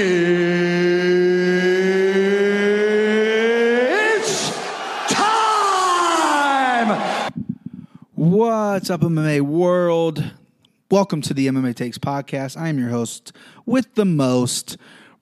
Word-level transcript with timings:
It's 0.00 0.12
time! 5.12 7.32
What's 8.14 8.90
up, 8.90 9.00
MMA 9.00 9.40
world? 9.40 10.22
Welcome 10.88 11.20
to 11.22 11.34
the 11.34 11.48
MMA 11.48 11.74
Takes 11.74 11.98
podcast. 11.98 12.56
I 12.56 12.68
am 12.68 12.78
your 12.78 12.90
host 12.90 13.32
with 13.66 13.92
the 13.96 14.04
most, 14.04 14.76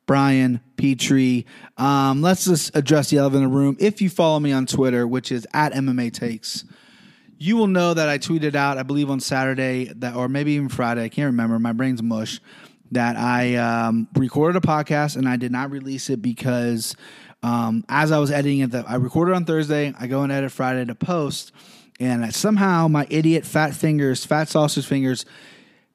Brian 0.04 0.60
Petrie. 0.76 1.46
Um, 1.78 2.20
let's 2.20 2.44
just 2.44 2.76
address 2.76 3.08
the 3.08 3.16
elephant 3.16 3.44
in 3.44 3.50
the 3.50 3.56
room. 3.56 3.78
If 3.80 4.02
you 4.02 4.10
follow 4.10 4.40
me 4.40 4.52
on 4.52 4.66
Twitter, 4.66 5.06
which 5.06 5.32
is 5.32 5.46
at 5.54 5.72
MMA 5.72 6.12
Takes, 6.12 6.66
you 7.38 7.56
will 7.56 7.66
know 7.66 7.94
that 7.94 8.10
I 8.10 8.18
tweeted 8.18 8.54
out, 8.54 8.76
I 8.76 8.82
believe 8.82 9.08
on 9.08 9.20
Saturday 9.20 9.90
that, 9.96 10.16
or 10.16 10.28
maybe 10.28 10.52
even 10.52 10.68
Friday, 10.68 11.04
I 11.04 11.08
can't 11.08 11.28
remember. 11.28 11.58
My 11.58 11.72
brain's 11.72 12.02
mush. 12.02 12.42
That 12.92 13.16
I 13.16 13.56
um, 13.56 14.08
recorded 14.14 14.62
a 14.62 14.66
podcast 14.66 15.16
and 15.16 15.28
I 15.28 15.36
did 15.36 15.50
not 15.50 15.70
release 15.70 16.08
it 16.08 16.22
because 16.22 16.94
um, 17.42 17.84
as 17.88 18.12
I 18.12 18.18
was 18.18 18.30
editing 18.30 18.60
it, 18.60 18.74
I 18.74 18.96
recorded 18.96 19.34
on 19.34 19.44
Thursday. 19.44 19.92
I 19.98 20.06
go 20.06 20.22
and 20.22 20.32
edit 20.32 20.52
Friday 20.52 20.84
to 20.84 20.94
post, 20.94 21.52
and 22.00 22.34
somehow 22.34 22.88
my 22.88 23.06
idiot 23.10 23.44
fat 23.44 23.74
fingers, 23.74 24.24
fat 24.24 24.48
sausage 24.48 24.86
fingers, 24.86 25.24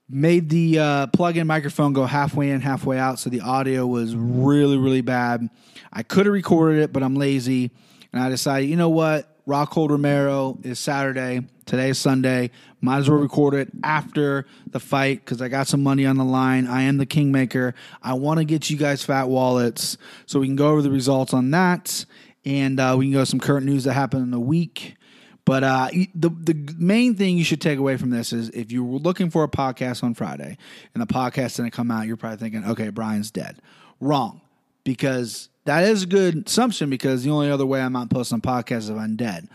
made 0.09 0.49
the 0.49 0.79
uh, 0.79 1.07
plug-in 1.07 1.47
microphone 1.47 1.93
go 1.93 2.05
halfway 2.05 2.51
in, 2.51 2.61
halfway 2.61 2.97
out, 2.97 3.19
so 3.19 3.29
the 3.29 3.41
audio 3.41 3.85
was 3.87 4.15
really, 4.15 4.77
really 4.77 5.01
bad. 5.01 5.49
I 5.91 6.03
could 6.03 6.25
have 6.25 6.33
recorded 6.33 6.83
it, 6.83 6.93
but 6.93 7.03
I'm 7.03 7.15
lazy, 7.15 7.71
and 8.13 8.21
I 8.21 8.29
decided, 8.29 8.69
you 8.69 8.75
know 8.75 8.89
what? 8.89 9.27
Rockhold 9.45 9.89
Romero 9.89 10.57
is 10.63 10.79
Saturday. 10.79 11.41
Today 11.71 11.91
is 11.91 11.97
Sunday. 11.97 12.51
Might 12.81 12.97
as 12.97 13.09
well 13.09 13.19
record 13.19 13.53
it 13.53 13.69
after 13.81 14.45
the 14.67 14.79
fight 14.81 15.23
because 15.23 15.41
I 15.41 15.47
got 15.47 15.67
some 15.67 15.81
money 15.81 16.05
on 16.05 16.17
the 16.17 16.25
line. 16.25 16.67
I 16.67 16.81
am 16.81 16.97
the 16.97 17.05
kingmaker. 17.05 17.75
I 18.03 18.15
want 18.15 18.39
to 18.39 18.43
get 18.43 18.69
you 18.69 18.75
guys 18.75 19.05
fat 19.05 19.29
wallets 19.29 19.97
so 20.25 20.41
we 20.41 20.47
can 20.47 20.57
go 20.57 20.71
over 20.71 20.81
the 20.81 20.91
results 20.91 21.33
on 21.33 21.51
that, 21.51 22.03
and 22.43 22.77
uh, 22.77 22.95
we 22.99 23.05
can 23.05 23.13
go 23.13 23.23
some 23.23 23.39
current 23.39 23.65
news 23.65 23.85
that 23.85 23.93
happened 23.93 24.23
in 24.23 24.31
the 24.31 24.39
week. 24.39 24.97
But 25.45 25.63
uh, 25.63 25.87
the 26.13 26.27
the 26.27 26.75
main 26.77 27.15
thing 27.15 27.37
you 27.37 27.45
should 27.45 27.61
take 27.61 27.79
away 27.79 27.95
from 27.95 28.09
this 28.09 28.33
is 28.33 28.49
if 28.49 28.69
you 28.69 28.83
were 28.83 28.99
looking 28.99 29.29
for 29.29 29.45
a 29.45 29.47
podcast 29.47 30.03
on 30.03 30.13
Friday 30.13 30.57
and 30.93 31.01
the 31.01 31.07
podcast 31.07 31.55
didn't 31.55 31.71
come 31.71 31.89
out, 31.89 32.05
you're 32.05 32.17
probably 32.17 32.37
thinking, 32.37 32.69
okay, 32.71 32.89
Brian's 32.89 33.31
dead. 33.31 33.61
Wrong, 34.01 34.41
because 34.83 35.47
that 35.63 35.85
is 35.85 36.03
a 36.03 36.07
good 36.07 36.47
assumption 36.47 36.89
because 36.89 37.23
the 37.23 37.29
only 37.29 37.49
other 37.49 37.65
way 37.65 37.79
I'm 37.79 37.93
not 37.93 38.09
posting 38.09 38.41
podcasts 38.41 38.79
is 38.79 38.89
if 38.89 38.97
I'm 38.97 39.15
dead. 39.15 39.47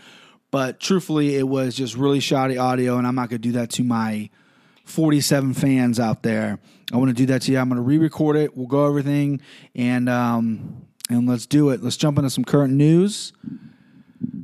But 0.51 0.79
truthfully, 0.79 1.35
it 1.35 1.47
was 1.47 1.75
just 1.75 1.95
really 1.95 2.19
shoddy 2.19 2.57
audio, 2.57 2.97
and 2.97 3.05
I'm 3.05 3.15
not 3.15 3.29
going 3.29 3.41
to 3.41 3.47
do 3.47 3.53
that 3.53 3.69
to 3.71 3.83
my 3.83 4.29
47 4.85 5.53
fans 5.53 5.99
out 5.99 6.23
there. 6.23 6.59
I 6.91 6.97
want 6.97 7.09
to 7.09 7.13
do 7.13 7.25
that 7.27 7.41
to 7.43 7.51
you. 7.51 7.59
I'm 7.59 7.67
going 7.67 7.77
to 7.77 7.81
re-record 7.81 8.37
it. 8.37 8.55
We'll 8.55 8.67
go 8.67 8.87
everything, 8.87 9.41
and 9.75 10.07
um, 10.07 10.85
and 11.09 11.27
let's 11.27 11.45
do 11.45 11.69
it. 11.71 11.83
Let's 11.83 11.97
jump 11.97 12.17
into 12.17 12.29
some 12.29 12.45
current 12.45 12.73
news. 12.73 13.33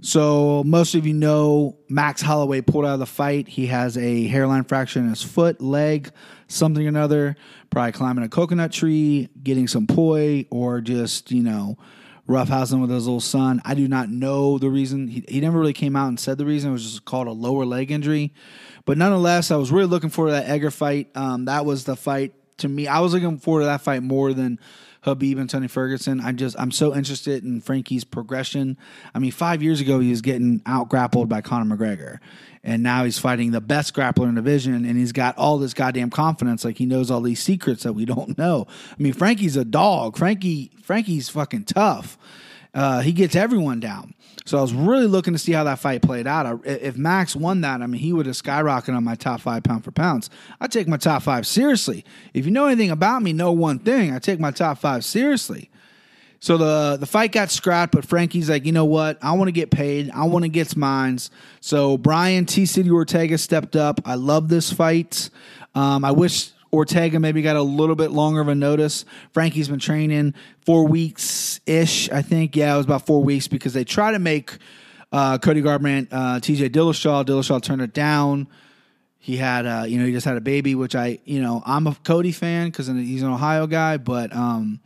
So 0.02 0.64
most 0.66 0.96
of 0.96 1.08
you 1.08 1.14
know 1.14 1.78
Max 1.88 2.22
Holloway 2.22 2.62
pulled 2.62 2.86
out 2.86 2.94
of 2.94 3.00
the 3.00 3.06
fight. 3.06 3.48
He 3.48 3.68
has 3.68 3.98
a 3.98 4.28
hairline 4.28 4.66
fracture 4.66 5.00
in 5.00 5.10
his 5.10 5.24
foot, 5.24 5.62
leg, 5.62 6.12
something 6.48 6.86
or 6.86 6.90
another. 6.90 7.38
Probably 7.70 7.94
climbing 7.94 8.26
a 8.26 8.30
coconut 8.30 8.74
tree, 8.74 9.30
getting 9.42 9.68
some 9.68 9.88
poi, 9.88 10.46
or 10.52 10.82
just 10.82 11.32
you 11.32 11.42
know 11.42 11.78
roughhousing 12.28 12.82
with 12.82 12.90
his 12.90 13.06
little 13.06 13.20
son. 13.20 13.62
I 13.66 13.74
do 13.74 13.88
not 13.88 14.10
know 14.10 14.58
the 14.58 14.70
reason. 14.70 15.08
He, 15.08 15.26
he 15.28 15.42
never 15.42 15.60
really 15.60 15.74
came 15.74 15.96
out 15.96 16.08
and 16.08 16.20
said 16.20 16.38
the 16.38 16.46
reason. 16.46 16.70
It 16.70 16.74
was 16.74 16.84
just 16.84 17.06
called 17.06 17.28
a 17.28 17.32
lower 17.32 17.66
leg 17.66 17.92
injury. 17.92 18.34
But 18.86 18.98
nonetheless, 18.98 19.52
I 19.52 19.56
was 19.58 19.72
really 19.72 19.88
looking 19.88 20.10
forward 20.10 20.32
to 20.32 20.36
that 20.36 20.50
Edgar 20.50 20.72
fight. 20.72 21.10
Um, 21.16 21.46
that 21.46 21.66
was 21.66 21.84
the 21.86 21.96
fight 21.96 22.34
to 22.58 22.70
me. 22.70 22.88
I 22.88 23.00
was 23.00 23.14
looking 23.14 23.38
forward 23.38 23.62
to 23.62 23.66
that 23.66 23.82
fight 23.82 24.04
more 24.04 24.34
than 24.34 24.60
Khabib 25.04 25.40
and 25.40 25.50
Tony 25.50 25.68
Ferguson. 25.68 26.20
I 26.22 26.32
just 26.32 26.56
I'm 26.60 26.72
so 26.72 26.96
interested 26.96 27.44
in 27.44 27.62
Frankie's 27.62 28.04
progression. 28.04 28.78
I 29.14 29.20
mean, 29.20 29.32
five 29.32 29.62
years 29.62 29.82
ago 29.82 30.00
he 30.00 30.10
was 30.10 30.22
getting 30.22 30.62
out 30.66 30.90
grappled 30.90 31.30
by 31.30 31.42
Conor 31.42 31.76
McGregor, 31.76 32.20
and 32.64 32.82
now 32.82 33.04
he's 33.04 33.20
fighting 33.20 33.52
the 33.52 33.62
best 33.62 33.94
grappler 33.94 34.28
in 34.30 34.36
the 34.36 34.42
division, 34.42 34.86
and 34.86 34.98
he's 34.98 35.12
got 35.12 35.38
all 35.38 35.58
this 35.58 35.74
goddamn 35.74 36.10
confidence, 36.10 36.64
like 36.64 36.78
he 36.78 36.86
knows 36.86 37.12
all 37.12 37.22
these 37.22 37.42
secrets 37.42 37.84
that 37.84 37.94
we 37.94 38.06
don't 38.14 38.38
know. 38.38 38.66
I 38.92 39.02
mean, 39.02 39.14
Frankie's 39.14 39.58
a 39.58 39.66
dog. 39.66 40.18
Frankie 40.18 40.72
Frankie's 40.82 41.30
fucking 41.30 41.66
tough. 41.66 42.18
Uh, 42.74 43.02
he 43.02 43.12
gets 43.12 43.36
everyone 43.36 43.80
down. 43.80 44.14
So 44.46 44.58
I 44.58 44.62
was 44.62 44.74
really 44.74 45.06
looking 45.08 45.34
to 45.34 45.40
see 45.40 45.54
how 45.54 45.64
that 45.64 45.80
fight 45.80 46.02
played 46.02 46.28
out. 46.28 46.46
I, 46.46 46.58
if 46.66 46.98
Max 46.98 47.36
won 47.36 47.62
that, 47.62 47.82
I 47.82 47.88
mean, 47.88 48.02
he 48.02 48.12
would 48.12 48.26
have 48.26 48.36
skyrocketed 48.36 48.96
on 48.96 49.04
my 49.04 49.16
top 49.16 49.42
five 49.42 49.64
pound 49.64 49.84
for 49.84 49.92
pounds. 49.92 50.30
I 50.60 50.68
take 50.68 50.88
my 50.88 50.98
top 50.98 51.24
five 51.24 51.48
seriously. 51.48 52.04
If 52.34 52.46
you 52.46 52.52
know 52.52 52.66
anything 52.66 52.92
about 52.92 53.22
me, 53.22 53.32
know 53.32 53.52
one 53.52 53.80
thing: 53.80 54.14
I 54.14 54.20
take 54.20 54.40
my 54.40 54.52
top 54.52 54.80
five 54.80 55.06
seriously. 55.06 55.70
So 56.40 56.58
the 56.58 56.98
the 57.00 57.06
fight 57.06 57.32
got 57.32 57.52
scrapped, 57.52 57.94
but 57.94 58.06
Frankie's 58.06 58.50
like, 58.50 58.66
you 58.66 58.74
know 58.74 58.84
what? 58.84 59.18
I 59.22 59.32
want 59.32 59.48
to 59.48 59.54
get 59.54 59.72
paid. 59.72 60.12
I 60.12 60.26
want 60.26 60.44
to 60.44 60.50
get 60.50 60.76
mines. 60.76 61.32
So 61.62 61.98
Brian 61.98 62.46
T 62.46 62.66
City 62.66 62.92
Ortega 62.92 63.38
stepped 63.38 63.78
up. 63.78 64.02
I 64.04 64.16
love 64.16 64.50
this 64.50 64.70
fight. 64.70 65.30
Um, 65.74 66.04
I 66.04 66.12
wish 66.12 66.52
Ortega 66.74 67.20
maybe 67.20 67.42
got 67.42 67.56
a 67.56 67.62
little 67.62 67.96
bit 67.96 68.12
longer 68.12 68.42
of 68.42 68.48
a 68.48 68.56
notice. 68.56 69.06
Frankie's 69.32 69.70
been 69.70 69.80
training 69.80 70.34
four 70.66 70.88
weeks 70.88 71.62
ish, 71.68 72.10
I 72.10 72.24
think. 72.24 72.56
Yeah, 72.56 72.74
it 72.74 72.78
was 72.78 72.86
about 72.86 73.06
four 73.06 73.24
weeks 73.24 73.48
because 73.48 73.74
they 73.74 73.84
try 73.84 74.12
to 74.12 74.20
make 74.20 74.58
uh, 75.12 75.38
Cody 75.38 75.62
Garbrandt, 75.62 76.08
uh, 76.12 76.40
TJ 76.40 76.70
Dillashaw. 76.70 77.26
Dillashaw 77.26 77.62
turned 77.62 77.82
it 77.82 77.94
down. 77.94 78.48
He 79.20 79.38
had, 79.38 79.66
uh, 79.66 79.86
you 79.88 80.00
know, 80.00 80.06
he 80.06 80.12
just 80.12 80.26
had 80.26 80.36
a 80.36 80.42
baby, 80.42 80.76
which 80.76 80.96
I, 80.96 81.20
you 81.24 81.42
know, 81.42 81.62
I'm 81.66 81.88
a 81.88 81.96
Cody 82.04 82.34
fan 82.34 82.68
because 82.68 82.88
he's 82.88 83.22
an 83.22 83.30
Ohio 83.30 83.68
guy, 83.68 83.96
but 83.98 84.36
um, 84.36 84.82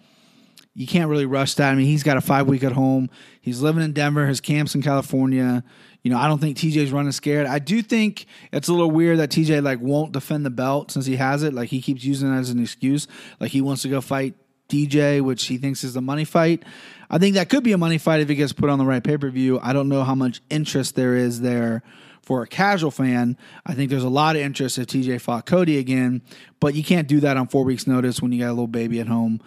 you 0.75 0.85
can't 0.85 1.09
really 1.09 1.25
rush 1.25 1.55
that. 1.55 1.71
I 1.71 1.75
mean, 1.75 1.87
he's 1.87 2.03
got 2.03 2.17
a 2.17 2.21
five 2.21 2.47
week 2.47 2.63
at 2.63 2.73
home. 2.73 3.09
He's 3.41 3.61
living 3.61 3.81
in 3.81 3.93
Denver. 3.93 4.27
His 4.27 4.41
camp's 4.41 4.75
in 4.75 4.83
California. 4.83 5.63
You 6.03 6.11
know, 6.11 6.17
I 6.17 6.27
don't 6.27 6.39
think 6.39 6.57
TJ's 6.57 6.91
running 6.91 7.11
scared. 7.11 7.47
I 7.47 7.59
do 7.59 7.81
think 7.81 8.27
it's 8.51 8.67
a 8.67 8.71
little 8.71 8.91
weird 8.91 9.19
that 9.19 9.29
TJ 9.29 9.63
like 9.63 9.81
won't 9.81 10.13
defend 10.13 10.45
the 10.45 10.49
belt 10.49 10.91
since 10.91 11.05
he 11.05 11.17
has 11.17 11.43
it. 11.43 11.53
Like 11.53 11.69
he 11.69 11.81
keeps 11.81 12.03
using 12.03 12.33
it 12.33 12.37
as 12.37 12.49
an 12.49 12.61
excuse. 12.61 13.07
Like 13.39 13.51
he 13.51 13.61
wants 13.61 13.81
to 13.81 13.89
go 13.89 13.99
fight 13.99 14.35
DJ, 14.69 15.21
which 15.21 15.45
he 15.45 15.57
thinks 15.57 15.83
is 15.83 15.93
the 15.93 16.01
money 16.01 16.25
fight. 16.25 16.63
I 17.09 17.17
think 17.17 17.35
that 17.35 17.49
could 17.49 17.63
be 17.63 17.71
a 17.71 17.77
money 17.77 17.97
fight 17.97 18.21
if 18.21 18.29
it 18.29 18.35
gets 18.35 18.53
put 18.53 18.69
on 18.69 18.79
the 18.79 18.85
right 18.85 19.03
pay 19.03 19.17
per 19.17 19.29
view. 19.29 19.59
I 19.61 19.73
don't 19.73 19.89
know 19.89 20.03
how 20.03 20.15
much 20.15 20.41
interest 20.49 20.95
there 20.95 21.15
is 21.15 21.41
there 21.41 21.83
for 22.21 22.43
a 22.43 22.47
casual 22.47 22.91
fan. 22.91 23.37
I 23.65 23.73
think 23.73 23.89
there's 23.89 24.03
a 24.03 24.09
lot 24.09 24.35
of 24.35 24.41
interest 24.41 24.77
if 24.77 24.87
TJ 24.87 25.21
fought 25.21 25.45
Cody 25.45 25.77
again, 25.77 26.21
but 26.59 26.75
you 26.75 26.83
can't 26.83 27.07
do 27.07 27.21
that 27.21 27.37
on 27.37 27.47
four 27.47 27.63
weeks' 27.63 27.87
notice 27.87 28.21
when 28.21 28.33
you 28.33 28.39
got 28.39 28.49
a 28.49 28.51
little 28.51 28.67
baby 28.67 28.99
at 28.99 29.07
home. 29.07 29.39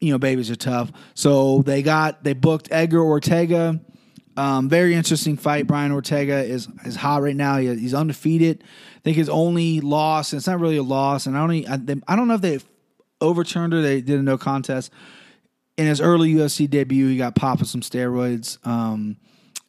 You 0.00 0.10
know, 0.12 0.18
babies 0.18 0.50
are 0.50 0.56
tough. 0.56 0.90
So 1.14 1.62
they 1.62 1.82
got 1.82 2.24
they 2.24 2.34
booked 2.34 2.68
Edgar 2.70 3.00
Ortega. 3.00 3.80
Um, 4.36 4.68
very 4.68 4.94
interesting 4.94 5.36
fight. 5.36 5.66
Brian 5.66 5.92
Ortega 5.92 6.44
is 6.44 6.68
is 6.84 6.96
hot 6.96 7.22
right 7.22 7.36
now. 7.36 7.56
He, 7.56 7.74
he's 7.74 7.94
undefeated. 7.94 8.62
I 8.96 9.00
think 9.00 9.16
his 9.16 9.28
only 9.28 9.80
loss. 9.80 10.32
It's 10.32 10.46
not 10.46 10.60
really 10.60 10.76
a 10.76 10.82
loss, 10.82 11.26
and 11.26 11.36
I 11.36 11.46
don't. 11.46 11.68
I, 11.68 11.76
they, 11.76 11.96
I 12.06 12.16
don't 12.16 12.28
know 12.28 12.34
if 12.34 12.40
they 12.42 12.60
overturned 13.20 13.72
it. 13.74 13.82
They 13.82 14.00
did 14.00 14.20
a 14.20 14.22
no 14.22 14.36
contest 14.36 14.92
in 15.76 15.86
his 15.86 16.00
early 16.00 16.34
UFC 16.34 16.68
debut. 16.68 17.08
He 17.08 17.16
got 17.16 17.34
popped 17.34 17.60
with 17.60 17.68
some 17.68 17.80
steroids, 17.80 18.64
um, 18.66 19.16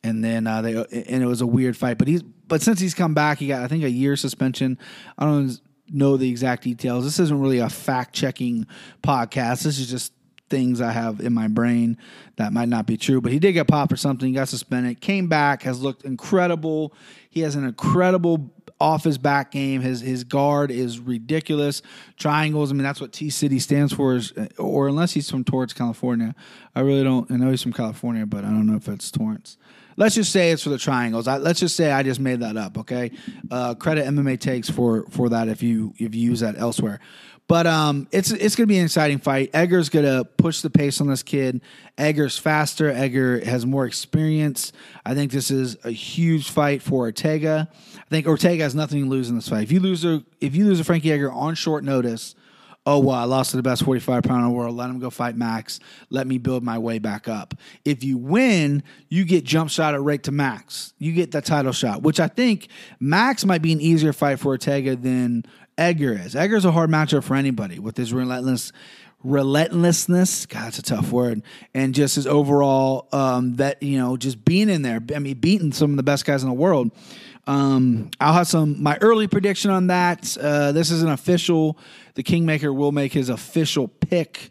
and 0.03 0.23
then 0.23 0.47
uh, 0.47 0.61
they 0.61 0.73
and 0.73 1.23
it 1.23 1.27
was 1.27 1.41
a 1.41 1.47
weird 1.47 1.77
fight. 1.77 1.97
But 1.97 2.07
he's 2.07 2.23
but 2.23 2.61
since 2.61 2.79
he's 2.79 2.93
come 2.93 3.13
back, 3.13 3.39
he 3.39 3.47
got 3.47 3.63
I 3.63 3.67
think 3.67 3.83
a 3.83 3.89
year 3.89 4.15
suspension. 4.15 4.77
I 5.17 5.25
don't 5.25 5.59
know 5.89 6.17
the 6.17 6.29
exact 6.29 6.63
details. 6.63 7.03
This 7.03 7.19
isn't 7.19 7.39
really 7.39 7.59
a 7.59 7.69
fact 7.69 8.13
checking 8.13 8.67
podcast. 9.01 9.63
This 9.63 9.79
is 9.79 9.89
just 9.89 10.13
things 10.49 10.81
I 10.81 10.91
have 10.91 11.19
in 11.19 11.33
my 11.33 11.47
brain 11.47 11.97
that 12.37 12.53
might 12.53 12.69
not 12.69 12.85
be 12.85 12.97
true. 12.97 13.21
But 13.21 13.31
he 13.31 13.39
did 13.39 13.53
get 13.53 13.67
popped 13.67 13.91
for 13.91 13.97
something, 13.97 14.33
got 14.33 14.49
suspended, 14.49 15.01
came 15.01 15.27
back, 15.27 15.63
has 15.63 15.81
looked 15.81 16.05
incredible. 16.05 16.93
He 17.29 17.41
has 17.41 17.55
an 17.55 17.65
incredible 17.65 18.51
off 18.79 19.03
his 19.03 19.17
back 19.17 19.51
game. 19.51 19.81
His 19.81 20.01
his 20.01 20.23
guard 20.23 20.71
is 20.71 20.99
ridiculous. 20.99 21.81
Triangles. 22.17 22.71
I 22.71 22.75
mean, 22.75 22.83
that's 22.83 23.01
what 23.01 23.11
T 23.11 23.29
City 23.29 23.59
stands 23.59 23.93
for. 23.93 24.15
Is, 24.15 24.33
or 24.57 24.87
unless 24.87 25.13
he's 25.13 25.29
from 25.29 25.43
Torrance, 25.43 25.73
California. 25.73 26.35
I 26.75 26.81
really 26.81 27.03
don't. 27.03 27.29
I 27.31 27.37
know 27.37 27.49
he's 27.49 27.63
from 27.63 27.73
California, 27.73 28.25
but 28.25 28.43
I 28.43 28.49
don't 28.49 28.65
know 28.65 28.75
if 28.75 28.87
it's 28.87 29.11
Torrance. 29.11 29.57
Let's 29.99 30.13
just 30.13 30.31
say 30.31 30.51
it's 30.51 30.61
for 30.61 30.69
the 30.69 30.77
triangles. 30.77 31.27
I, 31.27 31.37
let's 31.37 31.59
just 31.59 31.75
say 31.75 31.91
I 31.91 32.03
just 32.03 32.19
made 32.19 32.41
that 32.41 32.55
up. 32.55 32.77
Okay, 32.77 33.11
uh, 33.49 33.73
credit 33.73 34.05
MMA 34.05 34.39
takes 34.39 34.69
for 34.69 35.05
for 35.09 35.29
that 35.29 35.47
if 35.47 35.63
you 35.63 35.93
if 35.97 36.13
you 36.13 36.21
use 36.21 36.41
that 36.41 36.57
elsewhere. 36.57 36.99
But 37.47 37.65
um, 37.65 38.07
it's 38.11 38.31
it's 38.31 38.57
gonna 38.57 38.67
be 38.67 38.77
an 38.77 38.85
exciting 38.85 39.19
fight. 39.19 39.51
Edgar's 39.53 39.87
gonna 39.87 40.25
push 40.25 40.61
the 40.61 40.69
pace 40.69 40.99
on 40.99 41.07
this 41.07 41.23
kid. 41.23 41.61
Edgar's 41.97 42.37
faster. 42.37 42.89
Edgar 42.89 43.43
has 43.45 43.65
more 43.65 43.85
experience. 43.85 44.73
I 45.05 45.13
think 45.13 45.31
this 45.31 45.49
is 45.49 45.77
a 45.85 45.91
huge 45.91 46.49
fight 46.49 46.81
for 46.81 47.05
Ortega. 47.05 47.69
I 47.95 48.09
think 48.09 48.27
Ortega 48.27 48.63
has 48.63 48.75
nothing 48.75 49.03
to 49.03 49.09
lose 49.09 49.29
in 49.29 49.35
this 49.35 49.47
fight. 49.47 49.63
If 49.63 49.71
you 49.71 49.79
lose 49.79 50.03
a 50.03 50.23
if 50.41 50.55
you 50.55 50.65
lose 50.65 50.81
a 50.81 50.83
Frankie 50.83 51.11
Edgar 51.11 51.31
on 51.31 51.55
short 51.55 51.85
notice, 51.85 52.35
oh 52.85 52.99
well, 52.99 53.15
I 53.15 53.23
lost 53.23 53.51
to 53.51 53.57
the 53.57 53.63
best 53.63 53.83
45 53.83 54.23
pounder 54.23 54.45
in 54.45 54.51
the 54.51 54.57
world. 54.57 54.75
Let 54.75 54.89
him 54.89 54.99
go 54.99 55.09
fight 55.09 55.37
Max. 55.37 55.79
Let 56.09 56.27
me 56.27 56.39
build 56.39 56.63
my 56.63 56.77
way 56.77 56.99
back 56.99 57.29
up. 57.29 57.53
If 57.85 58.03
you 58.03 58.17
win, 58.17 58.83
you 59.07 59.23
get 59.23 59.45
jump 59.45 59.69
shot 59.69 59.93
at 59.93 60.01
right 60.01 60.21
to 60.23 60.33
Max. 60.33 60.93
You 60.97 61.13
get 61.13 61.31
that 61.31 61.45
title 61.45 61.71
shot, 61.71 62.01
which 62.01 62.19
I 62.19 62.27
think 62.27 62.67
Max 62.99 63.45
might 63.45 63.61
be 63.61 63.71
an 63.71 63.79
easier 63.79 64.11
fight 64.11 64.39
for 64.39 64.49
Ortega 64.49 64.97
than 64.97 65.45
Edgar 65.77 66.13
is. 66.13 66.35
Edgar's 66.35 66.65
a 66.65 66.71
hard 66.71 66.89
matchup 66.89 67.23
for 67.23 67.35
anybody 67.35 67.79
with 67.79 67.97
his 67.97 68.13
relentless 68.13 68.71
relentlessness. 69.23 70.45
God, 70.45 70.65
that's 70.65 70.79
a 70.79 70.83
tough 70.83 71.11
word. 71.11 71.43
And 71.73 71.93
just 71.93 72.15
his 72.15 72.27
overall 72.27 73.07
um, 73.11 73.55
that 73.55 73.81
you 73.81 73.97
know, 73.97 74.17
just 74.17 74.43
being 74.43 74.69
in 74.69 74.81
there. 74.81 75.01
I 75.15 75.19
mean, 75.19 75.37
beating 75.39 75.71
some 75.71 75.91
of 75.91 75.97
the 75.97 76.03
best 76.03 76.25
guys 76.25 76.43
in 76.43 76.49
the 76.49 76.55
world. 76.55 76.91
Um, 77.45 78.11
I'll 78.19 78.33
have 78.33 78.47
some 78.47 78.81
my 78.81 78.97
early 79.01 79.27
prediction 79.27 79.71
on 79.71 79.87
that. 79.87 80.37
Uh, 80.39 80.71
this 80.71 80.91
is 80.91 81.01
an 81.01 81.09
official. 81.09 81.77
The 82.15 82.23
Kingmaker 82.23 82.73
will 82.73 82.91
make 82.91 83.13
his 83.13 83.29
official 83.29 83.87
pick. 83.87 84.49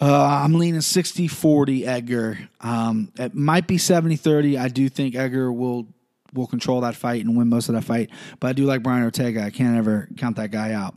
Uh, 0.00 0.42
I'm 0.44 0.54
leaning 0.54 0.80
60 0.80 1.28
40 1.28 1.86
Edgar. 1.86 2.38
Um, 2.60 3.12
it 3.18 3.34
might 3.34 3.66
be 3.66 3.76
70 3.76 4.16
30. 4.16 4.56
I 4.56 4.68
do 4.68 4.88
think 4.88 5.14
Edgar 5.14 5.52
will 5.52 5.88
will 6.34 6.46
control 6.46 6.80
that 6.82 6.96
fight 6.96 7.24
and 7.24 7.36
win 7.36 7.48
most 7.48 7.68
of 7.68 7.74
that 7.74 7.82
fight. 7.84 8.10
But 8.38 8.48
I 8.48 8.52
do 8.52 8.64
like 8.64 8.82
Brian 8.82 9.02
Ortega. 9.02 9.42
I 9.42 9.50
can't 9.50 9.76
ever 9.76 10.08
count 10.16 10.36
that 10.36 10.50
guy 10.50 10.72
out. 10.72 10.94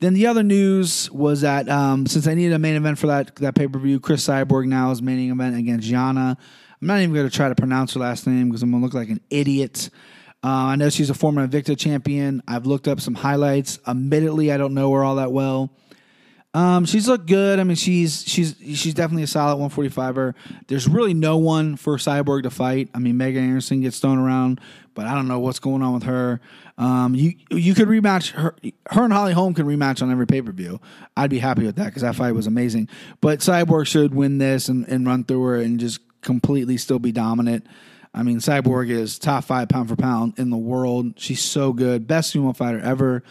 Then 0.00 0.14
the 0.14 0.26
other 0.26 0.42
news 0.42 1.10
was 1.10 1.42
that 1.42 1.68
um, 1.68 2.06
since 2.06 2.26
I 2.26 2.34
needed 2.34 2.52
a 2.52 2.58
main 2.58 2.74
event 2.74 2.98
for 2.98 3.06
that 3.06 3.36
that 3.36 3.54
pay 3.54 3.68
per 3.68 3.78
view, 3.78 4.00
Chris 4.00 4.26
Cyborg 4.26 4.66
now 4.66 4.90
is 4.90 5.00
main 5.00 5.30
event 5.30 5.56
against 5.56 5.88
Gianna. 5.88 6.36
I'm 6.80 6.86
not 6.86 7.00
even 7.00 7.14
going 7.14 7.28
to 7.28 7.34
try 7.34 7.48
to 7.48 7.54
pronounce 7.54 7.94
her 7.94 8.00
last 8.00 8.26
name 8.26 8.48
because 8.48 8.62
I'm 8.62 8.70
going 8.70 8.82
to 8.82 8.84
look 8.84 8.94
like 8.94 9.08
an 9.08 9.20
idiot. 9.30 9.88
Uh, 10.42 10.48
I 10.48 10.76
know 10.76 10.90
she's 10.90 11.08
a 11.08 11.14
former 11.14 11.46
Invicta 11.46 11.78
champion. 11.78 12.42
I've 12.46 12.66
looked 12.66 12.86
up 12.86 13.00
some 13.00 13.14
highlights. 13.14 13.78
Admittedly, 13.86 14.52
I 14.52 14.58
don't 14.58 14.74
know 14.74 14.92
her 14.92 15.02
all 15.02 15.16
that 15.16 15.32
well. 15.32 15.70
Um, 16.54 16.84
she's 16.84 17.08
looked 17.08 17.26
good. 17.26 17.58
I 17.58 17.64
mean, 17.64 17.74
she's 17.74 18.22
she's 18.26 18.54
she's 18.60 18.94
definitely 18.94 19.24
a 19.24 19.26
solid 19.26 19.56
145er. 19.56 20.34
There's 20.68 20.88
really 20.88 21.12
no 21.12 21.36
one 21.36 21.76
for 21.76 21.96
Cyborg 21.96 22.44
to 22.44 22.50
fight. 22.50 22.88
I 22.94 23.00
mean, 23.00 23.16
Megan 23.16 23.42
Anderson 23.42 23.80
gets 23.80 23.98
thrown 23.98 24.18
around, 24.18 24.60
but 24.94 25.06
I 25.06 25.14
don't 25.16 25.26
know 25.26 25.40
what's 25.40 25.58
going 25.58 25.82
on 25.82 25.94
with 25.94 26.04
her. 26.04 26.40
Um, 26.78 27.16
you 27.16 27.34
you 27.50 27.74
could 27.74 27.88
rematch 27.88 28.30
her. 28.30 28.54
Her 28.90 29.02
and 29.02 29.12
Holly 29.12 29.32
Holm 29.32 29.52
can 29.52 29.66
rematch 29.66 30.00
on 30.00 30.12
every 30.12 30.28
pay 30.28 30.42
per 30.42 30.52
view. 30.52 30.80
I'd 31.16 31.30
be 31.30 31.40
happy 31.40 31.66
with 31.66 31.74
that 31.74 31.86
because 31.86 32.02
that 32.02 32.14
fight 32.14 32.32
was 32.32 32.46
amazing. 32.46 32.88
But 33.20 33.40
Cyborg 33.40 33.88
should 33.88 34.14
win 34.14 34.38
this 34.38 34.68
and, 34.68 34.86
and 34.88 35.04
run 35.06 35.24
through 35.24 35.42
her 35.42 35.56
and 35.56 35.80
just 35.80 36.00
completely 36.20 36.76
still 36.76 37.00
be 37.00 37.10
dominant. 37.10 37.66
I 38.14 38.22
mean, 38.22 38.38
Cyborg 38.38 38.90
is 38.90 39.18
top 39.18 39.42
five 39.42 39.68
pound 39.68 39.88
for 39.88 39.96
pound 39.96 40.34
in 40.38 40.50
the 40.50 40.56
world. 40.56 41.14
She's 41.16 41.42
so 41.42 41.72
good, 41.72 42.06
best 42.06 42.32
sumo 42.32 42.56
fighter 42.56 42.78
ever 42.78 43.24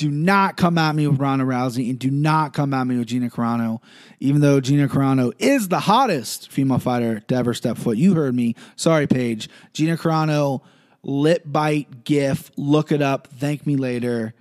do 0.00 0.10
not 0.10 0.56
come 0.56 0.78
at 0.78 0.94
me 0.94 1.06
with 1.06 1.20
Ronda 1.20 1.44
Rousey 1.44 1.90
and 1.90 1.98
do 1.98 2.10
not 2.10 2.54
come 2.54 2.72
at 2.72 2.86
me 2.86 2.96
with 2.96 3.08
Gina 3.08 3.28
Carano, 3.28 3.82
even 4.18 4.40
though 4.40 4.58
Gina 4.58 4.88
Carano 4.88 5.30
is 5.38 5.68
the 5.68 5.80
hottest 5.80 6.50
female 6.50 6.78
fighter 6.78 7.20
to 7.20 7.34
ever 7.34 7.52
step 7.52 7.76
foot. 7.76 7.98
You 7.98 8.14
heard 8.14 8.34
me. 8.34 8.54
Sorry, 8.76 9.06
Paige. 9.06 9.50
Gina 9.74 9.98
Carano, 9.98 10.62
lip 11.02 11.42
bite 11.44 12.04
gif. 12.04 12.50
Look 12.56 12.92
it 12.92 13.02
up. 13.02 13.26
Thank 13.26 13.66
me 13.66 13.76
later. 13.76 14.32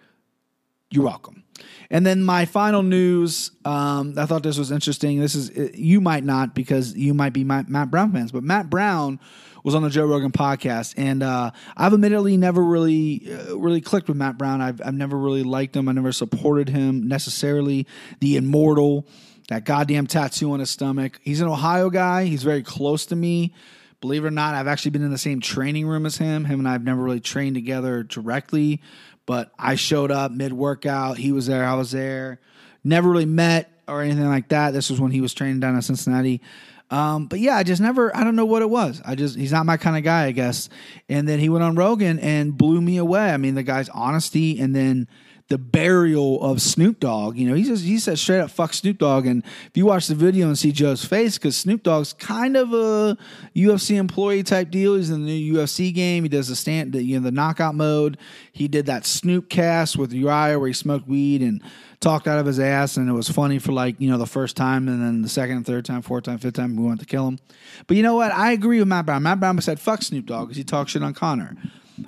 You're 0.91 1.03
welcome. 1.03 1.43
And 1.89 2.05
then 2.05 2.23
my 2.23 2.45
final 2.45 2.81
news. 2.81 3.51
Um, 3.65 4.13
I 4.17 4.27
thought 4.27 4.43
this 4.43 4.57
was 4.57 4.71
interesting. 4.71 5.19
This 5.19 5.35
is 5.35 5.51
you 5.77 5.99
might 5.99 6.23
not 6.23 6.55
because 6.55 6.95
you 6.95 7.13
might 7.13 7.33
be 7.33 7.43
Matt 7.43 7.91
Brown 7.91 8.13
fans, 8.13 8.31
but 8.31 8.43
Matt 8.43 8.69
Brown 8.69 9.19
was 9.63 9.75
on 9.75 9.83
the 9.83 9.89
Joe 9.89 10.05
Rogan 10.05 10.31
podcast, 10.31 10.93
and 10.97 11.23
uh, 11.23 11.51
I've 11.75 11.93
admittedly 11.93 12.37
never 12.37 12.63
really 12.63 13.31
uh, 13.31 13.57
really 13.57 13.81
clicked 13.81 14.07
with 14.07 14.17
Matt 14.17 14.37
Brown. 14.37 14.61
I've 14.61 14.81
I've 14.83 14.93
never 14.93 15.17
really 15.17 15.43
liked 15.43 15.75
him. 15.75 15.89
I 15.89 15.91
never 15.91 16.11
supported 16.11 16.69
him 16.69 17.07
necessarily. 17.07 17.87
The 18.19 18.37
immortal, 18.37 19.07
that 19.49 19.65
goddamn 19.65 20.07
tattoo 20.07 20.51
on 20.51 20.59
his 20.59 20.69
stomach. 20.69 21.19
He's 21.23 21.41
an 21.41 21.47
Ohio 21.47 21.89
guy. 21.89 22.25
He's 22.25 22.43
very 22.43 22.63
close 22.63 23.05
to 23.07 23.15
me. 23.15 23.53
Believe 24.01 24.23
it 24.23 24.27
or 24.27 24.31
not, 24.31 24.55
I've 24.55 24.67
actually 24.67 24.91
been 24.91 25.03
in 25.03 25.11
the 25.11 25.17
same 25.17 25.41
training 25.41 25.85
room 25.85 26.05
as 26.05 26.17
him. 26.17 26.45
Him 26.45 26.59
and 26.59 26.67
I 26.67 26.71
have 26.71 26.83
never 26.83 27.01
really 27.01 27.19
trained 27.19 27.55
together 27.55 28.03
directly, 28.03 28.81
but 29.25 29.51
I 29.59 29.75
showed 29.75 30.09
up 30.09 30.31
mid 30.31 30.53
workout. 30.53 31.17
He 31.17 31.33
was 31.33 31.47
there. 31.47 31.65
I 31.65 31.73
was 31.73 31.91
there. 31.91 32.39
Never 32.81 33.09
really 33.09 33.25
met 33.25 33.69
or 33.89 34.01
anything 34.01 34.27
like 34.27 34.49
that. 34.49 34.71
This 34.71 34.89
was 34.89 35.01
when 35.01 35.11
he 35.11 35.19
was 35.19 35.33
training 35.33 35.59
down 35.59 35.75
in 35.75 35.81
Cincinnati. 35.81 36.41
Um, 36.91 37.27
but 37.27 37.39
yeah, 37.39 37.55
I 37.55 37.63
just 37.63 37.81
never, 37.81 38.15
I 38.15 38.23
don't 38.23 38.35
know 38.35 38.45
what 38.45 38.61
it 38.61 38.69
was. 38.69 39.01
I 39.05 39.15
just, 39.15 39.37
he's 39.37 39.51
not 39.51 39.65
my 39.65 39.77
kind 39.77 39.95
of 39.95 40.03
guy, 40.03 40.25
I 40.25 40.31
guess. 40.31 40.69
And 41.07 41.27
then 41.27 41.39
he 41.39 41.49
went 41.49 41.63
on 41.63 41.75
Rogan 41.75 42.19
and 42.19 42.57
blew 42.57 42.81
me 42.81 42.97
away. 42.97 43.31
I 43.31 43.37
mean, 43.37 43.55
the 43.55 43.63
guy's 43.63 43.89
honesty 43.89 44.59
and 44.59 44.75
then 44.75 45.07
the 45.49 45.57
burial 45.57 46.41
of 46.43 46.61
Snoop 46.61 46.99
Dogg. 46.99 47.35
You 47.35 47.49
know, 47.49 47.55
he 47.55 47.63
says 47.63 47.81
he 47.81 47.97
said 47.97 48.19
straight 48.19 48.39
up 48.39 48.51
fuck 48.51 48.73
Snoop 48.73 48.99
Dogg. 48.99 49.25
And 49.25 49.43
if 49.43 49.71
you 49.75 49.85
watch 49.85 50.07
the 50.07 50.15
video 50.15 50.47
and 50.47 50.57
see 50.57 50.71
Joe's 50.71 51.03
face, 51.03 51.37
because 51.37 51.57
Snoop 51.57 51.83
Dogg's 51.83 52.13
kind 52.13 52.55
of 52.55 52.71
a 52.71 53.17
UFC 53.55 53.97
employee 53.97 54.43
type 54.43 54.69
deal. 54.69 54.95
He's 54.95 55.09
in 55.09 55.25
the 55.25 55.39
new 55.39 55.55
UFC 55.55 55.93
game. 55.93 56.23
He 56.23 56.29
does 56.29 56.47
the 56.47 56.55
stand, 56.55 56.93
the, 56.93 57.03
you 57.03 57.19
know, 57.19 57.23
the 57.23 57.31
knockout 57.31 57.73
mode. 57.73 58.17
He 58.51 58.67
did 58.67 58.85
that 58.85 59.05
Snoop 59.05 59.49
cast 59.49 59.97
with 59.97 60.13
Uriah 60.13 60.59
where 60.59 60.67
he 60.67 60.73
smoked 60.73 61.07
weed 61.07 61.41
and 61.41 61.63
talked 61.99 62.27
out 62.27 62.39
of 62.39 62.45
his 62.45 62.59
ass, 62.59 62.95
and 62.97 63.09
it 63.09 63.13
was 63.13 63.27
funny 63.27 63.59
for 63.59 63.71
like 63.71 63.99
you 63.99 64.09
know 64.09 64.17
the 64.17 64.27
first 64.27 64.55
time, 64.55 64.87
and 64.87 65.01
then 65.01 65.21
the 65.23 65.29
second, 65.29 65.65
third 65.65 65.83
time, 65.83 66.01
fourth 66.01 66.25
time, 66.25 66.37
fifth 66.37 66.53
time 66.53 66.75
we 66.75 66.83
wanted 66.83 66.99
to 66.99 67.05
kill 67.05 67.27
him. 67.27 67.39
But 67.87 67.97
you 67.97 68.03
know 68.03 68.15
what? 68.15 68.31
I 68.31 68.51
agree 68.51 68.79
with 68.79 68.87
Matt 68.87 69.05
Brown. 69.05 69.23
Matt 69.23 69.39
Brown 69.39 69.59
said 69.61 69.79
fuck 69.79 70.03
Snoop 70.03 70.27
Dogg 70.27 70.47
because 70.47 70.57
he 70.57 70.63
talked 70.63 70.91
shit 70.91 71.03
on 71.03 71.13
Conor. 71.13 71.55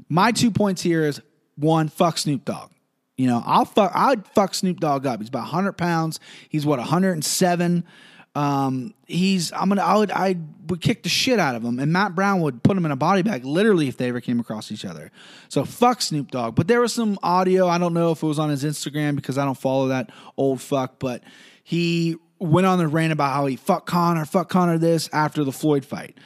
My 0.08 0.32
two 0.32 0.52
points 0.52 0.82
here 0.82 1.06
is 1.06 1.22
one, 1.56 1.90
fuck 1.90 2.18
Snoop 2.18 2.46
Dogg. 2.46 2.72
You 3.18 3.28
know, 3.28 3.44
I'll 3.46 3.66
fuck. 3.66 3.92
I'd 3.94 4.26
fuck 4.28 4.54
Snoop 4.54 4.80
Dogg 4.80 5.06
up. 5.06 5.20
He's 5.20 5.30
about 5.30 5.44
100 5.44 5.74
pounds. 5.74 6.20
He's 6.50 6.66
what 6.66 6.80
107. 6.80 7.86
Um, 8.34 8.94
he's. 9.08 9.52
I'm 9.52 9.70
gonna. 9.70 9.82
I 9.82 9.98
would. 9.98 10.12
I 10.12 10.38
would 10.68 10.82
kick 10.82 11.04
the 11.04 11.10
shit 11.10 11.38
out 11.38 11.56
of 11.56 11.64
him, 11.64 11.80
and 11.80 11.92
Matt 11.92 12.16
Brown 12.16 12.42
would 12.42 12.64
put 12.64 12.78
him 12.78 12.86
in 12.86 12.92
a 12.92 12.96
body 12.96 13.22
bag, 13.22 13.44
literally, 13.44 13.90
if 13.90 13.98
they 13.98 14.08
ever 14.08 14.22
came 14.22 14.40
across 14.40 14.72
each 14.72 14.86
other. 14.86 15.12
So 15.50 15.66
fuck 15.66 16.02
Snoop 16.02 16.32
Dogg. 16.32 16.56
But 16.56 16.68
there 16.68 16.80
was 16.80 16.94
some 16.94 17.20
audio. 17.22 17.68
I 17.68 17.78
don't 17.78 17.94
know 17.94 18.12
if 18.12 18.24
it 18.24 18.26
was 18.26 18.40
on 18.40 18.50
his 18.50 18.64
Instagram 18.64 19.16
because 19.16 19.38
I 19.38 19.44
don't 19.44 19.58
follow 19.58 19.90
that 19.90 20.12
old 20.38 20.62
fuck. 20.62 20.98
But 20.98 21.24
he 21.64 22.16
went 22.40 22.66
on 22.66 22.80
the 22.80 22.88
rant 22.88 23.12
about 23.12 23.34
how 23.34 23.46
he 23.48 23.58
fuck 23.58 23.86
Conor, 23.86 24.26
fuck 24.26 24.50
Conor 24.50 24.78
this 24.78 25.10
after 25.12 25.44
the 25.44 25.52
Floyd 25.52 25.84
fight. 25.84 26.18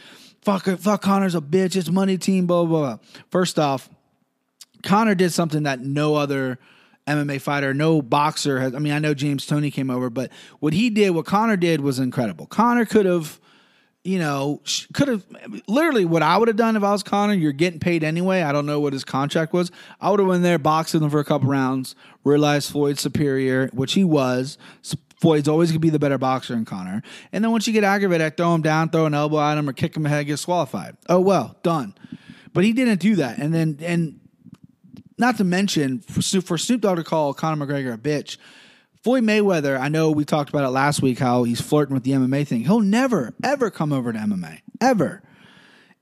Fuck, 0.44 0.66
fuck 0.78 1.02
Conor's 1.02 1.34
a 1.34 1.42
bitch. 1.42 1.76
It's 1.76 1.90
money 1.90 2.20
team. 2.20 2.46
Blah 2.46 2.66
blah 2.66 2.80
blah. 2.80 2.98
First 3.32 3.58
off, 3.58 3.90
Conor 4.84 5.16
did 5.16 5.34
something 5.34 5.64
that 5.64 5.80
no 5.80 6.14
other 6.14 6.60
MMA 7.08 7.40
fighter, 7.40 7.74
no 7.74 8.02
boxer 8.02 8.60
has. 8.60 8.74
I 8.74 8.80
mean, 8.80 8.94
I 8.94 9.00
know 9.00 9.14
James 9.14 9.46
Toney 9.46 9.72
came 9.72 9.90
over, 9.90 10.10
but 10.10 10.32
what 10.60 10.74
he 10.74 10.90
did, 10.90 11.12
what 11.12 11.26
Conor 11.26 11.58
did, 11.58 11.82
was 11.82 12.00
incredible. 12.00 12.48
Conor 12.48 12.86
could 12.86 13.06
have, 13.06 13.40
you 14.04 14.18
know, 14.18 14.62
could 14.94 15.08
have 15.08 15.26
literally 15.68 16.06
what 16.06 16.24
I 16.24 16.38
would 16.38 16.48
have 16.48 16.58
done 16.58 16.76
if 16.76 16.84
I 16.84 16.92
was 16.92 17.04
Conor. 17.04 17.34
You're 17.34 17.52
getting 17.52 17.80
paid 17.80 18.04
anyway. 18.04 18.42
I 18.42 18.52
don't 18.52 18.66
know 18.66 18.80
what 18.80 18.94
his 18.94 19.04
contract 19.04 19.54
was. 19.54 19.72
I 20.02 20.10
would 20.10 20.20
have 20.20 20.28
went 20.28 20.42
there, 20.42 20.58
boxed 20.58 20.96
him 20.96 21.08
for 21.10 21.20
a 21.20 21.26
couple 21.26 21.48
rounds, 21.48 21.96
realized 22.24 22.72
Floyd's 22.72 23.02
superior, 23.02 23.70
which 23.74 23.94
he 23.94 24.04
was. 24.04 24.58
Floyd's 25.22 25.48
always 25.48 25.70
gonna 25.70 25.80
be 25.80 25.90
the 25.90 26.00
better 26.00 26.18
boxer 26.18 26.56
than 26.56 26.66
Conor. 26.66 27.04
And 27.32 27.44
then 27.44 27.52
once 27.52 27.68
you 27.68 27.74
get 27.74 27.84
aggravated, 27.84 28.26
I 28.26 28.30
throw 28.32 28.54
him 28.56 28.62
down, 28.62 28.90
throw 28.90 29.06
an 29.06 29.14
elbow 29.14 29.40
at 29.40 29.58
him, 29.58 29.70
or 29.70 29.74
kick 29.74 29.96
him 29.96 30.06
ahead, 30.08 30.26
get 30.26 30.34
disqualified. 30.34 30.98
Oh 31.08 31.20
well, 31.20 31.56
done. 31.62 31.94
But 32.52 32.64
he 32.64 32.74
didn't 32.74 33.00
do 33.00 33.16
that. 33.18 33.38
And 33.38 33.54
then 33.54 33.78
and 33.82 34.20
not 35.18 35.38
to 35.38 35.44
mention 35.44 36.00
for, 36.00 36.22
Snoop 36.58 36.82
Dogg 36.82 36.98
to 36.98 37.04
call 37.04 37.34
Conor 37.34 37.66
McGregor 37.66 37.94
a 37.94 37.98
bitch. 37.98 38.38
Floyd 39.04 39.24
Mayweather, 39.24 39.80
I 39.80 39.88
know 39.88 40.12
we 40.12 40.26
talked 40.26 40.50
about 40.50 40.64
it 40.64 40.70
last 40.70 41.02
week 41.02 41.20
how 41.20 41.44
he's 41.44 41.62
flirting 41.62 41.94
with 41.94 42.04
the 42.04 42.12
MMA 42.12 42.48
thing. 42.48 42.62
He'll 42.62 42.80
never 42.80 43.34
ever 43.44 43.70
come 43.70 43.94
over 43.94 44.12
to 44.12 44.18
MMA 44.18 44.62
ever. 44.82 45.22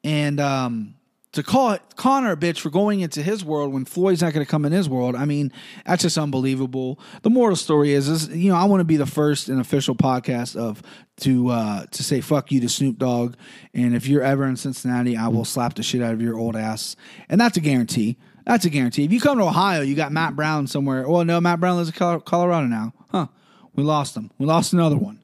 And 0.06 0.40
um, 0.40 0.96
to 1.34 1.44
call 1.44 1.78
Conor 1.96 2.32
a 2.32 2.38
bitch 2.38 2.60
for 2.60 2.70
going 2.70 3.02
into 3.02 3.22
his 3.22 3.44
world 3.44 3.74
when 3.74 3.86
Floyd's 3.86 4.22
not 4.22 4.34
going 4.34 4.46
to 4.46 4.50
come 4.50 4.66
in 4.66 4.72
his 4.72 4.88
world, 4.88 5.16
I 5.16 5.26
mean, 5.26 5.52
that's 5.86 6.04
just 6.04 6.18
unbelievable. 6.18 7.00
The 7.24 7.30
moral 7.30 7.56
story 7.56 7.92
is, 7.92 8.08
is 8.08 8.30
you 8.30 8.52
know, 8.52 8.56
I 8.56 8.66
want 8.66 8.82
to 8.82 8.86
be 8.86 8.98
the 8.98 9.06
first 9.06 9.50
and 9.50 9.60
official 9.60 9.96
podcast 9.96 10.56
of 10.56 10.82
to 11.18 11.50
uh, 11.50 11.86
to 11.88 12.04
say 12.04 12.22
fuck 12.22 12.52
you 12.52 12.62
to 12.62 12.70
Snoop 12.70 12.98
Dogg, 12.98 13.36
and 13.74 13.96
if 13.96 14.08
you're 14.08 14.24
ever 14.24 14.46
in 14.46 14.56
Cincinnati, 14.56 15.18
I 15.18 15.28
will 15.28 15.46
slap 15.46 15.74
the 15.74 15.84
shit 15.84 16.02
out 16.02 16.14
of 16.14 16.22
your 16.22 16.38
old 16.38 16.56
ass, 16.56 16.96
and 17.30 17.42
that's 17.42 17.58
a 17.58 17.62
guarantee. 17.62 18.18
That's 18.46 18.66
a 18.66 18.70
guarantee. 18.70 19.06
If 19.06 19.12
you 19.12 19.20
come 19.20 19.38
to 19.38 19.46
Ohio, 19.46 19.82
you 19.82 19.96
got 19.96 20.12
Matt 20.12 20.36
Brown 20.36 20.68
somewhere. 20.68 21.08
Well, 21.08 21.24
no, 21.24 21.40
Matt 21.40 21.60
Brown 21.60 21.78
lives 21.78 21.90
in 21.90 22.22
Colorado 22.22 22.68
now. 22.68 22.94
Huh. 23.10 23.28
We 23.74 23.84
lost 23.84 24.16
him. 24.16 24.32
We 24.38 24.46
lost 24.46 24.74
another 24.74 24.98
one. 24.98 25.22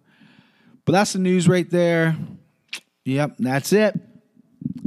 But 0.86 0.94
that's 0.94 1.14
the 1.14 1.20
news 1.20 1.48
right 1.48 1.70
there. 1.70 2.16
Yep, 3.06 3.36
that's 3.40 3.74
it. 3.74 4.00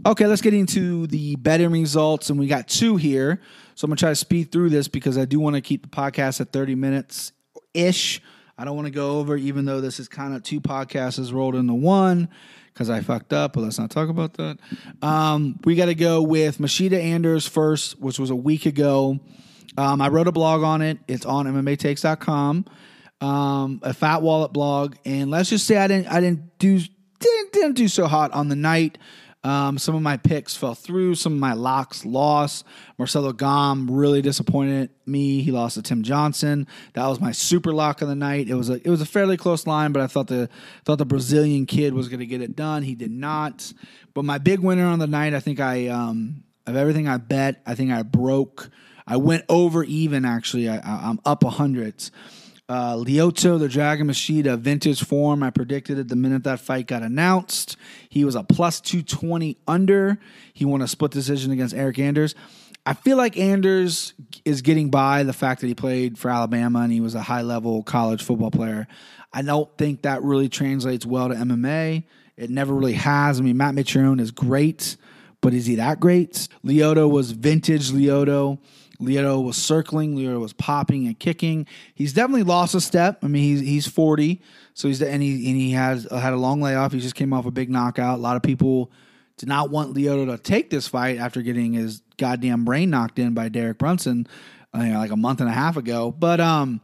Okay, 0.05 0.27
let's 0.27 0.43
get 0.43 0.55
into 0.55 1.07
the 1.07 1.37
betting 1.37 1.71
results. 1.71 2.31
And 2.31 2.39
we 2.39 2.47
got 2.47 2.69
two 2.69 2.97
here. 2.97 3.41
So 3.75 3.85
I'm 3.85 3.91
going 3.91 3.97
to 3.97 4.01
try 4.01 4.11
to 4.11 4.17
speed 4.17 4.51
through 4.51 4.71
this 4.71 4.89
because 4.89 5.17
I 5.17 5.25
do 5.25 5.39
want 5.39 5.55
to 5.57 5.61
keep 5.61 5.83
the 5.83 5.89
podcast 5.89 6.41
at 6.41 6.53
30 6.53 6.75
minutes 6.75 7.33
ish. 7.75 8.21
I 8.62 8.64
don't 8.64 8.76
want 8.76 8.87
to 8.87 8.92
go 8.92 9.19
over, 9.19 9.37
even 9.37 9.64
though 9.64 9.81
this 9.81 9.99
is 9.99 10.07
kind 10.07 10.37
of 10.37 10.45
two 10.45 10.61
podcasts 10.61 11.33
rolled 11.33 11.57
into 11.57 11.75
one 11.75 12.28
because 12.73 12.90
I 12.90 13.00
fucked 13.00 13.33
up, 13.33 13.54
but 13.54 13.62
let's 13.62 13.76
not 13.76 13.90
talk 13.90 14.09
about 14.09 14.35
that. 14.35 14.57
Um, 15.02 15.59
we 15.64 15.75
got 15.75 15.87
to 15.87 15.97
go 15.97 16.23
with 16.23 16.59
Machida 16.59 16.92
Anders 16.92 17.45
first, 17.45 18.00
which 18.00 18.21
was 18.21 18.31
a 18.31 18.37
week 18.37 18.64
ago. 18.64 19.19
Um, 19.76 20.00
I 20.00 20.11
wrote 20.11 20.28
a 20.28 20.33
blog 20.33 20.62
on 20.62 20.81
it. 20.81 20.99
It's 21.09 21.26
on 21.26 21.47
MMAtakes.com, 21.47 22.66
um, 23.21 23.81
a 23.83 23.92
Fat 23.92 24.23
Wallet 24.23 24.52
blog, 24.52 24.95
and 25.04 25.28
let's 25.28 25.50
just 25.50 25.66
say 25.66 25.76
I 25.76 25.88
didn't 25.88 26.07
I 26.07 26.21
didn't 26.21 26.57
do 26.61 26.78
didn't, 27.19 27.52
didn't 27.52 27.75
do 27.75 27.88
so 27.88 28.07
hot 28.07 28.31
on 28.31 28.49
the 28.49 28.54
night. 28.54 28.97
Um, 29.45 29.77
some 29.77 29.97
of 29.97 30.03
my 30.03 30.17
picks 30.17 30.55
fell 30.55 30.75
through. 30.75 31.17
Some 31.17 31.33
of 31.33 31.39
my 31.41 31.53
locks 31.53 32.05
lost. 32.05 32.65
Marcelo 32.97 33.33
Golm 33.33 33.91
really 33.91 34.23
disappointed 34.23 34.91
me. 35.05 35.43
He 35.43 35.51
lost 35.51 35.75
to 35.75 35.83
Tim 35.83 36.05
Johnson. 36.05 36.69
That 36.95 37.09
was 37.09 37.21
my 37.21 37.33
super 37.33 37.73
lock 37.73 38.03
of 38.03 38.09
the 38.09 38.15
night. 38.15 38.49
It 38.49 38.55
was 38.55 38.71
a 38.71 38.75
it 38.75 38.89
was 38.89 39.01
a 39.01 39.07
fairly 39.07 39.37
close 39.37 39.67
line, 39.67 39.91
but 39.93 40.01
I 40.01 40.07
thought 40.07 40.29
the 40.29 40.49
thought 40.85 40.99
the 40.99 41.05
Brazilian 41.05 41.67
kid 41.67 41.93
was 41.93 42.09
going 42.09 42.21
to 42.21 42.27
get 42.27 42.41
it 42.41 42.55
done. 42.55 42.85
He 42.85 42.95
did 42.95 43.11
not. 43.11 43.73
But 44.15 44.25
my 44.25 44.39
big 44.39 44.61
winner 44.61 44.87
on 44.87 45.01
the 45.01 45.07
night, 45.09 45.35
I 45.35 45.41
think 45.41 45.59
I 45.59 45.89
um, 45.89 46.45
of 46.67 46.77
everything 46.77 47.09
I 47.09 47.17
bet, 47.17 47.63
I 47.67 47.75
think 47.75 47.91
I 47.91 48.03
broke. 48.03 48.71
I 49.07 49.17
went 49.17 49.45
over 49.49 49.83
even 49.83 50.25
actually. 50.25 50.69
I, 50.69 50.79
I'm 50.79 51.19
up 51.25 51.43
a 51.43 51.51
hundreds. 51.51 52.13
Uh, 52.73 52.97
Lyoto, 52.97 53.59
the 53.59 53.69
Dragon 53.69 54.07
Machida, 54.07 54.59
vintage 54.59 55.05
form. 55.05 55.43
I 55.43 55.50
predicted 55.50 55.99
it 55.99 56.09
the 56.09 56.17
minute 56.17 56.45
that 56.45 56.59
fight 56.59 56.87
got 56.87 57.02
announced. 57.02 57.76
He 58.09 58.25
was 58.25 58.35
a 58.35 58.43
plus 58.43 58.81
220 58.81 59.59
under. 59.69 60.19
He 60.55 60.64
won 60.64 60.81
a 60.81 60.88
split 60.88 61.11
decision 61.11 61.52
against 61.52 61.75
Eryk 61.75 61.99
Anders. 61.99 62.35
I 62.87 62.95
feel 62.95 63.19
like 63.19 63.37
Anders 63.37 64.14
is 64.47 64.62
getting 64.62 64.88
by 64.88 65.23
the 65.23 65.35
fact 65.35 65.61
that 65.61 65.67
he 65.67 65.75
played 65.75 66.17
for 66.17 66.31
Alabama 66.31 66.79
and 66.79 66.91
he 66.91 67.02
was 67.02 67.14
a 67.14 67.21
high 67.21 67.43
level 67.43 67.83
college 67.83 68.23
football 68.23 68.50
player. 68.50 68.88
I 69.35 69.43
don't 69.43 69.69
think 69.76 70.00
that 70.02 70.23
really 70.23 70.49
translates 70.49 71.05
well 71.05 71.29
to 71.29 71.35
MMA. 71.35 72.05
It 72.38 72.49
never 72.49 72.73
really 72.73 72.95
has. 72.95 73.38
I 73.38 73.43
mean, 73.43 73.59
Matt 73.59 73.75
Mitrione 73.75 74.19
is 74.19 74.31
great, 74.31 74.97
but 75.43 75.52
is 75.52 75.67
he 75.67 75.75
that 75.75 76.00
great? 76.00 76.49
Lyoto 76.64 77.11
was 77.11 77.33
vintage 77.33 77.91
Lyoto. 77.91 78.61
Leo 79.02 79.40
was 79.40 79.56
circling, 79.56 80.16
Leo 80.16 80.38
was 80.38 80.52
popping 80.52 81.06
and 81.06 81.18
kicking. 81.18 81.66
He's 81.94 82.12
definitely 82.12 82.44
lost 82.44 82.75
a 82.75 82.80
step. 82.80 83.18
I 83.23 83.28
mean, 83.28 83.42
he's 83.42 83.61
he's 83.61 83.87
40, 83.87 84.40
so 84.75 84.88
he's 84.88 85.02
and 85.02 85.23
he 85.23 85.50
and 85.50 85.56
he 85.56 85.73
has 85.73 86.06
had 86.11 86.32
a 86.32 86.37
long 86.37 86.61
layoff. 86.61 86.92
He 86.92 87.00
just 87.00 87.14
came 87.14 87.32
off 87.32 87.47
a 87.47 87.50
big 87.50 87.71
knockout. 87.71 88.18
A 88.18 88.23
lot 88.23 88.37
of 88.37 88.42
people 88.42 88.90
did 89.37 89.49
not 89.49 89.71
want 89.71 89.92
Leo 89.92 90.25
to 90.25 90.38
take 90.38 90.71
this 90.71 90.88
fight 90.88 91.18
after 91.18 91.42
getting 91.42 91.73
his 91.73 92.02
goddamn 92.16 92.64
brain 92.64 92.90
knocked 92.90 93.18
in 93.18 93.35
by 93.35 93.49
Derek 93.49 93.78
Brunson 93.78 94.26
uh, 94.75 94.80
you 94.80 94.92
know, 94.92 94.99
like 94.99 95.11
a 95.11 95.16
month 95.16 95.40
and 95.40 95.49
a 95.49 95.52
half 95.52 95.76
ago. 95.76 96.11
But 96.11 96.40
um, 96.40 96.80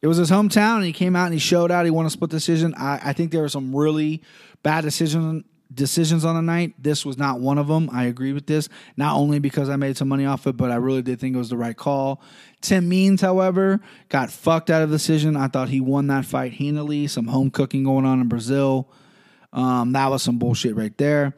it 0.00 0.06
was 0.06 0.16
his 0.16 0.30
hometown, 0.30 0.76
and 0.76 0.84
he 0.84 0.92
came 0.92 1.16
out 1.16 1.26
and 1.26 1.34
he 1.34 1.40
showed 1.40 1.70
out. 1.70 1.84
He 1.84 1.90
won 1.90 2.06
a 2.06 2.10
split 2.10 2.30
decision. 2.30 2.74
I, 2.76 3.00
I 3.04 3.12
think 3.12 3.32
there 3.32 3.42
were 3.42 3.48
some 3.48 3.74
really 3.74 4.22
bad 4.62 4.82
decisions 4.82 5.44
decisions 5.74 6.24
on 6.24 6.34
the 6.34 6.42
night. 6.42 6.74
This 6.78 7.04
was 7.04 7.18
not 7.18 7.40
one 7.40 7.58
of 7.58 7.68
them. 7.68 7.88
I 7.92 8.04
agree 8.04 8.32
with 8.32 8.46
this. 8.46 8.68
Not 8.96 9.16
only 9.16 9.38
because 9.38 9.68
I 9.68 9.76
made 9.76 9.96
some 9.96 10.08
money 10.08 10.26
off 10.26 10.46
it, 10.46 10.56
but 10.56 10.70
I 10.70 10.76
really 10.76 11.02
did 11.02 11.20
think 11.20 11.34
it 11.34 11.38
was 11.38 11.50
the 11.50 11.56
right 11.56 11.76
call. 11.76 12.22
Tim 12.60 12.88
Means, 12.88 13.20
however, 13.20 13.80
got 14.08 14.30
fucked 14.30 14.70
out 14.70 14.82
of 14.82 14.90
the 14.90 14.96
decision. 14.96 15.36
I 15.36 15.48
thought 15.48 15.68
he 15.68 15.80
won 15.80 16.06
that 16.08 16.24
fight 16.24 16.54
handily. 16.54 17.06
Some 17.06 17.26
home 17.26 17.50
cooking 17.50 17.84
going 17.84 18.04
on 18.04 18.20
in 18.20 18.28
Brazil. 18.28 18.88
Um, 19.52 19.92
that 19.92 20.10
was 20.10 20.22
some 20.22 20.38
bullshit 20.38 20.76
right 20.76 20.96
there. 20.96 21.34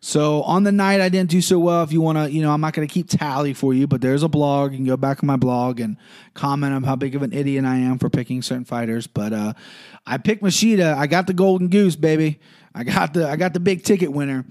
So 0.00 0.42
on 0.42 0.62
the 0.62 0.70
night, 0.70 1.00
I 1.00 1.08
didn't 1.08 1.30
do 1.30 1.40
so 1.40 1.58
well. 1.58 1.82
If 1.82 1.92
you 1.92 2.00
want 2.00 2.18
to, 2.18 2.30
you 2.30 2.40
know, 2.40 2.52
I'm 2.52 2.60
not 2.60 2.72
going 2.72 2.86
to 2.86 2.92
keep 2.92 3.08
tally 3.08 3.52
for 3.52 3.74
you, 3.74 3.88
but 3.88 4.00
there's 4.00 4.22
a 4.22 4.28
blog. 4.28 4.70
You 4.70 4.78
can 4.78 4.86
go 4.86 4.96
back 4.96 5.22
on 5.22 5.26
my 5.26 5.36
blog 5.36 5.80
and 5.80 5.96
comment 6.34 6.72
on 6.72 6.84
how 6.84 6.94
big 6.94 7.16
of 7.16 7.22
an 7.22 7.32
idiot 7.32 7.64
I 7.64 7.76
am 7.76 7.98
for 7.98 8.08
picking 8.08 8.40
certain 8.42 8.64
fighters. 8.64 9.08
But 9.08 9.32
uh, 9.32 9.54
I 10.06 10.18
picked 10.18 10.42
Machida. 10.42 10.94
I 10.94 11.08
got 11.08 11.26
the 11.26 11.34
golden 11.34 11.68
goose, 11.68 11.96
baby. 11.96 12.38
I 12.74 12.84
got 12.84 13.14
the 13.14 13.28
I 13.28 13.36
got 13.36 13.54
the 13.54 13.60
big 13.60 13.82
ticket 13.82 14.12
winner, 14.12 14.44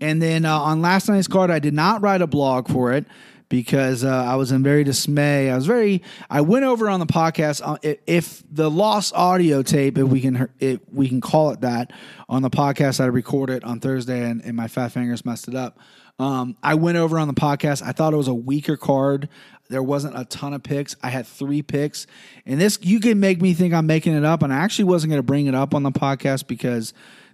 and 0.00 0.20
then 0.20 0.44
uh, 0.44 0.58
on 0.58 0.80
last 0.80 1.08
night's 1.08 1.28
card, 1.28 1.50
I 1.50 1.58
did 1.58 1.74
not 1.74 2.02
write 2.02 2.22
a 2.22 2.26
blog 2.26 2.68
for 2.68 2.92
it 2.92 3.06
because 3.48 4.04
uh, 4.04 4.08
I 4.08 4.36
was 4.36 4.52
in 4.52 4.62
very 4.62 4.84
dismay. 4.84 5.50
I 5.50 5.56
was 5.56 5.66
very. 5.66 6.02
I 6.30 6.40
went 6.40 6.64
over 6.64 6.88
on 6.88 7.00
the 7.00 7.06
podcast 7.06 7.60
uh, 7.64 7.78
if 8.06 8.42
the 8.50 8.70
lost 8.70 9.14
audio 9.14 9.62
tape, 9.62 9.98
if 9.98 10.08
we 10.08 10.20
can, 10.20 10.48
if 10.58 10.80
we 10.92 11.08
can 11.08 11.20
call 11.20 11.50
it 11.50 11.60
that, 11.60 11.92
on 12.28 12.42
the 12.42 12.50
podcast 12.50 13.00
I 13.00 13.06
recorded 13.06 13.64
on 13.64 13.80
Thursday, 13.80 14.28
and, 14.28 14.44
and 14.44 14.56
my 14.56 14.68
fat 14.68 14.92
fingers 14.92 15.24
messed 15.24 15.48
it 15.48 15.54
up. 15.54 15.78
Um, 16.18 16.56
I 16.62 16.74
went 16.74 16.96
over 16.96 17.18
on 17.18 17.28
the 17.28 17.34
podcast. 17.34 17.82
I 17.82 17.92
thought 17.92 18.12
it 18.12 18.16
was 18.16 18.28
a 18.28 18.34
weaker 18.34 18.76
card. 18.76 19.28
There 19.68 19.82
wasn't 19.82 20.18
a 20.18 20.24
ton 20.24 20.52
of 20.52 20.62
picks. 20.62 20.94
I 21.02 21.08
had 21.08 21.26
three 21.26 21.62
picks, 21.62 22.06
and 22.46 22.60
this 22.60 22.78
you 22.82 23.00
can 23.00 23.20
make 23.20 23.40
me 23.40 23.54
think 23.54 23.74
I'm 23.74 23.86
making 23.86 24.14
it 24.14 24.24
up, 24.24 24.42
and 24.42 24.52
I 24.52 24.58
actually 24.58 24.86
wasn't 24.86 25.10
going 25.10 25.18
to 25.18 25.24
bring 25.26 25.46
it 25.46 25.54
up 25.54 25.74
on 25.74 25.82
the 25.82 25.92
podcast 25.92 26.46
because 26.46 26.92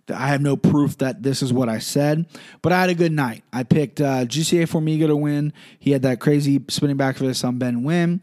I 0.08 0.28
have 0.28 0.40
no 0.40 0.56
proof 0.56 0.98
that 0.98 1.22
this 1.22 1.42
is 1.42 1.52
what 1.52 1.68
I 1.68 1.78
said, 1.78 2.26
but 2.62 2.72
I 2.72 2.80
had 2.80 2.90
a 2.90 2.94
good 2.94 3.12
night. 3.12 3.44
I 3.52 3.62
picked 3.62 4.00
uh, 4.00 4.24
Jussier 4.24 4.64
Formiga 4.64 5.06
to 5.06 5.16
win. 5.16 5.52
He 5.78 5.90
had 5.92 6.02
that 6.02 6.20
crazy 6.20 6.62
spinning 6.68 6.96
back 6.96 7.16
fist 7.16 7.44
on 7.44 7.58
Ben 7.58 7.82
Nguyen. 7.82 8.20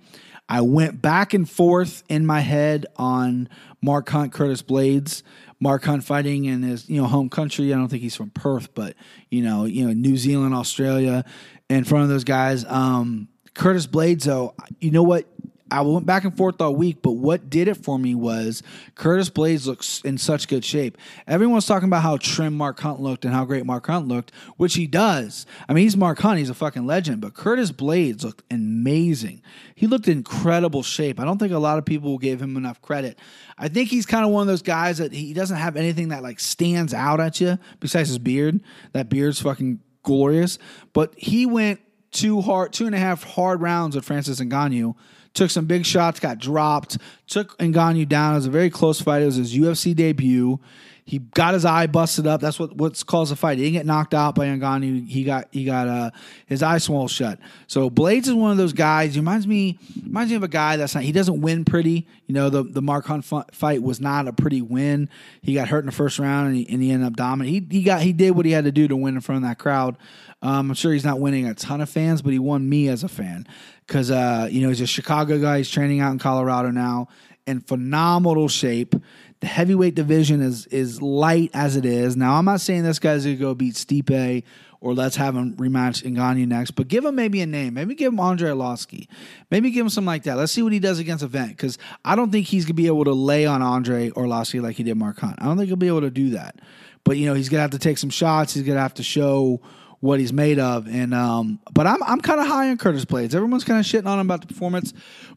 I 0.49 0.61
went 0.61 1.01
back 1.01 1.33
and 1.33 1.49
forth 1.49 2.03
in 2.07 2.25
my 2.25 2.39
head 2.39 2.85
on 2.95 3.49
Mark 3.81 4.09
Hunt, 4.09 4.31
Curtis 4.31 4.61
Blaydes. 4.61 5.23
Mark 5.59 5.83
Hunt 5.83 6.03
fighting 6.03 6.45
in 6.45 6.61
his 6.61 6.87
you 6.87 7.01
know 7.01 7.07
home 7.07 7.29
country. 7.29 7.73
I 7.73 7.77
don't 7.77 7.87
think 7.87 8.03
he's 8.03 8.15
from 8.15 8.29
Perth, 8.29 8.73
but 8.73 8.95
you 9.29 9.41
know 9.41 9.65
you 9.65 9.85
know 9.85 9.93
New 9.93 10.17
Zealand, 10.17 10.53
Australia, 10.53 11.25
in 11.69 11.83
front 11.83 12.03
of 12.03 12.09
those 12.09 12.23
guys. 12.23 12.63
Um, 12.65 13.27
Curtis 13.57 13.87
Blaydes, 13.87 14.23
though, 14.23 14.53
you 14.79 14.91
know 14.91 15.01
what? 15.01 15.25
I 15.69 15.81
went 15.81 16.05
back 16.05 16.23
and 16.23 16.35
forth 16.35 16.61
all 16.61 16.75
week, 16.75 17.01
but 17.01 17.13
what 17.13 17.49
did 17.49 17.67
it 17.67 17.75
for 17.77 17.99
me 17.99 18.15
was 18.15 18.63
Curtis 18.95 19.29
Blaydes 19.29 19.65
looks 19.65 20.01
in 20.01 20.17
such 20.17 20.47
good 20.47 20.63
shape. 20.63 20.97
Everyone's 21.27 21.65
talking 21.65 21.87
about 21.87 22.03
how 22.03 22.17
trim 22.17 22.53
Mark 22.53 22.79
Hunt 22.79 23.01
looked 23.01 23.25
and 23.25 23.33
how 23.33 23.45
great 23.45 23.65
Mark 23.65 23.87
Hunt 23.87 24.07
looked, 24.07 24.31
which 24.55 24.75
he 24.75 24.87
does. 24.87 25.45
I 25.67 25.73
mean, 25.73 25.83
he's 25.83 25.97
Mark 25.97 26.19
Hunt, 26.19 26.39
he's 26.39 26.49
a 26.49 26.53
fucking 26.53 26.85
legend, 26.85 27.21
but 27.21 27.33
Curtis 27.33 27.71
Blaydes 27.71 28.23
looked 28.23 28.43
amazing. 28.51 29.41
He 29.75 29.87
looked 29.87 30.07
in 30.07 30.19
incredible 30.19 30.83
shape. 30.83 31.19
I 31.19 31.25
don't 31.25 31.37
think 31.37 31.51
a 31.51 31.59
lot 31.59 31.77
of 31.77 31.85
people 31.85 32.17
gave 32.17 32.41
him 32.41 32.55
enough 32.57 32.81
credit. 32.81 33.19
I 33.57 33.67
think 33.67 33.89
he's 33.89 34.05
kind 34.05 34.25
of 34.25 34.31
one 34.31 34.41
of 34.41 34.47
those 34.47 34.61
guys 34.61 34.99
that 34.99 35.11
he 35.11 35.33
doesn't 35.33 35.57
have 35.57 35.75
anything 35.75 36.09
that 36.09 36.23
like 36.23 36.39
stands 36.39 36.93
out 36.93 37.19
at 37.19 37.41
you 37.41 37.57
besides 37.79 38.09
his 38.09 38.19
beard. 38.19 38.61
That 38.93 39.09
beard's 39.09 39.41
fucking 39.41 39.81
glorious, 40.03 40.57
but 40.93 41.13
he 41.17 41.45
went 41.45 41.81
two 42.11 42.41
hard, 42.41 42.73
two 42.73 42.85
and 42.85 42.95
a 42.95 42.99
half 42.99 43.23
hard 43.23 43.61
rounds 43.61 43.95
with 43.95 44.05
Francis 44.05 44.39
Ngannou 44.39 44.95
took 45.37 45.51
some 45.51 45.65
big 45.65 45.85
shots, 45.85 46.19
got 46.19 46.39
dropped, 46.39 46.97
took 47.27 47.57
Ngannou 47.59 48.07
down. 48.09 48.33
It 48.33 48.37
was 48.37 48.47
a 48.47 48.51
very 48.51 48.69
close 48.69 48.99
fight. 48.99 49.21
It 49.21 49.25
was 49.25 49.35
his 49.35 49.55
UFC 49.55 49.95
debut. 49.95 50.59
He 51.07 51.19
got 51.19 51.53
his 51.53 51.63
eye 51.63 51.87
busted 51.87 52.27
up. 52.27 52.41
That's 52.41 52.59
what 52.59 52.75
what's 52.75 53.01
caused 53.01 53.31
the 53.31 53.37
fight. 53.37 53.57
He 53.57 53.63
didn't 53.63 53.75
get 53.75 53.85
knocked 53.85 54.13
out 54.13 54.35
by 54.35 54.45
Ngannou. 54.47 55.07
He 55.07 55.23
got 55.23 55.47
he 55.51 55.63
got 55.63 55.87
uh, 55.87 56.11
his 56.47 56.61
eye 56.61 56.79
swelled 56.79 57.11
shut. 57.11 57.39
So 57.67 57.89
Blaydes 57.89 58.27
is 58.27 58.33
one 58.33 58.51
of 58.51 58.57
those 58.57 58.73
guys. 58.73 59.13
He 59.13 59.21
reminds 59.21 59.47
me 59.47 59.79
reminds 60.03 60.31
me 60.31 60.35
of 60.35 60.43
a 60.43 60.49
guy 60.49 60.75
that's 60.75 60.93
not. 60.93 61.05
He 61.05 61.13
doesn't 61.13 61.39
win 61.39 61.63
pretty. 61.63 62.05
You 62.25 62.33
know 62.33 62.49
the 62.49 62.61
the 62.61 62.81
Mark 62.81 63.05
Hunt 63.05 63.23
fight 63.23 63.81
was 63.81 64.01
not 64.01 64.27
a 64.27 64.33
pretty 64.33 64.61
win. 64.61 65.09
He 65.41 65.53
got 65.53 65.69
hurt 65.69 65.79
in 65.79 65.85
the 65.85 65.93
first 65.93 66.19
round 66.19 66.49
and 66.49 66.57
he, 66.57 66.67
and 66.69 66.83
he 66.83 66.91
ended 66.91 67.07
up 67.07 67.15
dominating. 67.15 67.69
He 67.71 67.77
he 67.77 67.83
got 67.83 68.01
he 68.01 68.11
did 68.11 68.31
what 68.31 68.45
he 68.45 68.51
had 68.51 68.65
to 68.65 68.73
do 68.73 68.89
to 68.89 68.95
win 68.97 69.15
in 69.15 69.21
front 69.21 69.45
of 69.45 69.49
that 69.49 69.59
crowd. 69.59 69.97
Um, 70.41 70.71
I'm 70.71 70.73
sure 70.75 70.91
he's 70.91 71.05
not 71.05 71.21
winning 71.21 71.47
a 71.47 71.55
ton 71.55 71.79
of 71.79 71.89
fans, 71.89 72.21
but 72.21 72.33
he 72.33 72.39
won 72.39 72.67
me 72.67 72.89
as 72.89 73.05
a 73.05 73.07
fan 73.07 73.47
because 73.87 74.11
uh, 74.11 74.49
you 74.51 74.61
know 74.61 74.67
he's 74.67 74.81
a 74.81 74.87
Chicago 74.87 75.39
guy. 75.39 75.59
He's 75.59 75.69
training 75.69 76.01
out 76.01 76.11
in 76.11 76.19
Colorado 76.19 76.69
now, 76.69 77.07
in 77.45 77.61
phenomenal 77.61 78.49
shape. 78.49 78.93
The 79.39 79.47
heavyweight 79.47 79.95
division 79.95 80.41
is 80.41 80.65
is 80.67 81.01
light 81.01 81.51
as 81.53 81.75
it 81.75 81.85
is. 81.85 82.15
Now 82.15 82.35
I'm 82.35 82.45
not 82.45 82.61
saying 82.61 82.83
this 82.83 82.99
guy's 82.99 83.23
gonna 83.23 83.35
go 83.35 83.53
beat 83.53 83.75
Stipe 83.75 84.43
or 84.79 84.93
let's 84.93 85.15
have 85.15 85.35
him 85.35 85.55
rematch 85.55 86.03
Ngannou 86.03 86.47
next, 86.47 86.71
but 86.71 86.87
give 86.87 87.05
him 87.05 87.15
maybe 87.15 87.41
a 87.41 87.45
name. 87.45 87.73
Maybe 87.73 87.95
give 87.95 88.13
him 88.13 88.19
Andrei 88.19 88.49
Arlovsky. 88.49 89.07
Maybe 89.49 89.71
give 89.71 89.85
him 89.85 89.89
something 89.89 90.07
like 90.07 90.23
that. 90.23 90.37
Let's 90.37 90.51
see 90.51 90.61
what 90.61 90.73
he 90.73 90.79
does 90.79 90.99
against 90.99 91.23
Event 91.23 91.49
because 91.49 91.77
I 92.05 92.15
don't 92.15 92.31
think 92.31 92.47
he's 92.47 92.65
gonna 92.65 92.75
be 92.75 92.87
able 92.87 93.05
to 93.05 93.13
lay 93.13 93.45
on 93.45 93.61
Andrei 93.61 94.09
Arlovsky 94.11 94.61
like 94.61 94.75
he 94.75 94.83
did 94.83 94.95
Mark 94.95 95.19
Hunt. 95.19 95.37
I 95.39 95.45
don't 95.45 95.57
think 95.57 95.67
he'll 95.67 95.75
be 95.75 95.87
able 95.87 96.01
to 96.01 96.11
do 96.11 96.31
that. 96.31 96.59
But 97.03 97.17
you 97.17 97.25
know 97.25 97.33
he's 97.33 97.49
gonna 97.49 97.61
have 97.61 97.71
to 97.71 97.79
take 97.79 97.97
some 97.97 98.09
shots. 98.09 98.53
He's 98.53 98.63
gonna 98.63 98.81
have 98.81 98.95
to 98.95 99.03
show 99.03 99.61
what 99.99 100.19
he's 100.19 100.33
made 100.33 100.59
of. 100.59 100.87
And 100.87 101.13
um, 101.13 101.59
but 101.73 101.87
I'm 101.87 102.01
I'm 102.03 102.21
kind 102.21 102.39
of 102.39 102.47
high 102.47 102.69
on 102.69 102.77
Curtis 102.77 103.05
Blaydes. 103.05 103.35
Everyone's 103.35 103.63
kind 103.63 103.79
of 103.79 103.85
shitting 103.85 104.07
on 104.07 104.19
him 104.19 104.27
about 104.27 104.41
the 104.41 104.47
performance, 104.47 104.93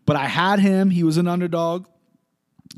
but 0.07 0.17
I 0.17 0.27
had 0.27 0.59
him. 0.59 0.91
He 0.91 1.03
was 1.03 1.17
an 1.17 1.29
underdog. 1.29 1.87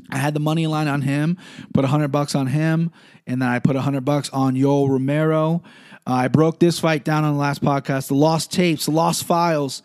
I 0.09 0.17
had 0.17 0.33
the 0.33 0.39
money 0.39 0.67
line 0.67 0.87
on 0.87 1.01
him, 1.01 1.37
put 1.73 1.85
a 1.85 1.87
hundred 1.87 2.09
bucks 2.09 2.35
on 2.35 2.47
him, 2.47 2.91
and 3.27 3.41
then 3.41 3.49
I 3.49 3.59
put 3.59 3.75
a 3.75 3.81
hundred 3.81 4.05
bucks 4.05 4.29
on 4.31 4.55
Yoel 4.55 4.89
Romero. 4.89 5.63
Uh, 6.05 6.13
I 6.13 6.27
broke 6.27 6.59
this 6.59 6.79
fight 6.79 7.05
down 7.05 7.23
on 7.23 7.33
the 7.33 7.39
last 7.39 7.61
podcast. 7.61 8.07
The 8.07 8.15
lost 8.15 8.51
tapes, 8.51 8.85
the 8.85 8.91
lost 8.91 9.23
files. 9.23 9.81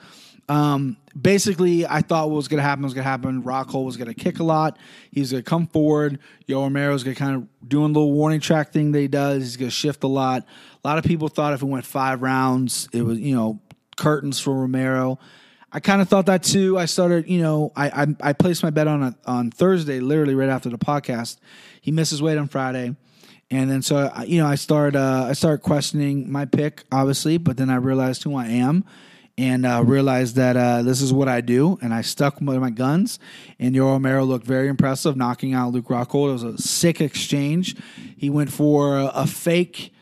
Um, 0.48 0.96
basically, 1.20 1.86
I 1.86 2.00
thought 2.00 2.30
what 2.30 2.36
was 2.36 2.48
going 2.48 2.58
to 2.58 2.62
happen 2.62 2.82
was 2.82 2.94
going 2.94 3.04
to 3.04 3.08
happen. 3.08 3.42
Rockhold 3.42 3.84
was 3.84 3.96
going 3.96 4.08
to 4.08 4.14
kick 4.14 4.40
a 4.40 4.44
lot. 4.44 4.78
He's 5.12 5.30
going 5.30 5.44
to 5.44 5.48
come 5.48 5.66
forward. 5.66 6.18
Yoel 6.48 6.64
Romero's 6.64 7.04
going 7.04 7.14
to 7.14 7.20
kind 7.20 7.36
of 7.36 7.68
doing 7.68 7.84
a 7.84 7.88
little 7.88 8.12
warning 8.12 8.40
track 8.40 8.72
thing 8.72 8.92
that 8.92 9.00
he 9.00 9.08
does. 9.08 9.42
He's 9.42 9.56
going 9.56 9.70
to 9.70 9.74
shift 9.74 10.02
a 10.04 10.08
lot. 10.08 10.44
A 10.82 10.88
lot 10.88 10.98
of 10.98 11.04
people 11.04 11.28
thought 11.28 11.52
if 11.52 11.62
it 11.62 11.66
went 11.66 11.84
five 11.84 12.22
rounds, 12.22 12.88
it 12.92 13.02
was, 13.02 13.18
you 13.18 13.34
know, 13.34 13.60
curtains 13.96 14.40
for 14.40 14.54
Romero. 14.54 15.18
I 15.70 15.80
kind 15.80 16.00
of 16.00 16.08
thought 16.08 16.26
that 16.26 16.42
too. 16.42 16.78
I 16.78 16.86
started, 16.86 17.28
you 17.28 17.42
know, 17.42 17.72
I, 17.76 18.02
I, 18.02 18.06
I 18.22 18.32
placed 18.32 18.62
my 18.62 18.70
bet 18.70 18.88
on 18.88 19.02
a, 19.02 19.14
on 19.26 19.50
Thursday, 19.50 20.00
literally 20.00 20.34
right 20.34 20.48
after 20.48 20.70
the 20.70 20.78
podcast. 20.78 21.36
He 21.80 21.90
misses 21.90 22.22
weight 22.22 22.38
on 22.38 22.48
Friday, 22.48 22.96
and 23.50 23.70
then 23.70 23.82
so 23.82 24.10
you 24.26 24.40
know 24.40 24.46
I 24.46 24.54
started 24.54 24.96
uh, 24.96 25.26
I 25.28 25.32
started 25.34 25.62
questioning 25.62 26.30
my 26.30 26.44
pick, 26.44 26.84
obviously, 26.90 27.38
but 27.38 27.56
then 27.56 27.70
I 27.70 27.76
realized 27.76 28.22
who 28.22 28.34
I 28.34 28.46
am, 28.46 28.84
and 29.36 29.64
uh, 29.64 29.82
realized 29.86 30.36
that 30.36 30.56
uh, 30.56 30.82
this 30.82 31.00
is 31.00 31.12
what 31.12 31.28
I 31.28 31.40
do, 31.40 31.78
and 31.80 31.94
I 31.94 32.00
stuck 32.00 32.40
with 32.40 32.58
my 32.58 32.70
guns. 32.70 33.18
And 33.58 33.74
Yoel 33.74 33.92
Romero 33.92 34.24
looked 34.24 34.46
very 34.46 34.68
impressive, 34.68 35.16
knocking 35.16 35.54
out 35.54 35.72
Luke 35.72 35.86
Rockhold. 35.86 36.30
It 36.30 36.32
was 36.32 36.42
a 36.42 36.58
sick 36.58 37.00
exchange. 37.00 37.76
He 38.16 38.30
went 38.30 38.50
for 38.50 38.98
a, 38.98 39.06
a 39.06 39.26
fake 39.26 39.92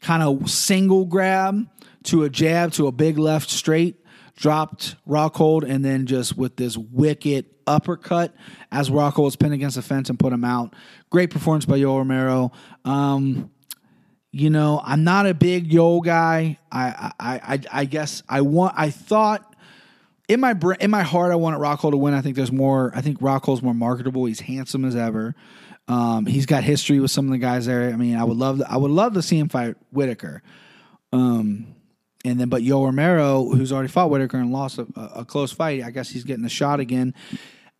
kind 0.00 0.22
of 0.22 0.50
single 0.50 1.04
grab 1.04 1.68
to 2.04 2.24
a 2.24 2.30
jab 2.30 2.72
to 2.72 2.86
a 2.86 2.92
big 2.92 3.18
left 3.18 3.50
straight, 3.50 4.01
dropped 4.42 4.96
Rockhold, 5.08 5.62
and 5.62 5.84
then 5.84 6.04
just 6.04 6.36
with 6.36 6.56
this 6.56 6.76
wicked 6.76 7.46
uppercut 7.64 8.34
as 8.72 8.90
Rockhold 8.90 9.24
was 9.24 9.36
pinned 9.36 9.54
against 9.54 9.76
the 9.76 9.82
fence 9.82 10.10
and 10.10 10.18
put 10.18 10.32
him 10.32 10.44
out. 10.44 10.74
Great 11.10 11.30
performance 11.30 11.64
by 11.64 11.78
Yoel 11.78 11.98
Romero. 11.98 12.50
Um, 12.84 13.52
you 14.32 14.50
know, 14.50 14.82
I'm 14.84 15.04
not 15.04 15.26
a 15.26 15.34
big 15.34 15.70
Yoel 15.70 16.04
guy. 16.04 16.58
I, 16.72 17.12
I, 17.20 17.34
I, 17.34 17.60
I 17.72 17.84
guess 17.84 18.24
I 18.28 18.40
want. 18.40 18.74
I 18.76 18.90
thought 18.90 19.54
in 20.28 20.40
my 20.40 20.56
in 20.80 20.90
my 20.90 21.02
heart, 21.02 21.30
I 21.30 21.36
wanted 21.36 21.58
Rockhold 21.60 21.92
to 21.92 21.96
win. 21.96 22.12
I 22.12 22.20
think 22.20 22.34
there's 22.34 22.50
more. 22.50 22.90
I 22.96 23.00
think 23.00 23.20
Rockhold's 23.20 23.62
more 23.62 23.74
marketable. 23.74 24.24
He's 24.24 24.40
handsome 24.40 24.84
as 24.84 24.96
ever. 24.96 25.36
Um, 25.86 26.26
he's 26.26 26.46
got 26.46 26.64
history 26.64 26.98
with 26.98 27.12
some 27.12 27.26
of 27.26 27.30
the 27.30 27.38
guys 27.38 27.66
there. 27.66 27.92
I 27.92 27.96
mean, 27.96 28.16
I 28.16 28.24
would 28.24 28.36
love. 28.36 28.58
To, 28.58 28.68
I 28.68 28.76
would 28.76 28.90
love 28.90 29.14
to 29.14 29.22
see 29.22 29.38
him 29.38 29.48
fight 29.48 29.76
Whittaker. 29.92 30.42
Um, 31.12 31.76
and 32.24 32.38
then, 32.38 32.48
but 32.48 32.62
Yo 32.62 32.84
Romero, 32.84 33.48
who's 33.50 33.72
already 33.72 33.88
fought 33.88 34.10
Whittaker 34.10 34.38
and 34.38 34.52
lost 34.52 34.78
a, 34.78 34.86
a 35.14 35.24
close 35.24 35.52
fight, 35.52 35.82
I 35.82 35.90
guess 35.90 36.08
he's 36.08 36.24
getting 36.24 36.44
a 36.44 36.50
shot 36.50 36.80
again. 36.80 37.14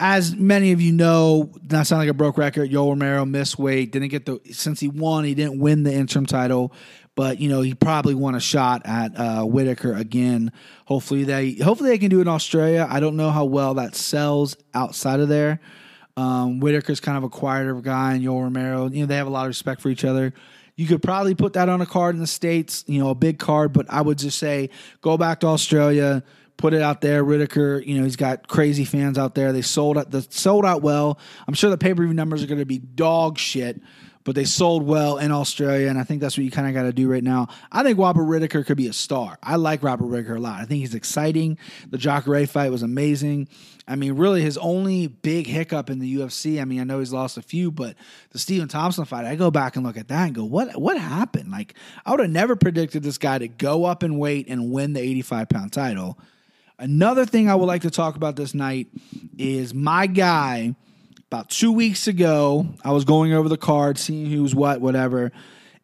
As 0.00 0.34
many 0.34 0.72
of 0.72 0.80
you 0.80 0.92
know, 0.92 1.52
not 1.70 1.86
sound 1.86 2.00
like 2.00 2.08
a 2.08 2.14
broke 2.14 2.36
record. 2.36 2.70
Yo 2.70 2.88
Romero 2.88 3.24
missed 3.24 3.56
weight, 3.56 3.92
didn't 3.92 4.08
get 4.08 4.26
the 4.26 4.40
since 4.50 4.80
he 4.80 4.88
won, 4.88 5.22
he 5.22 5.34
didn't 5.34 5.60
win 5.60 5.84
the 5.84 5.92
interim 5.92 6.26
title, 6.26 6.72
but 7.14 7.38
you 7.38 7.48
know 7.48 7.60
he 7.60 7.74
probably 7.74 8.14
won 8.14 8.34
a 8.34 8.40
shot 8.40 8.82
at 8.84 9.16
uh, 9.16 9.44
Whittaker 9.44 9.94
again. 9.94 10.50
Hopefully 10.86 11.22
they, 11.22 11.52
hopefully 11.52 11.90
they 11.90 11.98
can 11.98 12.10
do 12.10 12.18
it 12.18 12.22
in 12.22 12.28
Australia. 12.28 12.86
I 12.90 12.98
don't 12.98 13.16
know 13.16 13.30
how 13.30 13.44
well 13.44 13.74
that 13.74 13.94
sells 13.94 14.56
outside 14.74 15.20
of 15.20 15.28
there. 15.28 15.60
Um, 16.16 16.58
Whittaker's 16.58 17.00
kind 17.00 17.16
of 17.16 17.22
a 17.22 17.28
quieter 17.28 17.74
guy, 17.80 18.14
and 18.14 18.22
Yo 18.24 18.38
Romero, 18.40 18.90
you 18.90 19.00
know, 19.00 19.06
they 19.06 19.16
have 19.16 19.28
a 19.28 19.30
lot 19.30 19.42
of 19.42 19.48
respect 19.48 19.80
for 19.80 19.88
each 19.88 20.04
other. 20.04 20.34
You 20.82 20.88
could 20.88 21.00
probably 21.00 21.36
put 21.36 21.52
that 21.52 21.68
on 21.68 21.80
a 21.80 21.86
card 21.86 22.16
in 22.16 22.20
the 22.20 22.26
States, 22.26 22.82
you 22.88 22.98
know, 22.98 23.10
a 23.10 23.14
big 23.14 23.38
card, 23.38 23.72
but 23.72 23.86
I 23.88 24.00
would 24.02 24.18
just 24.18 24.36
say 24.36 24.68
go 25.00 25.16
back 25.16 25.38
to 25.40 25.46
Australia, 25.46 26.24
put 26.56 26.74
it 26.74 26.82
out 26.82 27.00
there. 27.00 27.24
Whittaker, 27.24 27.80
you 27.86 27.96
know, 27.96 28.02
he's 28.02 28.16
got 28.16 28.48
crazy 28.48 28.84
fans 28.84 29.16
out 29.16 29.36
there. 29.36 29.52
They 29.52 29.62
sold 29.62 29.96
out 29.96 30.10
the 30.10 30.22
sold 30.28 30.64
out 30.64 30.82
well. 30.82 31.20
I'm 31.46 31.54
sure 31.54 31.70
the 31.70 31.78
pay-per-view 31.78 32.12
numbers 32.12 32.42
are 32.42 32.48
gonna 32.48 32.66
be 32.66 32.78
dog 32.78 33.38
shit 33.38 33.80
but 34.24 34.34
they 34.34 34.44
sold 34.44 34.84
well 34.84 35.18
in 35.18 35.32
Australia, 35.32 35.88
and 35.88 35.98
I 35.98 36.04
think 36.04 36.20
that's 36.20 36.36
what 36.36 36.44
you 36.44 36.50
kind 36.50 36.68
of 36.68 36.74
got 36.74 36.84
to 36.84 36.92
do 36.92 37.10
right 37.10 37.24
now. 37.24 37.48
I 37.70 37.82
think 37.82 37.98
Robert 37.98 38.24
Whittaker 38.24 38.62
could 38.62 38.76
be 38.76 38.86
a 38.86 38.92
star. 38.92 39.38
I 39.42 39.56
like 39.56 39.82
Robert 39.82 40.06
Whittaker 40.06 40.36
a 40.36 40.40
lot. 40.40 40.60
I 40.60 40.64
think 40.64 40.80
he's 40.80 40.94
exciting. 40.94 41.58
The 41.90 41.98
Jacare 41.98 42.46
fight 42.46 42.70
was 42.70 42.82
amazing. 42.82 43.48
I 43.88 43.96
mean, 43.96 44.12
really, 44.12 44.42
his 44.42 44.56
only 44.58 45.08
big 45.08 45.46
hiccup 45.46 45.90
in 45.90 45.98
the 45.98 46.16
UFC. 46.16 46.60
I 46.60 46.64
mean, 46.64 46.80
I 46.80 46.84
know 46.84 47.00
he's 47.00 47.12
lost 47.12 47.36
a 47.36 47.42
few, 47.42 47.72
but 47.72 47.96
the 48.30 48.38
Stephen 48.38 48.68
Thompson 48.68 49.04
fight, 49.04 49.24
I 49.24 49.34
go 49.34 49.50
back 49.50 49.74
and 49.74 49.84
look 49.84 49.96
at 49.96 50.08
that 50.08 50.26
and 50.26 50.34
go, 50.34 50.44
what 50.44 50.80
what 50.80 50.96
happened? 50.98 51.50
Like, 51.50 51.74
I 52.06 52.12
would 52.12 52.20
have 52.20 52.30
never 52.30 52.54
predicted 52.54 53.02
this 53.02 53.18
guy 53.18 53.38
to 53.38 53.48
go 53.48 53.84
up 53.84 54.02
in 54.04 54.18
weight 54.18 54.46
and 54.48 54.70
win 54.70 54.92
the 54.92 55.00
85 55.00 55.48
pound 55.48 55.72
title. 55.72 56.18
Another 56.78 57.24
thing 57.24 57.50
I 57.50 57.54
would 57.54 57.66
like 57.66 57.82
to 57.82 57.90
talk 57.90 58.16
about 58.16 58.36
this 58.36 58.54
night 58.54 58.88
is 59.36 59.74
my 59.74 60.06
guy 60.06 60.74
about 61.32 61.48
two 61.48 61.72
weeks 61.72 62.08
ago, 62.08 62.66
I 62.84 62.92
was 62.92 63.06
going 63.06 63.32
over 63.32 63.48
the 63.48 63.56
card, 63.56 63.96
seeing 63.96 64.26
who's 64.26 64.54
what, 64.54 64.82
whatever. 64.82 65.32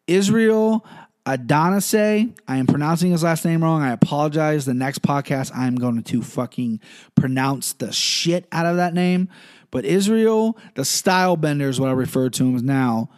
Israel 0.05 0.85
Adonise. 1.25 1.95
I 1.95 2.57
am 2.57 2.67
pronouncing 2.67 3.09
his 3.09 3.23
last 3.23 3.45
name 3.45 3.63
wrong. 3.63 3.81
I 3.81 3.91
apologize. 3.91 4.65
The 4.65 4.75
next 4.75 5.01
podcast, 5.01 5.49
I'm 5.55 5.73
going 5.73 6.03
to 6.03 6.21
fucking 6.21 6.81
pronounce 7.15 7.73
the 7.73 7.91
shit 7.91 8.47
out 8.51 8.67
of 8.67 8.75
that 8.75 8.93
name. 8.93 9.27
But 9.71 9.85
Israel, 9.85 10.55
the 10.75 10.85
style 10.85 11.35
bender 11.35 11.67
is 11.67 11.79
what 11.79 11.89
I 11.89 11.93
refer 11.93 12.29
to 12.29 12.43
him 12.43 12.55
as 12.55 12.61
now. 12.61 13.09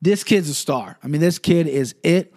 This 0.00 0.24
kid's 0.24 0.48
a 0.48 0.54
star. 0.54 0.98
I 1.02 1.08
mean, 1.08 1.20
this 1.20 1.38
kid 1.38 1.66
is 1.66 1.94
it. 2.02 2.32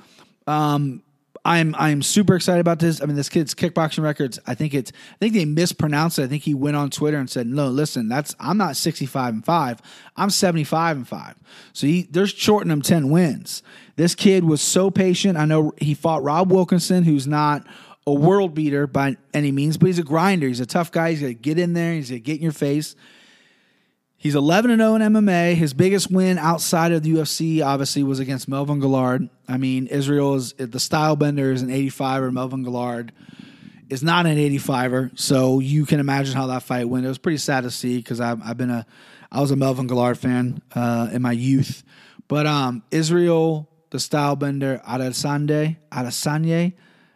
Um, 0.46 1.04
I'm 1.48 1.74
I'm 1.76 2.02
super 2.02 2.36
excited 2.36 2.60
about 2.60 2.80
this. 2.80 3.02
I 3.02 3.06
mean, 3.06 3.16
this 3.16 3.30
kid's 3.30 3.56
kickboxing 3.56 4.04
records. 4.04 4.38
I 4.46 4.54
think 4.54 4.74
it's. 4.74 4.92
I 4.92 5.16
think 5.18 5.34
they 5.34 5.46
mispronounced 5.46 6.20
it. 6.20 6.24
I 6.24 6.28
think 6.28 6.44
he 6.44 6.54
went 6.54 6.76
on 6.76 6.90
Twitter 6.90 7.18
and 7.18 7.30
said, 7.30 7.48
"No, 7.48 7.70
listen, 7.70 8.10
that's 8.10 8.36
I'm 8.38 8.58
not 8.58 8.76
65 8.76 9.34
and 9.34 9.46
five. 9.46 9.82
I'm 10.18 10.30
75 10.30 10.98
and 10.98 11.08
five. 11.08 11.36
So 11.72 11.88
he, 11.88 12.04
they're 12.12 12.28
shorting 12.28 12.70
him 12.70 12.82
10 12.82 13.10
wins. 13.10 13.64
This 13.96 14.14
kid 14.14 14.44
was 14.44 14.62
so 14.62 14.92
patient. 14.92 15.38
I 15.38 15.46
know 15.46 15.72
he 15.78 15.94
fought 15.94 16.22
Rob 16.22 16.52
Wilkinson, 16.52 17.06
who's 17.06 17.28
not 17.28 17.66
a 18.06 18.14
world 18.14 18.54
beater 18.54 18.86
by 18.86 19.16
any 19.34 19.54
means, 19.54 19.78
but 19.78 19.88
he's 19.88 20.00
a 20.00 20.04
grinder. 20.04 20.48
He's 20.50 20.60
a 20.60 20.66
tough 20.66 20.92
guy. 20.92 21.12
He's 21.12 21.22
gonna 21.22 21.34
get 21.34 21.58
in 21.58 21.72
there. 21.72 21.94
He's 21.94 22.10
gonna 22.10 22.20
get 22.20 22.36
in 22.36 22.44
your 22.44 22.52
face. 22.52 22.98
He's 24.20 24.34
11 24.34 24.72
and 24.72 24.82
0 24.82 24.96
in 24.96 25.02
MMA. 25.02 25.54
His 25.54 25.76
biggest 25.76 26.10
win 26.10 26.40
outside 26.40 26.92
of 26.92 27.04
the 27.04 27.14
UFC, 27.14 27.64
obviously, 27.64 28.02
was 28.02 28.20
against 28.20 28.48
Melvin 28.48 28.80
Guillard. 28.80 29.30
I 29.48 29.58
mean, 29.58 29.86
Israel 29.88 30.34
is 30.34 30.54
the 30.54 30.80
style 30.80 31.16
bender 31.16 31.52
is 31.52 31.62
an 31.62 31.70
85er. 31.70 32.34
Melvin 32.34 32.64
Guillard 32.64 33.12
is 33.90 34.02
not 34.02 34.26
an 34.26 34.38
85er. 34.38 35.18
So 35.20 35.60
you 35.60 35.86
can 35.86 36.00
imagine 36.00 36.36
how 36.36 36.48
that 36.48 36.64
fight 36.64 36.90
went. 36.90 37.06
It 37.06 37.10
was 37.10 37.20
pretty 37.20 37.38
sad 37.38 37.62
to 37.62 37.72
see 37.72 37.98
because 37.98 38.20
I've, 38.20 38.42
I've, 38.44 38.58
been 38.58 38.72
a, 38.72 38.88
I 39.32 39.40
was 39.40 39.52
a 39.52 39.56
Melvin 39.56 39.88
Guillard 39.88 40.18
fan 40.18 40.64
uh, 40.74 41.10
in 41.14 41.22
my 41.22 41.32
youth. 41.32 41.84
But 42.28 42.48
um, 42.48 42.84
Israel, 42.90 43.70
the 43.92 44.00
style 44.00 44.36
bender, 44.36 44.82
Adesanya, 44.86 45.78
Adesanya, 45.92 46.74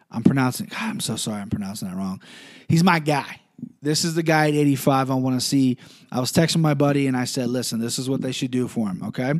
I'm 0.08 0.22
pronouncing. 0.22 0.66
God, 0.66 0.82
I'm 0.82 1.00
so 1.00 1.16
sorry. 1.16 1.40
I'm 1.40 1.50
pronouncing 1.50 1.88
that 1.88 1.96
wrong. 1.96 2.22
He's 2.68 2.84
my 2.84 3.00
guy 3.00 3.41
this 3.80 4.04
is 4.04 4.14
the 4.14 4.22
guy 4.22 4.48
at 4.48 4.54
85 4.54 5.10
I 5.10 5.14
want 5.14 5.40
to 5.40 5.46
see. 5.46 5.78
I 6.10 6.20
was 6.20 6.32
texting 6.32 6.60
my 6.60 6.74
buddy 6.74 7.06
and 7.06 7.16
I 7.16 7.24
said, 7.24 7.48
listen, 7.48 7.80
this 7.80 7.98
is 7.98 8.08
what 8.08 8.20
they 8.20 8.32
should 8.32 8.50
do 8.50 8.68
for 8.68 8.88
him, 8.88 9.02
okay? 9.08 9.34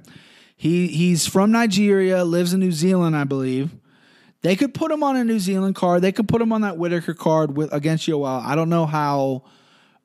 He 0.57 0.89
he's 0.89 1.27
from 1.27 1.51
Nigeria, 1.51 2.25
lives 2.25 2.53
in 2.53 2.61
New 2.61 2.73
Zealand, 2.73 3.17
I 3.17 3.25
believe. 3.25 3.71
They 4.43 4.57
could 4.57 4.75
put 4.75 4.91
him 4.91 5.03
on 5.03 5.17
a 5.17 5.25
New 5.25 5.39
Zealand 5.39 5.77
card. 5.77 6.03
They 6.03 6.13
could 6.13 6.29
put 6.29 6.43
him 6.43 6.53
on 6.53 6.63
that 6.63 6.77
Whittaker 6.77 7.15
card 7.15 7.57
with 7.57 7.73
against 7.73 8.09
Yoel. 8.09 8.45
I 8.45 8.55
don't 8.55 8.69
know 8.69 8.87
how 8.87 9.45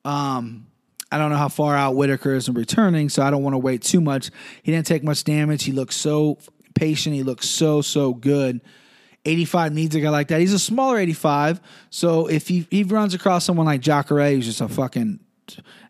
um 0.04 0.66
I 1.10 1.18
don't 1.18 1.30
know 1.30 1.36
how 1.36 1.48
far 1.48 1.74
out 1.74 1.96
Whittaker 1.96 2.34
is 2.34 2.48
in 2.48 2.54
returning, 2.54 3.08
so 3.08 3.22
I 3.22 3.30
don't 3.30 3.42
want 3.42 3.54
to 3.54 3.58
wait 3.58 3.82
too 3.82 4.00
much. 4.00 4.30
He 4.62 4.72
didn't 4.72 4.86
take 4.86 5.02
much 5.02 5.24
damage. 5.24 5.64
He 5.64 5.72
looks 5.72 5.96
so 5.96 6.38
patient. 6.74 7.14
He 7.14 7.22
looks 7.22 7.48
so, 7.48 7.80
so 7.80 8.12
good. 8.14 8.60
85 9.28 9.72
needs 9.72 9.94
a 9.94 10.00
guy 10.00 10.10
like 10.10 10.28
that. 10.28 10.40
He's 10.40 10.52
a 10.52 10.58
smaller 10.58 10.98
85. 10.98 11.60
So 11.90 12.26
if 12.26 12.48
he, 12.48 12.66
he 12.70 12.82
runs 12.82 13.14
across 13.14 13.44
someone 13.44 13.66
like 13.66 13.80
Jacare, 13.80 14.30
who's 14.30 14.46
just 14.46 14.60
a 14.60 14.68
fucking 14.68 15.20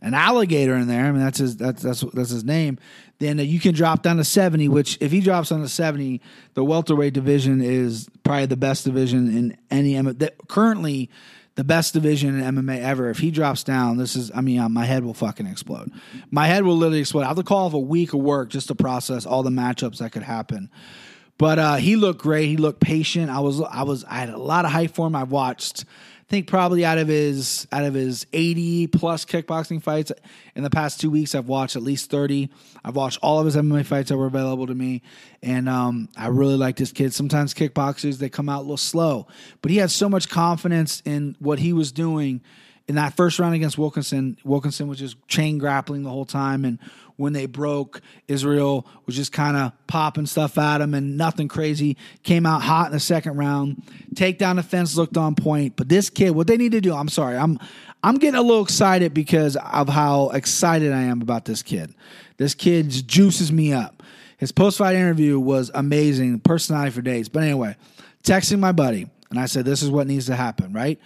an 0.00 0.14
alligator 0.14 0.76
in 0.76 0.86
there, 0.86 1.04
I 1.04 1.10
mean 1.10 1.20
that's 1.20 1.38
his 1.38 1.56
that's 1.56 1.82
that's 1.82 2.00
that's 2.12 2.30
his 2.30 2.44
name. 2.44 2.78
Then 3.18 3.40
uh, 3.40 3.42
you 3.42 3.58
can 3.58 3.74
drop 3.74 4.02
down 4.02 4.16
to 4.18 4.24
70. 4.24 4.68
Which 4.68 4.98
if 5.00 5.10
he 5.10 5.20
drops 5.20 5.48
down 5.48 5.60
to 5.60 5.68
70, 5.68 6.20
the 6.54 6.64
welterweight 6.64 7.14
division 7.14 7.60
is 7.60 8.08
probably 8.22 8.46
the 8.46 8.56
best 8.56 8.84
division 8.84 9.36
in 9.36 9.56
any 9.70 9.94
MMA. 9.94 10.30
Currently, 10.48 11.10
the 11.56 11.64
best 11.64 11.92
division 11.92 12.40
in 12.40 12.54
MMA 12.54 12.78
ever. 12.78 13.10
If 13.10 13.18
he 13.18 13.32
drops 13.32 13.64
down, 13.64 13.96
this 13.96 14.14
is 14.14 14.30
I 14.32 14.40
mean 14.40 14.60
uh, 14.60 14.68
my 14.68 14.84
head 14.84 15.04
will 15.04 15.14
fucking 15.14 15.46
explode. 15.46 15.90
My 16.30 16.46
head 16.46 16.62
will 16.62 16.76
literally 16.76 17.00
explode. 17.00 17.22
I 17.22 17.28
have 17.28 17.36
to 17.36 17.42
call 17.42 17.66
off 17.66 17.74
a 17.74 17.78
week 17.78 18.14
of 18.14 18.20
work 18.20 18.50
just 18.50 18.68
to 18.68 18.76
process 18.76 19.26
all 19.26 19.42
the 19.42 19.50
matchups 19.50 19.98
that 19.98 20.12
could 20.12 20.22
happen. 20.22 20.70
But 21.38 21.58
uh, 21.58 21.76
he 21.76 21.96
looked 21.96 22.20
great. 22.20 22.46
He 22.46 22.56
looked 22.56 22.80
patient. 22.80 23.30
I 23.30 23.40
was 23.40 23.60
I 23.60 23.84
was 23.84 24.04
I 24.04 24.16
had 24.16 24.30
a 24.30 24.38
lot 24.38 24.64
of 24.64 24.72
hype 24.72 24.94
for 24.94 25.06
him. 25.06 25.14
I 25.14 25.22
watched 25.22 25.84
I 26.28 26.30
think 26.30 26.46
probably 26.46 26.84
out 26.84 26.98
of 26.98 27.08
his 27.08 27.66
out 27.72 27.84
of 27.84 27.94
his 27.94 28.26
80 28.34 28.88
plus 28.88 29.24
kickboxing 29.24 29.82
fights 29.82 30.12
in 30.54 30.62
the 30.62 30.68
past 30.68 31.00
two 31.00 31.10
weeks, 31.10 31.34
I've 31.34 31.48
watched 31.48 31.74
at 31.74 31.82
least 31.82 32.10
30. 32.10 32.50
I've 32.84 32.96
watched 32.96 33.18
all 33.22 33.38
of 33.38 33.46
his 33.46 33.56
MMA 33.56 33.86
fights 33.86 34.10
that 34.10 34.18
were 34.18 34.26
available 34.26 34.66
to 34.66 34.74
me, 34.74 35.00
and 35.42 35.70
um, 35.70 36.10
I 36.18 36.26
really 36.26 36.56
like 36.56 36.76
this 36.76 36.92
kid. 36.92 37.14
Sometimes 37.14 37.54
kickboxers 37.54 38.18
they 38.18 38.28
come 38.28 38.50
out 38.50 38.58
a 38.58 38.62
little 38.62 38.76
slow, 38.76 39.26
but 39.62 39.70
he 39.70 39.78
had 39.78 39.90
so 39.90 40.06
much 40.06 40.28
confidence 40.28 41.02
in 41.06 41.34
what 41.38 41.60
he 41.60 41.72
was 41.72 41.92
doing 41.92 42.42
in 42.88 42.96
that 42.96 43.16
first 43.16 43.38
round 43.38 43.54
against 43.54 43.78
Wilkinson. 43.78 44.36
Wilkinson 44.44 44.88
was 44.88 44.98
just 44.98 45.16
chain 45.28 45.58
grappling 45.58 46.02
the 46.02 46.10
whole 46.10 46.24
time, 46.24 46.64
and 46.64 46.78
when 47.18 47.32
they 47.32 47.46
broke. 47.46 48.00
Israel 48.28 48.86
was 49.04 49.14
just 49.14 49.32
kind 49.32 49.56
of 49.56 49.72
popping 49.86 50.24
stuff 50.24 50.56
at 50.56 50.80
him 50.80 50.94
and 50.94 51.18
nothing 51.18 51.48
crazy. 51.48 51.96
Came 52.22 52.46
out 52.46 52.62
hot 52.62 52.86
in 52.86 52.92
the 52.92 53.00
second 53.00 53.36
round. 53.36 53.82
Takedown 54.14 54.56
defense 54.56 54.96
looked 54.96 55.16
on 55.16 55.34
point. 55.34 55.76
But 55.76 55.88
this 55.88 56.08
kid, 56.08 56.30
what 56.30 56.46
they 56.46 56.56
need 56.56 56.72
to 56.72 56.80
do, 56.80 56.94
I'm 56.94 57.08
sorry, 57.08 57.36
I'm 57.36 57.58
I'm 58.02 58.16
getting 58.16 58.38
a 58.38 58.42
little 58.42 58.62
excited 58.62 59.12
because 59.12 59.56
of 59.56 59.88
how 59.88 60.30
excited 60.30 60.92
I 60.92 61.02
am 61.02 61.20
about 61.20 61.44
this 61.44 61.62
kid. 61.62 61.92
This 62.36 62.54
kid 62.54 62.90
juices 63.08 63.50
me 63.50 63.72
up. 63.72 64.04
His 64.36 64.52
post 64.52 64.78
fight 64.78 64.94
interview 64.94 65.40
was 65.40 65.72
amazing, 65.74 66.38
personality 66.38 66.92
for 66.92 67.02
days. 67.02 67.28
But 67.28 67.42
anyway, 67.42 67.76
texting 68.22 68.60
my 68.60 68.70
buddy, 68.70 69.08
and 69.30 69.40
I 69.40 69.46
said, 69.46 69.64
This 69.64 69.82
is 69.82 69.90
what 69.90 70.06
needs 70.06 70.26
to 70.26 70.36
happen, 70.36 70.72
right? 70.72 71.00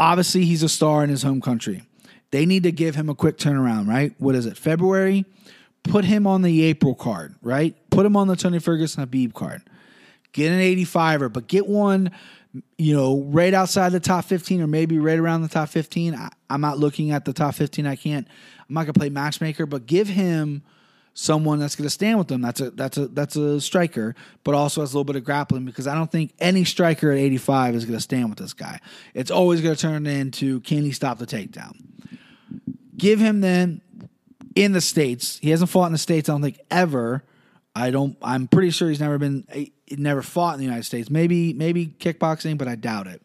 Obviously, 0.00 0.46
he's 0.46 0.62
a 0.62 0.68
star 0.68 1.04
in 1.04 1.10
his 1.10 1.22
home 1.22 1.42
country. 1.42 1.82
They 2.30 2.46
need 2.46 2.62
to 2.62 2.72
give 2.72 2.94
him 2.94 3.10
a 3.10 3.14
quick 3.14 3.36
turnaround, 3.36 3.86
right? 3.86 4.14
What 4.16 4.34
is 4.34 4.46
it? 4.46 4.56
February? 4.56 5.26
Put 5.82 6.06
him 6.06 6.26
on 6.26 6.40
the 6.40 6.62
April 6.62 6.94
card, 6.94 7.34
right? 7.42 7.76
Put 7.90 8.06
him 8.06 8.16
on 8.16 8.26
the 8.26 8.34
Tony 8.34 8.60
Ferguson 8.60 9.06
Khabib 9.06 9.34
card. 9.34 9.60
Get 10.32 10.52
an 10.52 10.60
85er, 10.60 11.30
but 11.30 11.48
get 11.48 11.66
one, 11.66 12.12
you 12.78 12.96
know, 12.96 13.24
right 13.24 13.52
outside 13.52 13.90
the 13.90 14.00
top 14.00 14.24
15 14.24 14.62
or 14.62 14.66
maybe 14.66 14.98
right 14.98 15.18
around 15.18 15.42
the 15.42 15.48
top 15.48 15.68
15. 15.68 16.14
I, 16.14 16.30
am 16.48 16.62
not 16.62 16.78
looking 16.78 17.10
at 17.10 17.26
the 17.26 17.34
top 17.34 17.56
15. 17.56 17.86
I 17.86 17.96
can't, 17.96 18.26
I'm 18.70 18.74
not 18.74 18.84
going 18.84 18.94
to 18.94 18.98
play 18.98 19.10
matchmaker, 19.10 19.66
but 19.66 19.84
give 19.84 20.08
him 20.08 20.62
someone 21.20 21.58
that's 21.58 21.76
going 21.76 21.84
to 21.84 21.90
stand 21.90 22.18
with 22.18 22.28
them. 22.28 22.40
That's 22.40 22.60
a 22.60 22.70
that's 22.70 22.96
a 22.96 23.08
that's 23.08 23.36
a 23.36 23.60
striker, 23.60 24.14
but 24.42 24.54
also 24.54 24.80
has 24.80 24.94
a 24.94 24.96
little 24.96 25.04
bit 25.04 25.16
of 25.16 25.24
grappling 25.24 25.66
because 25.66 25.86
I 25.86 25.94
don't 25.94 26.10
think 26.10 26.32
any 26.40 26.64
striker 26.64 27.12
at 27.12 27.18
85 27.18 27.74
is 27.74 27.84
going 27.84 27.98
to 27.98 28.02
stand 28.02 28.30
with 28.30 28.38
this 28.38 28.54
guy. 28.54 28.80
It's 29.12 29.30
always 29.30 29.60
going 29.60 29.74
to 29.74 29.80
turn 29.80 30.06
into 30.06 30.60
can 30.60 30.82
he 30.82 30.92
stop 30.92 31.18
the 31.18 31.26
takedown? 31.26 31.72
Give 32.96 33.20
him 33.20 33.42
then 33.42 33.82
in 34.54 34.72
the 34.72 34.80
states. 34.80 35.38
He 35.42 35.50
hasn't 35.50 35.70
fought 35.70 35.86
in 35.86 35.92
the 35.92 35.98
states. 35.98 36.28
I 36.28 36.32
don't 36.32 36.42
think 36.42 36.58
ever. 36.70 37.22
I 37.76 37.90
don't. 37.90 38.16
I'm 38.22 38.48
pretty 38.48 38.70
sure 38.70 38.88
he's 38.88 39.00
never 39.00 39.18
been. 39.18 39.46
He 39.52 39.72
never 39.90 40.22
fought 40.22 40.54
in 40.54 40.60
the 40.60 40.64
United 40.64 40.84
States. 40.84 41.10
Maybe 41.10 41.52
maybe 41.52 41.86
kickboxing, 41.86 42.56
but 42.56 42.66
I 42.66 42.76
doubt 42.76 43.06
it 43.06 43.20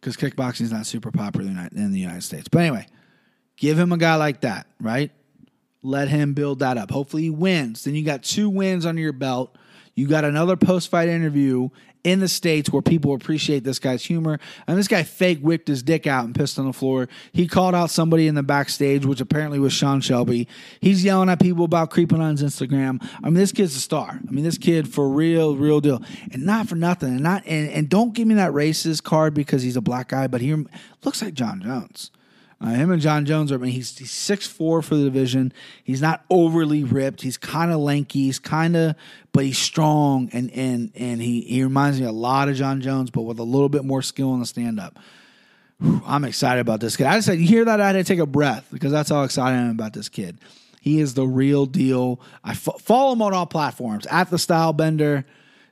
because 0.00 0.16
kickboxing 0.16 0.62
is 0.62 0.72
not 0.72 0.86
super 0.86 1.10
popular 1.10 1.68
in 1.74 1.92
the 1.92 2.00
United 2.00 2.22
States. 2.22 2.48
But 2.48 2.60
anyway, 2.60 2.86
give 3.56 3.78
him 3.78 3.92
a 3.92 3.98
guy 3.98 4.14
like 4.14 4.40
that, 4.40 4.66
right? 4.80 5.10
Let 5.86 6.08
him 6.08 6.34
build 6.34 6.58
that 6.58 6.76
up. 6.76 6.90
Hopefully 6.90 7.22
he 7.24 7.30
wins. 7.30 7.84
Then 7.84 7.94
you 7.94 8.04
got 8.04 8.22
two 8.22 8.48
wins 8.48 8.84
under 8.84 9.00
your 9.00 9.12
belt. 9.12 9.56
You 9.94 10.06
got 10.06 10.24
another 10.24 10.56
post 10.56 10.90
fight 10.90 11.08
interview 11.08 11.70
in 12.06 12.20
the 12.20 12.28
States 12.28 12.70
where 12.70 12.82
people 12.82 13.14
appreciate 13.14 13.64
this 13.64 13.80
guy's 13.80 14.04
humor. 14.04 14.38
And 14.66 14.78
this 14.78 14.86
guy 14.86 15.02
fake 15.02 15.40
whipped 15.40 15.66
his 15.66 15.82
dick 15.82 16.06
out 16.06 16.24
and 16.24 16.34
pissed 16.34 16.56
on 16.56 16.66
the 16.66 16.72
floor. 16.72 17.08
He 17.32 17.48
called 17.48 17.74
out 17.74 17.90
somebody 17.90 18.28
in 18.28 18.36
the 18.36 18.44
backstage, 18.44 19.04
which 19.04 19.20
apparently 19.20 19.58
was 19.58 19.72
Sean 19.72 20.00
Shelby. 20.00 20.46
He's 20.80 21.02
yelling 21.02 21.28
at 21.28 21.40
people 21.40 21.64
about 21.64 21.90
creeping 21.90 22.20
on 22.20 22.36
his 22.36 22.44
Instagram. 22.44 23.04
I 23.22 23.26
mean, 23.26 23.34
this 23.34 23.50
kid's 23.50 23.74
a 23.74 23.80
star. 23.80 24.20
I 24.26 24.30
mean, 24.30 24.44
this 24.44 24.56
kid 24.58 24.86
for 24.86 25.08
real, 25.08 25.56
real 25.56 25.80
deal. 25.80 26.00
And 26.30 26.46
not 26.46 26.68
for 26.68 26.76
nothing. 26.76 27.08
And 27.08 27.22
not 27.22 27.44
and, 27.44 27.68
and 27.70 27.88
don't 27.88 28.14
give 28.14 28.28
me 28.28 28.34
that 28.34 28.52
racist 28.52 29.02
card 29.02 29.34
because 29.34 29.62
he's 29.62 29.76
a 29.76 29.80
black 29.80 30.08
guy, 30.08 30.28
but 30.28 30.40
he 30.40 30.54
looks 31.04 31.22
like 31.22 31.34
Jon 31.34 31.60
Jones. 31.60 32.10
Uh, 32.58 32.70
him 32.70 32.90
and 32.90 33.02
Jon 33.02 33.26
Jones 33.26 33.52
are. 33.52 33.56
I 33.56 33.58
mean, 33.58 33.72
he's 33.72 33.96
he's 33.98 34.10
six 34.10 34.46
four 34.46 34.80
for 34.80 34.94
the 34.94 35.04
division. 35.04 35.52
He's 35.84 36.00
not 36.00 36.24
overly 36.30 36.84
ripped. 36.84 37.20
He's 37.20 37.36
kind 37.36 37.70
of 37.70 37.80
lanky. 37.80 38.24
He's 38.24 38.38
kind 38.38 38.76
of, 38.76 38.96
but 39.32 39.44
he's 39.44 39.58
strong 39.58 40.30
and 40.32 40.50
and 40.52 40.90
and 40.94 41.20
he 41.20 41.42
he 41.42 41.62
reminds 41.62 42.00
me 42.00 42.06
a 42.06 42.12
lot 42.12 42.48
of 42.48 42.56
Jon 42.56 42.80
Jones, 42.80 43.10
but 43.10 43.22
with 43.22 43.38
a 43.38 43.44
little 43.44 43.68
bit 43.68 43.84
more 43.84 44.00
skill 44.00 44.32
in 44.32 44.40
the 44.40 44.46
stand 44.46 44.80
up. 44.80 44.98
I'm 46.06 46.24
excited 46.24 46.60
about 46.60 46.80
this 46.80 46.96
kid. 46.96 47.06
I 47.06 47.16
just 47.16 47.26
said, 47.26 47.38
you 47.38 47.46
hear 47.46 47.66
that? 47.66 47.82
I 47.82 47.88
had 47.88 47.92
to 47.92 48.04
take 48.04 48.18
a 48.18 48.24
breath 48.24 48.66
because 48.72 48.92
that's 48.92 49.10
how 49.10 49.24
excited 49.24 49.56
I 49.56 49.60
am 49.60 49.70
about 49.72 49.92
this 49.92 50.08
kid. 50.08 50.38
He 50.80 51.00
is 51.00 51.12
the 51.12 51.26
real 51.26 51.66
deal. 51.66 52.18
I 52.42 52.54
fo- 52.54 52.78
follow 52.78 53.12
him 53.12 53.20
on 53.20 53.34
all 53.34 53.44
platforms 53.44 54.06
at 54.06 54.30
the 54.30 54.38
Style 54.38 54.72
Bender. 54.72 55.26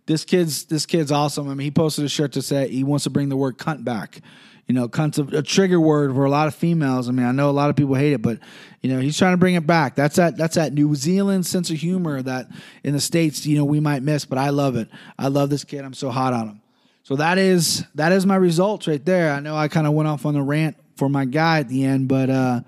This 0.04 0.26
kid's 0.26 0.64
this 0.64 0.84
kid's 0.84 1.10
awesome. 1.10 1.48
I 1.48 1.54
mean, 1.54 1.64
he 1.64 1.70
posted 1.70 2.04
a 2.04 2.10
shirt 2.10 2.32
to 2.32 2.42
say 2.42 2.68
he 2.68 2.84
wants 2.84 3.04
to 3.04 3.10
bring 3.10 3.30
the 3.30 3.36
word 3.36 3.56
cunt 3.56 3.84
back 3.84 4.20
you 4.66 4.74
know, 4.74 4.88
a, 4.92 5.38
a 5.38 5.42
trigger 5.42 5.78
word 5.78 6.14
for 6.14 6.24
a 6.24 6.30
lot 6.30 6.48
of 6.48 6.54
females. 6.54 7.08
I 7.08 7.12
mean, 7.12 7.26
I 7.26 7.32
know 7.32 7.50
a 7.50 7.52
lot 7.52 7.70
of 7.70 7.76
people 7.76 7.94
hate 7.94 8.12
it, 8.12 8.22
but 8.22 8.38
you 8.80 8.90
know, 8.90 9.00
he's 9.00 9.18
trying 9.18 9.32
to 9.32 9.38
bring 9.38 9.54
it 9.54 9.66
back. 9.66 9.94
That's 9.94 10.16
that 10.16 10.36
that's 10.36 10.54
that 10.54 10.72
New 10.72 10.94
Zealand 10.94 11.46
sense 11.46 11.70
of 11.70 11.76
humor 11.76 12.22
that 12.22 12.48
in 12.82 12.94
the 12.94 13.00
states, 13.00 13.44
you 13.46 13.58
know, 13.58 13.64
we 13.64 13.80
might 13.80 14.02
miss. 14.02 14.24
But 14.24 14.38
I 14.38 14.50
love 14.50 14.76
it. 14.76 14.88
I 15.18 15.28
love 15.28 15.50
this 15.50 15.64
kid. 15.64 15.84
I'm 15.84 15.94
so 15.94 16.10
hot 16.10 16.32
on 16.32 16.48
him. 16.48 16.60
So 17.02 17.16
that 17.16 17.36
is 17.36 17.84
that 17.94 18.12
is 18.12 18.24
my 18.24 18.36
results 18.36 18.88
right 18.88 19.04
there. 19.04 19.32
I 19.32 19.40
know 19.40 19.56
I 19.56 19.68
kind 19.68 19.86
of 19.86 19.92
went 19.92 20.08
off 20.08 20.24
on 20.24 20.34
the 20.34 20.42
rant 20.42 20.76
for 20.96 21.08
my 21.08 21.26
guy 21.26 21.60
at 21.60 21.68
the 21.68 21.84
end, 21.84 22.08
but 22.08 22.30
uh, 22.30 22.60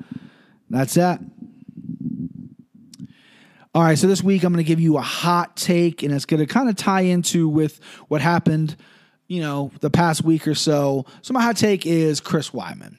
that's 0.68 0.94
that. 0.94 1.20
All 3.74 3.82
right, 3.82 3.98
so 3.98 4.06
this 4.06 4.22
week 4.22 4.42
I'm 4.42 4.54
going 4.54 4.64
to 4.64 4.68
give 4.68 4.80
you 4.80 4.96
a 4.96 5.02
hot 5.02 5.54
take, 5.54 6.02
and 6.02 6.14
it's 6.14 6.24
going 6.24 6.40
to 6.40 6.46
kind 6.46 6.70
of 6.70 6.76
tie 6.76 7.02
into 7.02 7.46
with 7.46 7.78
what 8.08 8.22
happened 8.22 8.74
you 9.28 9.40
know, 9.40 9.70
the 9.80 9.90
past 9.90 10.22
week 10.22 10.46
or 10.46 10.54
so. 10.54 11.06
So 11.22 11.34
my 11.34 11.42
hot 11.42 11.56
take 11.56 11.86
is 11.86 12.20
Chris 12.20 12.50
Weidman. 12.50 12.96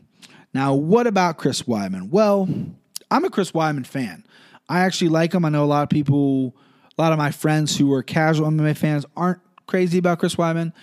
Now, 0.54 0.74
what 0.74 1.08
about 1.08 1.38
Chris 1.38 1.64
Weidman? 1.64 2.10
Well, 2.10 2.50
I'm 3.12 3.26
a 3.26 3.30
Chris 3.30 3.52
Weidman 3.52 3.86
fan. 3.86 4.26
I 4.70 4.82
actually 4.82 5.10
like 5.10 5.34
him. 5.34 5.46
I 5.46 5.50
know 5.50 5.64
a 5.64 5.66
lot 5.66 5.84
of 5.84 5.90
people, 5.90 6.56
a 6.98 7.02
lot 7.02 7.12
of 7.12 7.18
my 7.18 7.32
friends 7.32 7.78
who 7.78 7.94
are 7.94 8.04
casual 8.04 8.50
MMA 8.50 8.76
fans 8.76 9.06
aren't 9.16 9.40
crazy 9.66 9.98
about 9.98 10.20
Chris 10.20 10.36
Weidman. 10.36 10.74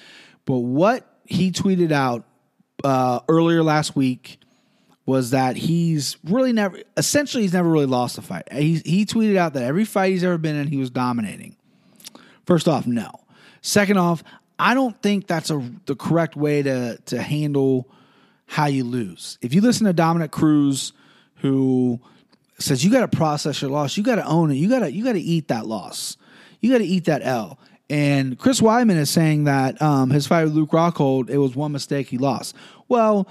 But 0.44 0.58
what 0.58 1.06
he 1.24 1.50
tweeted 1.50 1.92
out 1.92 2.24
uh, 2.82 3.20
earlier 3.28 3.62
last 3.62 3.96
week 3.96 4.38
was 5.06 5.30
that 5.30 5.56
he's 5.56 6.16
really 6.24 6.52
never, 6.52 6.80
essentially, 6.96 7.42
he's 7.42 7.52
never 7.52 7.68
really 7.68 7.86
lost 7.86 8.16
a 8.16 8.22
fight. 8.22 8.50
He, 8.52 8.80
he 8.84 9.04
tweeted 9.04 9.36
out 9.36 9.52
that 9.54 9.62
every 9.62 9.84
fight 9.84 10.12
he's 10.12 10.24
ever 10.24 10.38
been 10.38 10.56
in, 10.56 10.68
he 10.68 10.78
was 10.78 10.90
dominating. 10.90 11.56
First 12.46 12.68
off, 12.68 12.86
no. 12.86 13.10
Second 13.60 13.98
off, 13.98 14.22
I 14.58 14.74
don't 14.74 15.00
think 15.02 15.26
that's 15.26 15.50
a 15.50 15.62
the 15.86 15.96
correct 15.96 16.36
way 16.36 16.62
to 16.62 16.98
to 17.06 17.22
handle 17.22 17.88
how 18.46 18.66
you 18.66 18.84
lose. 18.84 19.38
If 19.42 19.54
you 19.54 19.60
listen 19.60 19.86
to 19.86 19.92
Dominick 19.92 20.30
Cruz, 20.30 20.92
who 21.36 22.00
says 22.58 22.84
you 22.84 22.90
got 22.90 23.10
to 23.10 23.16
process 23.16 23.60
your 23.62 23.70
loss, 23.70 23.96
you 23.96 24.02
got 24.02 24.16
to 24.16 24.26
own 24.26 24.50
it, 24.50 24.54
you 24.54 24.68
got 24.68 24.80
to 24.80 24.92
you 24.92 25.04
got 25.04 25.12
to 25.12 25.20
eat 25.20 25.48
that 25.48 25.66
loss, 25.66 26.16
you 26.60 26.70
got 26.70 26.78
to 26.78 26.84
eat 26.84 27.06
that 27.06 27.22
L. 27.22 27.58
And 27.90 28.38
Chris 28.38 28.60
Weidman 28.60 28.96
is 28.96 29.10
saying 29.10 29.44
that 29.44 29.80
um, 29.82 30.10
his 30.10 30.26
fight 30.26 30.44
with 30.44 30.54
Luke 30.54 30.70
Rockhold, 30.70 31.28
it 31.28 31.38
was 31.38 31.54
one 31.54 31.72
mistake 31.72 32.08
he 32.08 32.16
lost. 32.16 32.56
Well, 32.88 33.28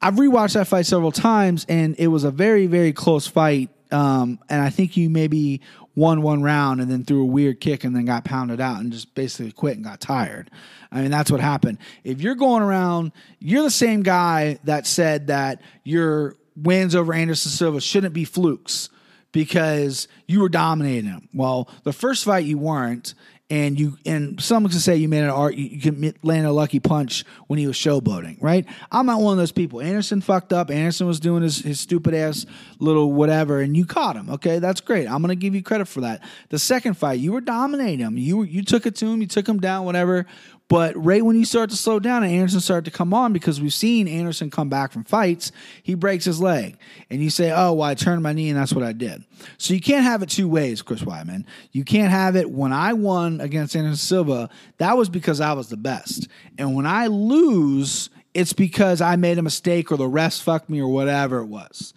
I've 0.00 0.14
rewatched 0.14 0.54
that 0.54 0.66
fight 0.66 0.86
several 0.86 1.12
times, 1.12 1.66
and 1.68 1.94
it 1.98 2.06
was 2.06 2.24
a 2.24 2.30
very 2.30 2.66
very 2.66 2.92
close 2.92 3.26
fight. 3.26 3.70
Um, 3.92 4.38
and 4.48 4.62
I 4.62 4.70
think 4.70 4.96
you 4.96 5.10
maybe 5.10 5.60
won 5.94 6.22
one 6.22 6.42
round 6.42 6.80
and 6.80 6.90
then 6.90 7.04
threw 7.04 7.22
a 7.22 7.26
weird 7.26 7.60
kick 7.60 7.84
and 7.84 7.94
then 7.94 8.04
got 8.04 8.24
pounded 8.24 8.60
out 8.60 8.80
and 8.80 8.92
just 8.92 9.14
basically 9.14 9.52
quit 9.52 9.76
and 9.76 9.84
got 9.84 10.00
tired. 10.00 10.50
I 10.92 11.02
mean, 11.02 11.10
that's 11.10 11.30
what 11.30 11.40
happened. 11.40 11.78
If 12.04 12.20
you're 12.20 12.34
going 12.34 12.62
around, 12.62 13.12
you're 13.38 13.62
the 13.62 13.70
same 13.70 14.02
guy 14.02 14.58
that 14.64 14.86
said 14.86 15.28
that 15.28 15.60
your 15.84 16.36
wins 16.56 16.94
over 16.94 17.12
Anderson 17.12 17.50
Silva 17.50 17.80
shouldn't 17.80 18.14
be 18.14 18.24
flukes 18.24 18.88
because 19.32 20.08
you 20.26 20.40
were 20.40 20.48
dominating 20.48 21.10
him. 21.10 21.28
Well, 21.32 21.68
the 21.84 21.92
first 21.92 22.24
fight 22.24 22.44
you 22.44 22.58
weren't, 22.58 23.14
and 23.50 23.78
you 23.78 23.98
and 24.06 24.40
someone 24.40 24.70
can 24.70 24.78
say 24.78 24.96
you 24.96 25.08
made 25.08 25.24
an 25.24 25.30
art 25.30 25.56
you, 25.56 25.66
you 25.66 25.80
can 25.80 26.14
land 26.22 26.46
a 26.46 26.52
lucky 26.52 26.78
punch 26.78 27.24
when 27.48 27.58
he 27.58 27.66
was 27.66 27.76
showboating, 27.76 28.40
right? 28.40 28.64
I'm 28.90 29.06
not 29.06 29.20
one 29.20 29.32
of 29.32 29.38
those 29.38 29.52
people. 29.52 29.80
Anderson 29.80 30.20
fucked 30.20 30.52
up. 30.52 30.70
Anderson 30.70 31.06
was 31.06 31.18
doing 31.18 31.42
his, 31.42 31.58
his 31.58 31.80
stupid 31.80 32.14
ass 32.14 32.46
little 32.78 33.12
whatever, 33.12 33.60
and 33.60 33.76
you 33.76 33.84
caught 33.84 34.16
him. 34.16 34.30
Okay, 34.30 34.60
that's 34.60 34.80
great. 34.80 35.08
I'm 35.08 35.20
gonna 35.20 35.34
give 35.34 35.54
you 35.54 35.62
credit 35.62 35.88
for 35.88 36.02
that. 36.02 36.22
The 36.50 36.58
second 36.58 36.94
fight, 36.94 37.18
you 37.18 37.32
were 37.32 37.40
dominating 37.40 37.98
him. 37.98 38.16
You 38.16 38.44
you 38.44 38.62
took 38.62 38.86
it 38.86 38.94
to 38.96 39.06
him. 39.06 39.20
You 39.20 39.26
took 39.26 39.48
him 39.48 39.58
down. 39.58 39.84
Whatever. 39.84 40.26
But 40.70 40.94
right 41.04 41.24
when 41.24 41.34
you 41.34 41.44
start 41.44 41.68
to 41.70 41.76
slow 41.76 41.98
down 41.98 42.22
and 42.22 42.32
Anderson 42.32 42.60
started 42.60 42.84
to 42.84 42.96
come 42.96 43.12
on, 43.12 43.32
because 43.32 43.60
we've 43.60 43.74
seen 43.74 44.06
Anderson 44.06 44.52
come 44.52 44.68
back 44.68 44.92
from 44.92 45.02
fights, 45.02 45.50
he 45.82 45.96
breaks 45.96 46.24
his 46.24 46.40
leg. 46.40 46.78
And 47.10 47.20
you 47.20 47.28
say, 47.28 47.50
oh, 47.50 47.72
well, 47.72 47.88
I 47.88 47.96
turned 47.96 48.22
my 48.22 48.32
knee 48.32 48.50
and 48.50 48.56
that's 48.56 48.72
what 48.72 48.84
I 48.84 48.92
did. 48.92 49.24
So 49.58 49.74
you 49.74 49.80
can't 49.80 50.04
have 50.04 50.22
it 50.22 50.28
two 50.28 50.48
ways, 50.48 50.80
Chris 50.80 51.02
Weidman. 51.02 51.44
You 51.72 51.82
can't 51.82 52.12
have 52.12 52.36
it 52.36 52.52
when 52.52 52.72
I 52.72 52.92
won 52.92 53.40
against 53.40 53.74
Anderson 53.74 53.96
Silva, 53.96 54.48
that 54.78 54.96
was 54.96 55.08
because 55.08 55.40
I 55.40 55.54
was 55.54 55.70
the 55.70 55.76
best. 55.76 56.28
And 56.56 56.76
when 56.76 56.86
I 56.86 57.08
lose, 57.08 58.08
it's 58.32 58.52
because 58.52 59.00
I 59.00 59.16
made 59.16 59.38
a 59.38 59.42
mistake 59.42 59.90
or 59.90 59.96
the 59.96 60.04
refs 60.04 60.40
fucked 60.40 60.70
me 60.70 60.80
or 60.80 60.88
whatever 60.88 61.40
it 61.40 61.46
was 61.46 61.94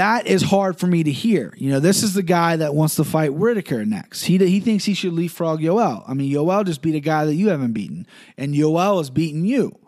that 0.00 0.26
is 0.26 0.42
hard 0.42 0.78
for 0.78 0.86
me 0.86 1.02
to 1.02 1.12
hear. 1.12 1.52
You 1.58 1.70
know, 1.70 1.78
this 1.78 2.02
is 2.02 2.14
the 2.14 2.22
guy 2.22 2.56
that 2.56 2.74
wants 2.74 2.94
to 2.94 3.04
fight 3.04 3.34
Whittaker 3.34 3.84
next. 3.84 4.24
He 4.24 4.38
he 4.38 4.58
thinks 4.58 4.84
he 4.86 4.94
should 4.94 5.12
leapfrog 5.12 5.60
Yoel. 5.60 6.02
I 6.08 6.14
mean, 6.14 6.32
Yoel 6.32 6.64
just 6.64 6.80
beat 6.80 6.94
a 6.94 7.00
guy 7.00 7.26
that 7.26 7.34
you 7.34 7.50
haven't 7.50 7.72
beaten, 7.72 8.06
and 8.38 8.54
Yoel 8.54 8.96
has 8.96 9.10
beaten 9.10 9.44
you. 9.44 9.78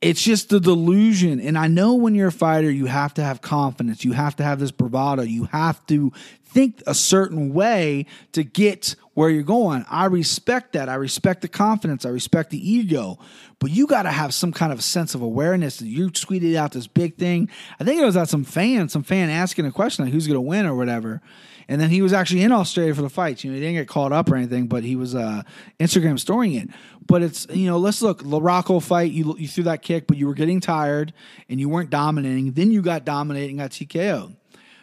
It's 0.00 0.22
just 0.22 0.48
the 0.48 0.60
delusion. 0.60 1.40
And 1.40 1.56
I 1.56 1.68
know 1.68 1.94
when 1.94 2.14
you're 2.14 2.28
a 2.28 2.32
fighter, 2.32 2.70
you 2.70 2.86
have 2.86 3.14
to 3.14 3.22
have 3.22 3.40
confidence. 3.40 4.04
You 4.04 4.12
have 4.12 4.36
to 4.36 4.42
have 4.42 4.58
this 4.58 4.72
bravado. 4.72 5.22
You 5.22 5.44
have 5.44 5.86
to 5.86 6.12
think 6.54 6.82
a 6.86 6.94
certain 6.94 7.52
way 7.52 8.06
to 8.32 8.44
get 8.44 8.94
where 9.14 9.28
you're 9.28 9.42
going. 9.42 9.84
I 9.90 10.06
respect 10.06 10.72
that. 10.72 10.88
I 10.88 10.94
respect 10.94 11.42
the 11.42 11.48
confidence. 11.48 12.06
I 12.06 12.10
respect 12.10 12.50
the 12.50 12.70
ego. 12.70 13.18
But 13.58 13.70
you 13.70 13.86
got 13.86 14.02
to 14.02 14.10
have 14.10 14.32
some 14.32 14.52
kind 14.52 14.72
of 14.72 14.82
sense 14.82 15.14
of 15.14 15.22
awareness 15.22 15.82
you 15.82 16.10
tweeted 16.10 16.54
out 16.54 16.72
this 16.72 16.86
big 16.86 17.16
thing. 17.16 17.50
I 17.78 17.84
think 17.84 18.00
it 18.00 18.04
was 18.04 18.16
at 18.16 18.28
some 18.28 18.44
fan, 18.44 18.88
some 18.88 19.02
fan 19.02 19.30
asking 19.30 19.66
a 19.66 19.72
question 19.72 20.04
like 20.04 20.14
who's 20.14 20.26
going 20.26 20.36
to 20.36 20.40
win 20.40 20.66
or 20.66 20.74
whatever. 20.74 21.20
And 21.68 21.80
then 21.80 21.90
he 21.90 22.02
was 22.02 22.12
actually 22.12 22.42
in 22.42 22.52
Australia 22.52 22.94
for 22.94 23.02
the 23.02 23.08
fights. 23.08 23.42
You 23.42 23.50
know, 23.50 23.54
he 23.54 23.60
didn't 23.60 23.76
get 23.76 23.88
called 23.88 24.12
up 24.12 24.30
or 24.30 24.36
anything, 24.36 24.66
but 24.66 24.84
he 24.84 24.96
was 24.96 25.14
uh, 25.14 25.42
Instagram 25.80 26.18
storing 26.18 26.52
it. 26.52 26.68
But 27.06 27.22
it's 27.22 27.46
you 27.50 27.66
know, 27.66 27.78
let's 27.78 28.02
look. 28.02 28.22
The 28.22 28.40
Rocco 28.40 28.80
fight, 28.80 29.12
you 29.12 29.34
you 29.38 29.48
threw 29.48 29.64
that 29.64 29.82
kick, 29.82 30.06
but 30.06 30.16
you 30.16 30.26
were 30.26 30.34
getting 30.34 30.60
tired 30.60 31.12
and 31.48 31.58
you 31.58 31.68
weren't 31.68 31.90
dominating. 31.90 32.52
Then 32.52 32.70
you 32.70 32.82
got 32.82 33.04
dominating, 33.04 33.58
got 33.58 33.70
TKO. 33.70 34.36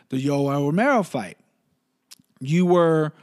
The 0.10 0.17
Yoel 0.17 0.65
Romero 0.65 1.03
fight, 1.03 1.38
you 2.41 2.65
were 2.65 3.13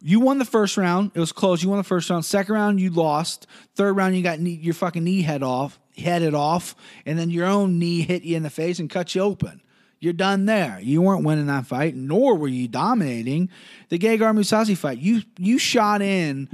you 0.00 0.20
won 0.20 0.38
the 0.38 0.44
first 0.44 0.76
round. 0.76 1.12
It 1.14 1.20
was 1.20 1.32
close. 1.32 1.62
You 1.62 1.70
won 1.70 1.78
the 1.78 1.84
first 1.84 2.10
round. 2.10 2.26
Second 2.26 2.54
round, 2.54 2.78
you 2.78 2.90
lost. 2.90 3.46
Third 3.74 3.94
round, 3.94 4.14
you 4.14 4.22
got 4.22 4.38
knee, 4.38 4.58
your 4.62 4.74
fucking 4.74 5.02
knee 5.02 5.22
head 5.22 5.42
off, 5.42 5.80
headed 5.96 6.34
off, 6.34 6.76
and 7.06 7.18
then 7.18 7.30
your 7.30 7.46
own 7.46 7.78
knee 7.78 8.02
hit 8.02 8.22
you 8.22 8.36
in 8.36 8.42
the 8.42 8.50
face 8.50 8.78
and 8.78 8.90
cut 8.90 9.14
you 9.14 9.22
open. 9.22 9.62
You're 10.00 10.12
done 10.12 10.44
there. 10.44 10.78
You 10.82 11.00
weren't 11.00 11.24
winning 11.24 11.46
that 11.46 11.66
fight, 11.66 11.94
nor 11.94 12.36
were 12.36 12.48
you 12.48 12.68
dominating 12.68 13.48
the 13.88 13.98
Gegard 13.98 14.36
Mousasi 14.36 14.76
fight. 14.76 14.98
You 14.98 15.22
you 15.38 15.56
shot 15.58 16.02
in 16.02 16.50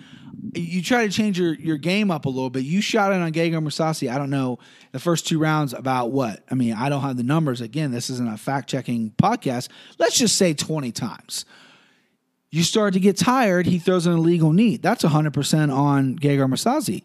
you 0.54 0.82
try 0.82 1.06
to 1.06 1.12
change 1.12 1.38
your, 1.38 1.54
your 1.54 1.76
game 1.76 2.10
up 2.10 2.24
a 2.24 2.28
little 2.28 2.50
bit. 2.50 2.64
You 2.64 2.80
shot 2.80 3.12
in 3.12 3.20
on 3.20 3.32
Gegard 3.32 3.62
Mousasi. 3.62 4.10
I 4.10 4.18
don't 4.18 4.30
know 4.30 4.58
the 4.92 4.98
first 4.98 5.26
two 5.26 5.38
rounds 5.38 5.74
about 5.74 6.12
what. 6.12 6.42
I 6.50 6.54
mean, 6.54 6.74
I 6.74 6.88
don't 6.88 7.02
have 7.02 7.16
the 7.16 7.22
numbers. 7.22 7.60
Again, 7.60 7.90
this 7.90 8.10
isn't 8.10 8.28
a 8.28 8.36
fact 8.36 8.70
checking 8.70 9.10
podcast. 9.10 9.68
Let's 9.98 10.18
just 10.18 10.36
say 10.36 10.54
twenty 10.54 10.92
times. 10.92 11.44
You 12.50 12.64
start 12.64 12.94
to 12.94 13.00
get 13.00 13.16
tired. 13.16 13.66
He 13.66 13.78
throws 13.78 14.06
an 14.06 14.14
illegal 14.14 14.52
knee. 14.52 14.76
That's 14.76 15.04
hundred 15.04 15.34
percent 15.34 15.70
on 15.70 16.18
Gegard 16.18 16.50
Mousasi. 16.50 17.04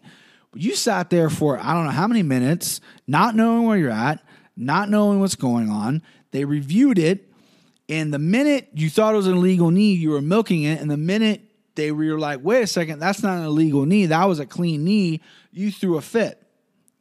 You 0.54 0.74
sat 0.74 1.10
there 1.10 1.30
for 1.30 1.58
I 1.58 1.72
don't 1.72 1.84
know 1.84 1.90
how 1.90 2.08
many 2.08 2.22
minutes, 2.22 2.80
not 3.06 3.36
knowing 3.36 3.64
where 3.64 3.78
you're 3.78 3.90
at, 3.90 4.24
not 4.56 4.88
knowing 4.88 5.20
what's 5.20 5.36
going 5.36 5.70
on. 5.70 6.02
They 6.32 6.44
reviewed 6.44 6.98
it, 6.98 7.30
and 7.88 8.12
the 8.12 8.18
minute 8.18 8.68
you 8.74 8.90
thought 8.90 9.14
it 9.14 9.18
was 9.18 9.28
an 9.28 9.36
illegal 9.36 9.70
knee, 9.70 9.94
you 9.94 10.10
were 10.10 10.20
milking 10.20 10.64
it, 10.64 10.80
and 10.80 10.90
the 10.90 10.96
minute 10.96 11.42
they 11.76 11.92
were 11.92 12.18
like, 12.18 12.40
wait 12.42 12.62
a 12.62 12.66
second, 12.66 12.98
that's 12.98 13.22
not 13.22 13.38
an 13.38 13.44
illegal 13.44 13.86
knee. 13.86 14.06
That 14.06 14.24
was 14.24 14.40
a 14.40 14.46
clean 14.46 14.82
knee. 14.82 15.20
You 15.52 15.70
threw 15.70 15.96
a 15.96 16.02
fit. 16.02 16.42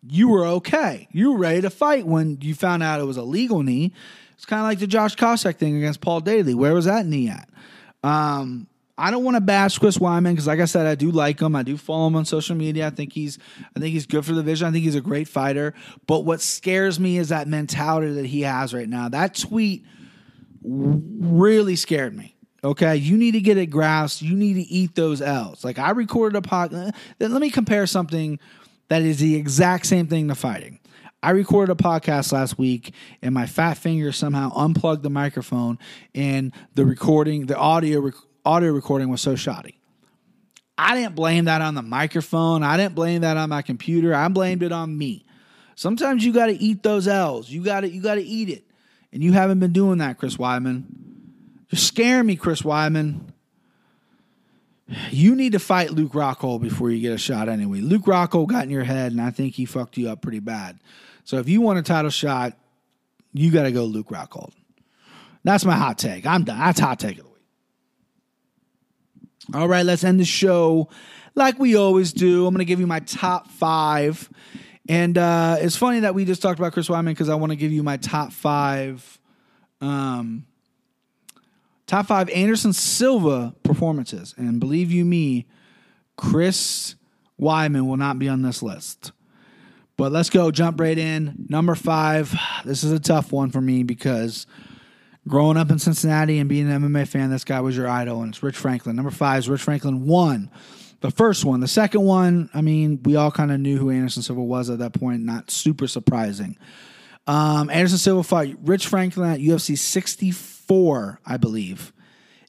You 0.08 0.29
were 0.29 0.45
okay. 0.45 1.08
You 1.12 1.31
were 1.31 1.39
ready 1.39 1.62
to 1.62 1.69
fight 1.69 2.05
when 2.05 2.38
you 2.41 2.53
found 2.53 2.84
out 2.84 2.99
it 2.99 3.05
was 3.05 3.17
a 3.17 3.23
legal 3.23 3.63
knee. 3.63 3.93
It's 4.34 4.45
kind 4.45 4.60
of 4.60 4.65
like 4.65 4.79
the 4.79 4.88
Josh 4.88 5.15
Koscheck 5.15 5.55
thing 5.55 5.77
against 5.77 6.01
Paul 6.01 6.19
Daley. 6.19 6.53
Where 6.53 6.73
was 6.73 6.86
that 6.86 7.05
knee 7.05 7.29
at? 7.29 7.49
Um, 8.06 8.68
I 8.98 9.12
don't 9.12 9.24
want 9.24 9.36
to 9.36 9.41
bash 9.41 9.78
Chris 9.78 9.98
Weidman 9.98 10.32
because, 10.32 10.48
like 10.48 10.60
I 10.60 10.65
said, 10.65 10.86
I 10.86 10.96
do 10.96 11.12
like 11.12 11.41
him. 11.41 11.56
I 11.56 11.63
do 11.63 11.76
follow 11.76 12.08
him 12.08 12.15
on 12.15 12.24
social 12.24 12.56
media. 12.56 12.88
I 12.88 12.91
think 12.91 13.12
he's, 13.12 13.39
I 13.76 13.80
think 13.80 13.94
he's 13.94 14.06
good 14.06 14.26
for 14.26 14.34
the 14.34 14.44
vision. 14.44 14.68
I 14.68 14.72
think 14.72 14.86
he's 14.86 14.96
a 14.96 15.02
great 15.02 15.28
fighter. 15.28 15.74
But 16.08 16.22
what 16.22 16.39
scares 16.39 17.00
me 17.00 17.18
is 17.18 17.30
that 17.30 17.48
mentality 17.48 18.13
that 18.13 18.26
he 18.26 18.41
has 18.41 18.74
right 18.74 18.88
now. 18.88 19.10
That 19.10 19.36
tweet 19.36 19.86
really 20.63 21.76
scared 21.76 22.15
me. 22.15 22.36
Okay, 22.63 22.96
you 22.96 23.18
need 23.18 23.32
to 23.32 23.41
get 23.41 23.58
it 23.58 23.68
grasped. 23.68 24.22
You 24.22 24.36
need 24.36 24.54
to 24.56 24.62
eat 24.62 24.96
those 24.96 25.22
L's. 25.22 25.63
Like 25.63 25.78
I 25.78 25.91
recorded 25.91 26.38
a 26.38 26.48
podcast. 26.48 26.96
Let 27.20 27.41
me 27.41 27.50
compare 27.50 27.86
something 27.86 28.39
that 28.88 29.02
is 29.02 29.20
the 29.20 29.36
exact 29.36 29.86
same 29.88 30.08
thing 30.08 30.30
to 30.30 30.36
fighting. 30.36 30.80
I 31.26 31.32
recorded 31.32 31.72
a 31.72 31.84
podcast 31.84 32.32
last 32.34 32.60
week, 32.60 32.94
and 33.24 33.34
my 33.34 33.48
fat 33.48 33.80
finger 33.80 34.12
somehow 34.12 34.52
unplugged 34.56 35.02
the 35.02 35.10
microphone, 35.10 35.80
and 36.14 36.54
the 36.76 36.86
recording, 36.86 37.48
the 37.48 37.58
audio 37.58 38.00
rec- 38.00 38.14
audio 38.46 38.72
recording 38.72 39.10
was 39.10 39.22
so 39.22 39.36
shoddy. 39.36 39.80
I 40.78 40.94
didn't 40.94 41.16
blame 41.16 41.46
that 41.46 41.64
on 41.64 41.74
the 41.74 41.82
microphone. 41.82 42.62
I 42.62 42.78
didn't 42.78 42.94
blame 42.94 43.22
that 43.22 43.38
on 43.38 43.50
my 43.50 43.64
computer. 43.64 44.14
I 44.14 44.28
blamed 44.28 44.62
it 44.62 44.72
on 44.72 44.96
me. 44.96 45.26
Sometimes 45.74 46.24
you 46.24 46.32
got 46.32 46.46
to 46.46 46.54
eat 46.54 46.84
those 46.84 47.08
L's. 47.08 47.50
You 47.50 47.64
got 47.64 47.80
to 47.80 47.90
you 47.90 48.04
got 48.04 48.16
to 48.16 48.24
eat 48.24 48.50
it, 48.50 48.64
and 49.12 49.24
you 49.24 49.34
haven't 49.34 49.60
been 49.60 49.74
doing 49.74 49.98
that, 49.98 50.20
Chris 50.20 50.38
Weidman. 50.38 50.84
You're 51.72 51.80
scaring 51.80 52.28
me, 52.28 52.36
Chris 52.36 52.62
Weidman. 52.62 53.32
You 55.10 55.36
need 55.36 55.54
to 55.54 55.60
fight 55.60 55.90
Luke 55.90 56.12
Rockhold 56.12 56.62
before 56.62 56.92
you 56.92 57.02
get 57.02 57.14
a 57.14 57.18
shot 57.18 57.50
anyway. 57.50 57.80
Luke 57.80 58.04
Rockhold 58.04 58.46
got 58.46 58.66
in 58.66 58.70
your 58.70 58.84
head, 58.84 59.12
and 59.12 59.20
I 59.20 59.32
think 59.32 59.56
he 59.56 59.66
fucked 59.66 59.98
you 59.98 60.10
up 60.10 60.22
pretty 60.22 60.38
bad. 60.38 60.78
So 61.26 61.38
if 61.40 61.50
you 61.50 61.60
want 61.60 61.80
a 61.80 61.82
title 61.82 62.10
shot, 62.10 62.58
you 63.34 63.52
got 63.52 63.64
to 63.64 63.72
go 63.72 63.84
Luke 63.84 64.08
Rockhold. 64.08 64.54
That's 65.44 65.66
my 65.66 65.76
hot 65.76 65.98
take. 65.98 66.26
I'm 66.26 66.44
done. 66.44 66.58
That's 66.58 66.80
hot 66.80 67.00
take 67.00 67.18
of 67.18 67.26
the 67.26 67.30
week. 67.30 67.42
All 69.54 69.68
right, 69.68 69.86
let's 69.86 70.04
end 70.04 70.20
the 70.20 70.26
show 70.26 70.90
like 71.36 71.60
we 71.60 71.76
always 71.76 72.14
do. 72.14 72.48
I'm 72.48 72.54
going 72.54 72.60
to 72.60 72.66
give 72.66 72.80
you 72.80 72.88
my 72.88 73.02
top 73.02 73.52
five. 73.52 74.30
And 74.88 75.18
uh, 75.18 75.58
it's 75.60 75.76
funny 75.76 76.00
that 76.02 76.16
we 76.16 76.26
just 76.26 76.42
talked 76.42 76.60
about 76.60 76.74
Chris 76.74 76.88
Weidman 76.88 77.08
because 77.08 77.30
I 77.30 77.36
want 77.36 77.52
to 77.52 77.56
give 77.58 77.72
you 77.72 77.84
my 77.84 77.98
top 77.98 78.32
five 78.32 79.20
um, 79.82 80.46
Top 81.88 82.08
five 82.08 82.30
Anderson 82.30 82.74
Silva 82.74 83.54
performances. 83.64 84.34
And 84.38 84.60
believe 84.60 84.92
you 84.92 85.06
me, 85.06 85.46
Chris 86.18 86.96
Weidman 87.40 87.88
will 87.88 87.98
not 87.98 88.18
be 88.18 88.28
on 88.28 88.42
this 88.42 88.64
list. 88.64 89.12
But 89.97 90.12
let's 90.12 90.29
go, 90.29 90.51
jump 90.51 90.79
right 90.79 90.97
in. 90.97 91.45
Number 91.49 91.75
five. 91.75 92.36
This 92.65 92.84
is 92.84 92.91
a 92.91 92.99
tough 92.99 93.31
one 93.31 93.49
for 93.49 93.62
me 93.62 93.84
because 93.84 94.45
growing 95.27 95.58
up 95.58 95.71
in 95.71 95.79
Cincinnati 95.79 96.39
and 96.39 96.49
being 96.49 96.69
an 96.69 96.81
MMA 96.81 97.08
fan, 97.08 97.29
this 97.29 97.45
guy 97.45 97.62
was 97.62 97.77
your 97.77 97.88
idol, 97.88 98.21
and 98.21 98.34
it's 98.34 98.43
Rich 98.43 98.58
Franklin. 98.58 98.95
Number 98.95 99.12
five 99.12 99.39
is 99.39 99.49
Rich 99.49 99.63
Franklin 99.63 100.05
one. 100.05 100.51
The 101.01 101.12
first 101.12 101.45
one. 101.45 101.60
The 101.60 101.67
second 101.67 102.01
one, 102.01 102.49
I 102.53 102.62
mean, 102.62 103.01
we 103.03 103.15
all 103.15 103.31
kind 103.31 103.51
of 103.51 103.60
knew 103.60 103.77
who 103.77 103.89
Anderson 103.89 104.23
Silva 104.23 104.41
was 104.41 104.69
at 104.69 104.79
that 104.79 104.93
point, 104.93 105.23
not 105.23 105.51
super 105.51 105.88
surprising. 105.88 106.58
Um, 107.27 107.69
Anderson 107.69 107.97
Silva 107.97 108.23
fought 108.23 108.47
Rich 108.63 108.88
Franklin 108.88 109.29
at 109.29 109.39
UFC 109.39 109.77
64, 109.77 111.19
I 111.25 111.38
believe. 111.38 111.93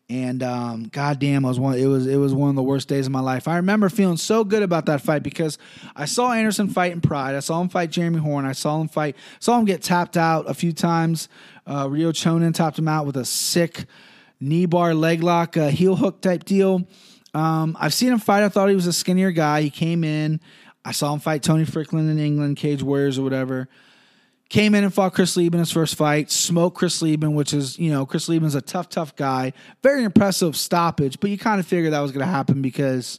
And 0.09 0.41
um, 0.45 0.85
goddamn, 0.85 1.43
was 1.43 1.59
one. 1.59 1.77
It 1.77 1.87
was 1.87 2.07
it 2.07 2.17
was 2.17 2.33
one 2.33 2.49
of 2.49 2.55
the 2.55 2.63
worst 2.63 2.87
days 2.87 3.07
of 3.07 3.13
my 3.13 3.21
life. 3.21 3.49
I 3.49 3.57
remember 3.57 3.89
feeling 3.89 4.17
so 4.17 4.45
good 4.45 4.63
about 4.63 4.87
that 4.87 5.01
fight 5.01 5.25
because 5.25 5.59
I 5.97 6.05
saw 6.05 6.33
Anderson 6.33 6.69
fight 6.69 6.93
in 6.93 7.01
Pride. 7.01 7.35
I 7.35 7.41
saw 7.41 7.61
him 7.61 7.69
fight 7.69 7.91
Jeremy 7.91 8.21
Horn. 8.21 8.45
I 8.45 8.53
saw 8.53 8.81
him 8.81 8.87
fight. 8.87 9.17
Saw 9.41 9.59
him 9.59 9.65
get 9.65 9.83
tapped 9.83 10.17
out 10.17 10.49
a 10.49 10.55
few 10.55 10.73
times. 10.73 11.29
Uh, 11.67 11.89
Ryo 11.91 12.13
Chonan 12.13 12.55
tapped 12.55 12.79
him 12.79 12.87
out 12.87 13.05
with 13.05 13.17
a 13.17 13.25
sick 13.25 13.87
knee 14.39 14.67
bar 14.67 14.95
leg 14.95 15.25
lock, 15.25 15.57
uh, 15.57 15.71
heel 15.71 15.97
hook 15.97 16.21
type 16.21 16.45
deal. 16.45 16.87
Um, 17.35 17.77
I've 17.81 17.93
seen 17.93 18.13
him 18.13 18.21
fight. 18.21 18.45
I 18.45 18.49
thought 18.49 18.69
he 18.69 18.77
was 18.77 18.87
a 18.87 18.93
skinnier 18.93 19.33
guy. 19.33 19.63
He 19.63 19.71
came 19.71 20.05
in. 20.05 20.41
I 20.85 20.93
saw 20.93 21.13
him 21.13 21.19
fight 21.19 21.43
Tony 21.43 21.65
Fryklund 21.65 22.09
in 22.09 22.19
England, 22.21 22.59
Cage 22.59 22.83
Warriors 22.83 23.19
or 23.19 23.23
whatever. 23.23 23.69
Came 24.49 24.77
in 24.77 24.85
and 24.85 24.95
fought 24.95 25.13
Chris 25.13 25.37
Leben 25.37 25.59
in 25.59 25.61
his 25.61 25.73
first 25.73 25.97
fight, 25.97 26.31
smoked 26.31 26.77
Chris 26.77 27.03
Leben, 27.03 27.35
which 27.35 27.53
is, 27.53 27.79
you 27.79 27.91
know, 27.91 28.07
Chris 28.07 28.29
Leben's 28.29 28.55
a 28.55 28.61
tough, 28.61 28.89
tough 28.89 29.17
guy. 29.17 29.53
Very 29.83 30.05
impressive 30.05 30.57
stoppage, 30.57 31.19
but 31.19 31.31
you 31.31 31.39
kind 31.39 31.59
of 31.59 31.67
figured 31.67 31.93
that 31.93 32.01
was 32.01 32.13
going 32.13 32.25
to 32.25 32.31
happen 32.31 32.63
because, 32.63 33.19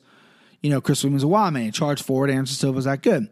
you 0.61 0.69
know, 0.69 0.79
Chris 0.79 1.03
Leben's 1.03 1.23
a 1.23 1.27
wild 1.27 1.53
man. 1.53 1.71
Charged 1.73 2.05
forward, 2.05 2.29
Anderson 2.29 2.55
Silva 2.55 2.77
was 2.77 2.85
that 2.85 3.03
good. 3.03 3.27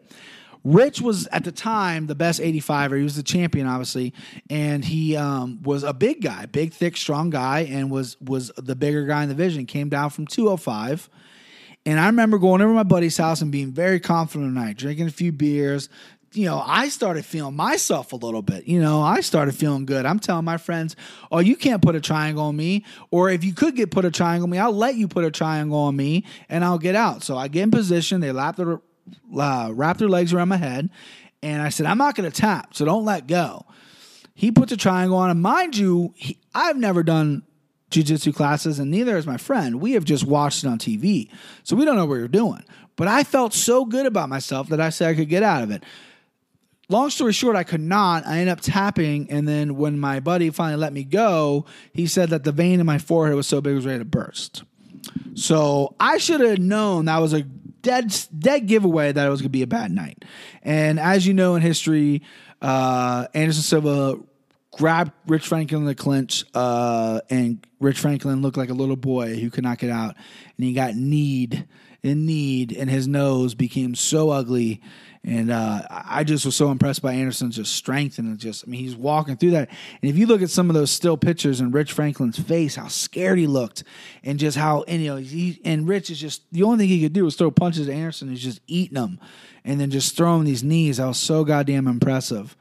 Rich 0.66 1.00
was 1.00 1.28
at 1.28 1.44
the 1.44 1.52
time 1.52 2.08
the 2.08 2.16
best 2.16 2.42
85er. 2.42 2.98
He 2.98 3.04
was 3.04 3.16
the 3.16 3.24
champion, 3.24 3.68
obviously, 3.68 4.14
and 4.50 4.84
he 4.84 5.16
um, 5.16 5.62
was 5.62 5.84
a 5.84 5.94
big 5.94 6.24
guy, 6.24 6.48
big, 6.48 6.74
thick, 6.74 6.98
strong 6.98 7.30
guy, 7.30 7.62
and 7.62 7.92
was 7.92 8.20
was 8.20 8.52
the 8.58 8.76
bigger 8.76 9.06
guy 9.06 9.22
in 9.22 9.30
the 9.30 9.36
division. 9.36 9.68
Came 9.68 9.90
down 9.90 10.10
from 10.10 10.26
205. 10.26 11.08
And 11.88 12.00
I 12.00 12.08
remember 12.08 12.40
going 12.40 12.62
over 12.62 12.72
to 12.72 12.76
my 12.76 12.82
buddy's 12.82 13.16
house 13.16 13.44
and 13.44 13.52
being 13.52 13.72
very 13.72 14.00
confident 14.00 14.56
tonight, 14.56 14.76
drinking 14.76 15.06
a 15.06 15.12
few 15.12 15.32
beers, 15.32 15.88
you 16.36 16.46
know, 16.46 16.62
I 16.66 16.90
started 16.90 17.26
feeling 17.26 17.56
myself 17.56 18.14
a 18.14 18.16
little 18.16 18.42
bit. 18.42 18.68
You 18.68 18.82
know, 18.82 19.02
I 19.02 19.22
started 19.22 19.56
feeling 19.56 19.86
good. 19.86 20.06
I'm 20.06 20.20
telling 20.20 20.46
my 20.46 20.58
friends, 20.58 20.96
"Oh, 21.32 21.40
you 21.40 21.56
can't 21.56 21.82
put 21.82 21.96
a 21.96 22.02
triangle 22.02 22.44
on 22.44 22.56
me." 22.56 22.84
Or 23.12 23.30
if 23.30 23.44
you 23.44 23.54
could 23.54 23.76
get 23.76 23.92
put 23.92 24.06
a 24.06 24.12
triangle 24.12 24.46
on 24.46 24.50
me, 24.50 24.58
I'll 24.58 24.72
let 24.72 24.96
you 24.96 25.08
put 25.08 25.24
a 25.24 25.32
triangle 25.32 25.78
on 25.78 25.96
me, 25.96 26.26
and 26.50 26.64
I'll 26.64 26.78
get 26.78 26.96
out. 26.96 27.24
So 27.24 27.38
I 27.38 27.48
get 27.48 27.64
in 27.64 27.72
position. 27.72 28.22
They 28.22 28.32
lap 28.32 28.58
their 28.58 28.82
uh, 29.38 29.72
wrap 29.74 29.98
their 29.98 30.10
legs 30.10 30.34
around 30.34 30.50
my 30.50 30.58
head, 30.58 30.90
and 31.42 31.62
I 31.62 31.70
said, 31.70 31.86
"I'm 31.86 31.98
not 31.98 32.16
going 32.16 32.30
to 32.30 32.36
tap, 32.36 32.76
so 32.76 32.86
don't 32.86 33.06
let 33.06 33.28
go." 33.28 33.66
He 34.34 34.52
puts 34.52 34.72
a 34.72 34.78
triangle 34.78 35.18
on, 35.18 35.30
and 35.30 35.42
mind 35.42 35.78
you, 35.78 36.14
he, 36.16 36.38
I've 36.54 36.78
never 36.78 37.04
done 37.04 37.44
jiu-jitsu 37.92 38.34
classes 38.34 38.80
and 38.80 38.90
neither 38.90 39.16
has 39.16 39.28
my 39.28 39.38
friend 39.38 39.80
we 39.80 39.92
have 39.92 40.04
just 40.04 40.26
watched 40.26 40.64
it 40.64 40.68
on 40.68 40.78
tv 40.78 41.30
so 41.64 41.76
we 41.76 41.86
don't 41.86 41.96
know 41.96 42.06
what 42.06 42.18
we're 42.18 42.28
doing 42.28 42.64
but 42.96 43.08
i 43.08 43.24
felt 43.24 43.54
so 43.54 43.86
good 43.86 44.08
about 44.08 44.28
myself 44.28 44.68
that 44.68 44.82
i 44.82 44.90
said 44.90 45.08
i 45.08 45.14
could 45.14 45.30
get 45.30 45.44
out 45.44 45.62
of 45.62 45.70
it 45.70 45.84
long 46.90 47.10
story 47.10 47.34
short, 47.34 47.56
I 47.56 47.64
could 47.64 47.82
not. 47.82 48.26
I 48.26 48.40
ended 48.40 48.50
up 48.50 48.62
tapping, 48.62 49.30
and 49.32 49.48
then 49.48 49.76
when 49.76 50.00
my 50.00 50.20
buddy 50.20 50.50
finally 50.50 50.80
let 50.80 50.94
me 50.94 51.04
go, 51.04 51.66
he 51.94 52.08
said 52.08 52.30
that 52.30 52.44
the 52.44 52.52
vein 52.52 52.80
in 52.80 52.86
my 52.86 52.98
forehead 52.98 53.36
was 53.36 53.48
so 53.48 53.62
big 53.62 53.74
it 53.74 53.76
was 53.76 53.86
ready 53.86 54.00
to 54.00 54.06
burst. 54.06 54.64
So 55.36 55.96
I 56.00 56.18
should 56.18 56.42
have 56.42 56.60
known 56.60 57.06
that 57.06 57.20
was 57.20 57.34
a 57.34 57.44
dead 57.44 58.16
dead 58.38 58.68
giveaway 58.68 59.12
that 59.12 59.26
it 59.26 59.30
was 59.30 59.42
going 59.42 59.50
to 59.50 59.58
be 59.58 59.62
a 59.62 59.68
bad 59.68 59.92
night. 59.92 60.26
And 60.64 61.00
as 61.00 61.28
you 61.28 61.34
know 61.34 61.56
in 61.56 61.62
history, 61.62 62.24
uh, 62.62 63.28
Anderson 63.34 63.64
Silva 63.64 64.18
grabbed 64.72 65.12
Rich 65.28 65.48
Franklin 65.48 65.82
in 65.82 65.88
the 65.88 65.96
clinch, 65.96 66.44
uh, 66.54 67.22
and 67.30 67.66
Rich 67.80 68.00
Franklin 68.00 68.42
looked 68.42 68.58
like 68.58 68.70
a 68.70 68.74
little 68.74 68.96
boy 68.96 69.36
who 69.40 69.50
could 69.50 69.64
not 69.64 69.78
get 69.78 69.90
out, 69.90 70.16
and 70.58 70.66
he 70.66 70.74
got 70.74 70.96
kneed 70.96 71.68
in 72.04 72.26
need, 72.26 72.72
and 72.72 72.90
his 72.90 73.08
nose 73.08 73.56
became 73.56 73.96
so 73.96 74.30
ugly 74.30 74.82
and 75.28 75.50
uh, 75.50 75.82
I 75.90 76.24
just 76.24 76.46
was 76.46 76.56
so 76.56 76.70
impressed 76.70 77.02
by 77.02 77.14
Anderson's 77.14 77.56
just 77.56 77.76
strength 77.76 78.20
and 78.20 78.38
just, 78.38 78.64
I 78.66 78.70
mean, 78.70 78.82
he's 78.82 78.96
walking 78.96 79.36
through 79.38 79.52
that. 79.52 79.70
And 80.02 80.12
if 80.12 80.18
you 80.18 80.28
look 80.28 80.44
at 80.44 80.52
some 80.52 80.70
of 80.70 80.76
those 80.76 80.92
still 80.92 81.18
pictures 81.18 81.60
in 81.60 81.72
Rich 81.72 81.94
Franklin's 81.94 82.38
face, 82.38 82.76
how 82.76 82.90
scared 82.90 83.40
he 83.40 83.48
looked, 83.48 83.84
and 84.24 84.38
just 84.38 84.56
how, 84.56 84.84
and 84.84 85.02
you 85.02 85.10
know, 85.10 85.16
he 85.16 85.60
and 85.66 85.88
Rich 85.88 86.12
is 86.12 86.20
just 86.20 86.44
the 86.52 86.62
only 86.62 86.78
thing 86.78 86.90
he 86.90 87.02
could 87.02 87.14
do 87.14 87.26
was 87.26 87.36
throw 87.36 87.50
punches 87.50 87.90
at 87.90 87.96
Anderson. 87.96 88.30
He's 88.30 88.44
just 88.44 88.62
eating 88.68 88.94
them, 88.94 89.20
and 89.64 89.82
then 89.82 89.90
just 89.90 90.16
throwing 90.16 90.44
these 90.44 90.64
knees. 90.64 90.98
That 90.98 91.08
was 91.08 91.18
so 91.18 91.44
goddamn 91.44 91.88
impressive. 91.88 92.56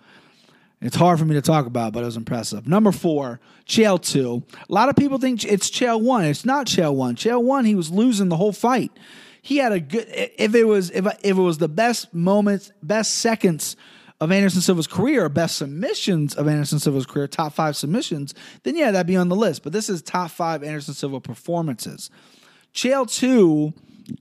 It's 0.81 0.97
hard 0.97 1.19
for 1.19 1.27
me 1.27 1.35
to 1.35 1.43
talk 1.43 1.67
about, 1.67 1.93
but 1.93 2.03
it 2.03 2.07
was 2.07 2.17
impressive. 2.17 2.67
Number 2.67 2.93
four, 2.93 3.41
Chael 3.67 4.03
2. 4.03 4.43
A 4.69 4.73
lot 4.73 4.89
of 4.89 4.97
people 4.97 5.19
think 5.19 5.45
it's 5.45 5.71
Chael 5.71 6.01
1. 6.01 6.25
It's 6.27 6.45
not 6.45 6.67
Chael 6.67 6.95
1. 6.95 7.17
Chael 7.17 7.43
1, 7.43 7.65
he 7.65 7.75
was 7.75 7.91
losing 7.91 8.29
the 8.29 8.37
whole 8.37 8.53
fight 8.53 8.93
he 9.45 9.59
had 9.59 9.73
a 9.73 9.79
good. 9.79 10.07
If 10.09 10.55
it 10.55 10.65
was 10.65 10.91
if 10.91 11.07
if 11.23 11.37
it 11.37 11.41
was 11.41 11.59
the 11.59 11.69
best 11.69 12.15
moments, 12.15 12.73
best 12.83 13.17
seconds 13.17 13.77
of 14.19 14.33
Anderson 14.33 14.63
Silva's 14.63 14.87
career, 14.87 15.29
best 15.29 15.57
submissions 15.57 16.35
of 16.35 16.49
Anderson 16.49 16.79
Silva's 16.79 17.05
career, 17.05 17.27
top 17.27 17.53
five 17.53 17.77
submissions, 17.77 18.33
then 18.63 18.75
yeah, 18.75 18.91
that'd 18.91 19.07
be 19.07 19.17
on 19.17 19.29
the 19.29 19.37
list. 19.37 19.63
But 19.63 19.75
this 19.75 19.91
is 19.91 20.01
top 20.01 20.31
five 20.31 20.63
Anderson 20.63 20.95
Silva 20.95 21.21
performances. 21.21 22.09
Chael 22.73 23.07
two 23.07 23.75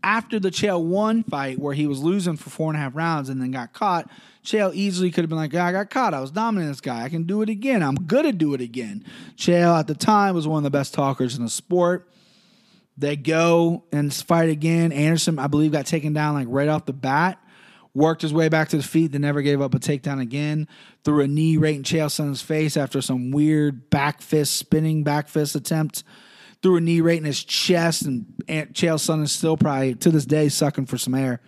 after 0.04 0.42
the 0.42 0.52
Chael 0.52 0.84
one 0.84 1.24
fight 1.24 1.58
where 1.58 1.74
he 1.74 1.88
was 1.88 2.02
losing 2.02 2.36
for 2.36 2.50
four 2.50 2.70
and 2.70 2.76
a 2.76 2.82
half 2.82 2.94
rounds 2.94 3.30
and 3.30 3.42
then 3.42 3.52
got 3.52 3.72
caught, 3.72 4.12
Chael 4.44 4.74
easily 4.74 5.10
could 5.10 5.24
have 5.24 5.30
been 5.30 5.38
like, 5.38 5.56
I 5.56 5.72
got 5.72 5.90
caught. 5.90 6.14
I 6.14 6.20
was 6.20 6.32
dominating 6.32 6.70
this 6.70 6.82
guy. 6.82 7.02
I 7.02 7.08
can 7.08 7.24
do 7.24 7.42
it 7.42 7.48
again. 7.48 7.82
I'm 7.82 7.96
to 7.96 8.34
do 8.34 8.54
it 8.54 8.60
again. 8.60 9.06
Chael 9.38 9.80
at 9.80 9.88
the 9.88 9.96
time 9.96 10.36
was 10.36 10.50
one 10.50 10.58
of 10.58 10.64
the 10.64 10.78
best 10.78 10.94
talkers 10.94 11.38
in 11.38 11.44
the 11.46 11.50
sport. 11.50 12.10
They 12.98 13.16
go 13.16 13.86
and 13.92 14.14
fight 14.14 14.50
again. 14.50 14.92
Anderson, 14.92 15.40
I 15.40 15.48
believe, 15.48 15.72
got 15.72 15.86
taken 15.86 16.14
down 16.14 16.36
like 16.36 16.48
right 16.50 16.68
off 16.68 16.86
the 16.86 16.94
bat. 16.94 17.40
Worked 17.96 18.24
his 18.24 18.34
way 18.34 18.50
back 18.50 18.70
to 18.70 18.78
the 18.78 18.84
feet, 18.84 19.12
then 19.12 19.22
never 19.22 19.44
gave 19.44 19.62
up 19.62 19.76
a 19.76 19.80
takedown 19.80 20.20
again. 20.20 20.68
Threw 21.04 21.22
a 21.22 21.28
knee 21.28 21.58
right 21.58 21.76
in 21.76 21.84
Chael 21.84 22.08
Sonnen's 22.08 22.42
face 22.42 22.76
after 22.76 23.02
some 23.02 23.30
weird 23.30 23.92
back 23.92 24.22
fist, 24.22 24.56
spinning 24.56 25.04
back 25.04 25.28
fist 25.28 25.56
attempt. 25.56 26.04
Threw 26.64 26.78
a 26.78 26.82
knee 26.82 27.02
right 27.02 27.18
in 27.18 27.26
his 27.26 27.44
chest, 27.44 28.04
and 28.04 28.26
Chael 28.48 28.96
Sonnen 28.96 29.24
is 29.24 29.32
still 29.32 29.58
probably 29.58 29.94
to 29.96 30.10
this 30.10 30.26
day 30.26 30.50
sucking 30.50 30.88
for 30.88 30.98
some 30.98 31.14
air. 31.14 31.40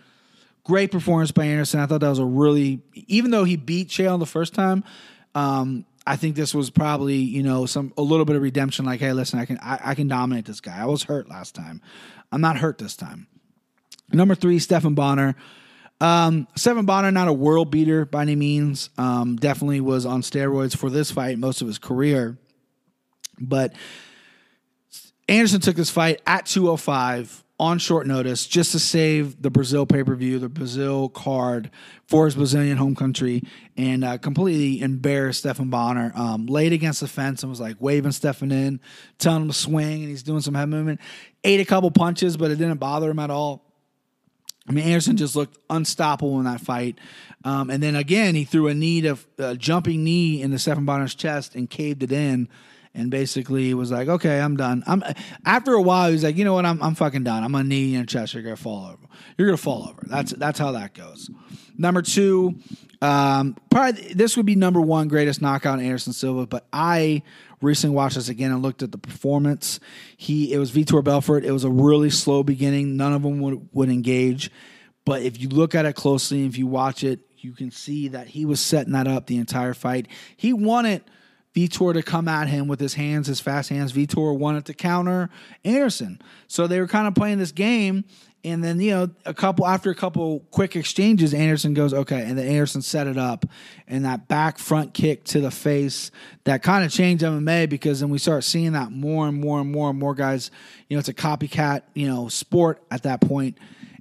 Great 0.62 0.92
performance 0.92 1.32
by 1.32 1.46
Anderson. 1.46 1.80
I 1.80 1.86
thought 1.86 2.00
that 2.00 2.08
was 2.08 2.18
a 2.18 2.24
really, 2.24 2.82
even 2.94 3.30
though 3.30 3.44
he 3.44 3.56
beat 3.56 3.88
Chael 3.88 4.18
the 4.18 4.26
first 4.26 4.52
time, 4.52 4.84
um, 5.34 5.84
I 6.06 6.16
think 6.16 6.36
this 6.36 6.54
was 6.54 6.70
probably 6.70 7.16
you 7.16 7.42
know 7.42 7.66
some 7.66 7.92
a 7.96 8.02
little 8.02 8.24
bit 8.24 8.36
of 8.36 8.42
redemption. 8.42 8.84
Like, 8.84 9.00
hey, 9.00 9.12
listen, 9.12 9.38
I 9.38 9.44
can 9.44 9.58
I, 9.58 9.78
I 9.82 9.94
can 9.94 10.08
dominate 10.08 10.44
this 10.44 10.60
guy. 10.60 10.78
I 10.78 10.86
was 10.86 11.04
hurt 11.04 11.28
last 11.28 11.54
time. 11.54 11.82
I'm 12.32 12.40
not 12.40 12.58
hurt 12.58 12.78
this 12.78 12.96
time. 12.96 13.26
Number 14.12 14.34
three, 14.34 14.58
Stephan 14.58 14.94
Bonnar. 14.94 15.34
Um, 16.00 16.46
Stephan 16.54 16.84
Bonnar, 16.84 17.10
not 17.10 17.28
a 17.28 17.32
world 17.32 17.70
beater 17.70 18.04
by 18.04 18.22
any 18.22 18.36
means. 18.36 18.90
Um, 18.98 19.36
definitely 19.36 19.80
was 19.80 20.04
on 20.04 20.22
steroids 20.22 20.76
for 20.76 20.90
this 20.90 21.10
fight 21.10 21.38
most 21.38 21.62
of 21.62 21.66
his 21.66 21.78
career. 21.78 22.38
But 23.40 23.74
Anderson 25.28 25.60
took 25.60 25.76
this 25.76 25.90
fight 25.90 26.20
at 26.26 26.46
205 26.46 27.44
on 27.58 27.78
short 27.78 28.06
notice 28.06 28.46
just 28.46 28.72
to 28.72 28.78
save 28.78 29.40
the 29.40 29.50
Brazil 29.50 29.86
pay 29.86 30.04
per 30.04 30.14
view, 30.14 30.38
the 30.38 30.48
Brazil 30.48 31.08
card 31.08 31.70
for 32.06 32.26
his 32.26 32.34
Brazilian 32.34 32.76
home 32.76 32.94
country, 32.94 33.42
and 33.76 34.04
uh, 34.04 34.18
completely 34.18 34.80
embarrassed 34.82 35.40
Stephan 35.40 35.70
Bonnar. 35.70 36.12
Um, 36.14 36.46
laid 36.46 36.72
against 36.72 37.00
the 37.00 37.08
fence 37.08 37.42
and 37.42 37.50
was 37.50 37.60
like 37.60 37.76
waving 37.80 38.12
Stephan 38.12 38.52
in, 38.52 38.80
telling 39.18 39.42
him 39.42 39.48
to 39.48 39.54
swing, 39.54 40.02
and 40.02 40.10
he's 40.10 40.22
doing 40.22 40.40
some 40.40 40.54
head 40.54 40.68
movement. 40.68 41.00
Ate 41.44 41.60
a 41.60 41.64
couple 41.64 41.90
punches, 41.90 42.36
but 42.36 42.50
it 42.50 42.56
didn't 42.56 42.78
bother 42.78 43.10
him 43.10 43.18
at 43.18 43.30
all. 43.30 43.62
I 44.68 44.72
mean, 44.72 44.84
Anderson 44.84 45.16
just 45.16 45.36
looked 45.36 45.58
unstoppable 45.70 46.38
in 46.38 46.44
that 46.44 46.60
fight. 46.60 46.98
Um, 47.44 47.70
and 47.70 47.80
then 47.82 47.94
again, 47.94 48.34
he 48.34 48.44
threw 48.44 48.66
a 48.66 48.74
knee 48.74 49.00
to 49.02 49.16
a 49.38 49.56
jumping 49.56 50.02
knee 50.02 50.42
in 50.42 50.50
the 50.50 50.58
Stephan 50.58 50.84
Bonnar's 50.84 51.14
chest 51.14 51.54
and 51.54 51.70
caved 51.70 52.02
it 52.02 52.10
in 52.10 52.48
and 52.96 53.10
basically 53.10 53.72
was 53.74 53.92
like, 53.92 54.08
"Okay, 54.08 54.40
I'm 54.40 54.56
done." 54.56 54.82
I'm 54.86 55.02
after 55.44 55.74
a 55.74 55.82
while, 55.82 56.10
he's 56.10 56.24
like, 56.24 56.36
"You 56.36 56.44
know 56.44 56.54
what? 56.54 56.64
I'm 56.64 56.82
I'm 56.82 56.94
fucking 56.94 57.24
done. 57.24 57.44
I'm 57.44 57.52
gonna 57.52 57.64
knee 57.64 57.88
in 57.88 57.90
your 57.90 58.04
chest. 58.04 58.34
You're 58.34 58.42
gonna 58.42 58.56
fall 58.56 58.86
over. 58.86 59.06
You're 59.36 59.48
gonna 59.48 59.56
fall 59.56 59.88
over." 59.88 60.02
That's 60.06 60.32
that's 60.32 60.58
how 60.58 60.72
that 60.72 60.94
goes. 60.94 61.30
Number 61.78 62.02
two, 62.02 62.56
um, 63.02 63.56
probably 63.70 64.14
this 64.14 64.36
would 64.36 64.46
be 64.46 64.56
number 64.56 64.80
one 64.80 65.08
greatest 65.08 65.42
knockout 65.42 65.80
Anderson 65.80 66.12
Silva, 66.12 66.46
but 66.46 66.66
I 66.72 67.22
recently 67.60 67.94
watched 67.94 68.16
this 68.16 68.28
again 68.28 68.50
and 68.50 68.62
looked 68.62 68.82
at 68.82 68.92
the 68.92 68.98
performance. 68.98 69.78
He 70.16 70.52
it 70.52 70.58
was 70.58 70.72
Vitor 70.72 71.04
Belfort. 71.04 71.44
It 71.44 71.52
was 71.52 71.64
a 71.64 71.70
really 71.70 72.10
slow 72.10 72.42
beginning. 72.42 72.96
None 72.96 73.12
of 73.12 73.22
them 73.22 73.40
would 73.40 73.68
would 73.72 73.90
engage, 73.90 74.50
but 75.04 75.22
if 75.22 75.40
you 75.40 75.48
look 75.48 75.74
at 75.74 75.84
it 75.84 75.94
closely, 75.94 76.46
if 76.46 76.56
you 76.56 76.66
watch 76.66 77.04
it, 77.04 77.20
you 77.36 77.52
can 77.52 77.70
see 77.70 78.08
that 78.08 78.28
he 78.28 78.44
was 78.44 78.60
setting 78.60 78.92
that 78.94 79.06
up 79.06 79.26
the 79.26 79.36
entire 79.36 79.74
fight. 79.74 80.08
He 80.36 80.52
won 80.52 80.86
it 80.86 81.04
Vitor 81.56 81.94
to 81.94 82.02
come 82.02 82.28
at 82.28 82.48
him 82.48 82.68
with 82.68 82.78
his 82.78 82.94
hands, 82.94 83.28
his 83.28 83.40
fast 83.40 83.70
hands. 83.70 83.92
Vitor 83.92 84.36
wanted 84.36 84.66
to 84.66 84.74
counter 84.74 85.30
Anderson. 85.64 86.20
So 86.48 86.66
they 86.66 86.78
were 86.80 86.86
kind 86.86 87.08
of 87.08 87.14
playing 87.14 87.38
this 87.38 87.52
game. 87.52 88.04
And 88.44 88.62
then, 88.62 88.78
you 88.78 88.90
know, 88.92 89.10
a 89.24 89.34
couple 89.34 89.66
after 89.66 89.90
a 89.90 89.94
couple 89.94 90.40
quick 90.50 90.76
exchanges, 90.76 91.34
Anderson 91.34 91.74
goes, 91.74 91.92
okay. 91.92 92.22
And 92.22 92.38
then 92.38 92.46
Anderson 92.46 92.82
set 92.82 93.06
it 93.06 93.16
up. 93.16 93.46
And 93.88 94.04
that 94.04 94.28
back 94.28 94.58
front 94.58 94.94
kick 94.94 95.24
to 95.24 95.40
the 95.40 95.50
face 95.50 96.10
that 96.44 96.62
kind 96.62 96.84
of 96.84 96.92
changed 96.92 97.24
MMA 97.24 97.68
because 97.68 98.00
then 98.00 98.10
we 98.10 98.18
start 98.18 98.44
seeing 98.44 98.72
that 98.72 98.92
more 98.92 99.26
and 99.26 99.40
more 99.40 99.58
and 99.60 99.72
more 99.72 99.90
and 99.90 99.98
more 99.98 100.14
guys, 100.14 100.50
you 100.88 100.96
know, 100.96 101.00
it's 101.00 101.08
a 101.08 101.14
copycat, 101.14 101.82
you 101.94 102.06
know, 102.06 102.28
sport 102.28 102.82
at 102.90 103.02
that 103.04 103.20
point. 103.22 103.58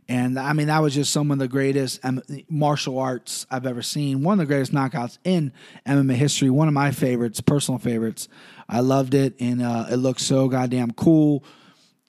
And 0.08 0.38
I 0.38 0.54
mean, 0.54 0.68
that 0.68 0.84
was 0.84 0.94
just 0.94 1.12
some 1.12 1.32
of 1.32 1.40
the 1.40 1.48
greatest 1.48 2.00
martial 2.48 3.00
arts 3.00 3.48
I've 3.50 3.66
ever 3.66 3.82
seen. 3.82 4.22
One 4.22 4.40
of 4.40 4.48
the 4.48 4.54
greatest 4.54 4.72
knockouts 4.72 5.18
in 5.24 5.52
MMA 5.88 6.14
history. 6.14 6.50
One 6.52 6.68
of 6.68 6.76
my 6.76 6.92
favorites, 6.92 7.42
personal 7.42 7.80
favorites. 7.80 8.28
I 8.70 8.82
loved 8.82 9.16
it, 9.16 9.36
and 9.40 9.64
uh, 9.64 9.88
it 9.90 9.96
looked 9.98 10.22
so 10.22 10.48
goddamn 10.48 10.92
cool. 10.92 11.44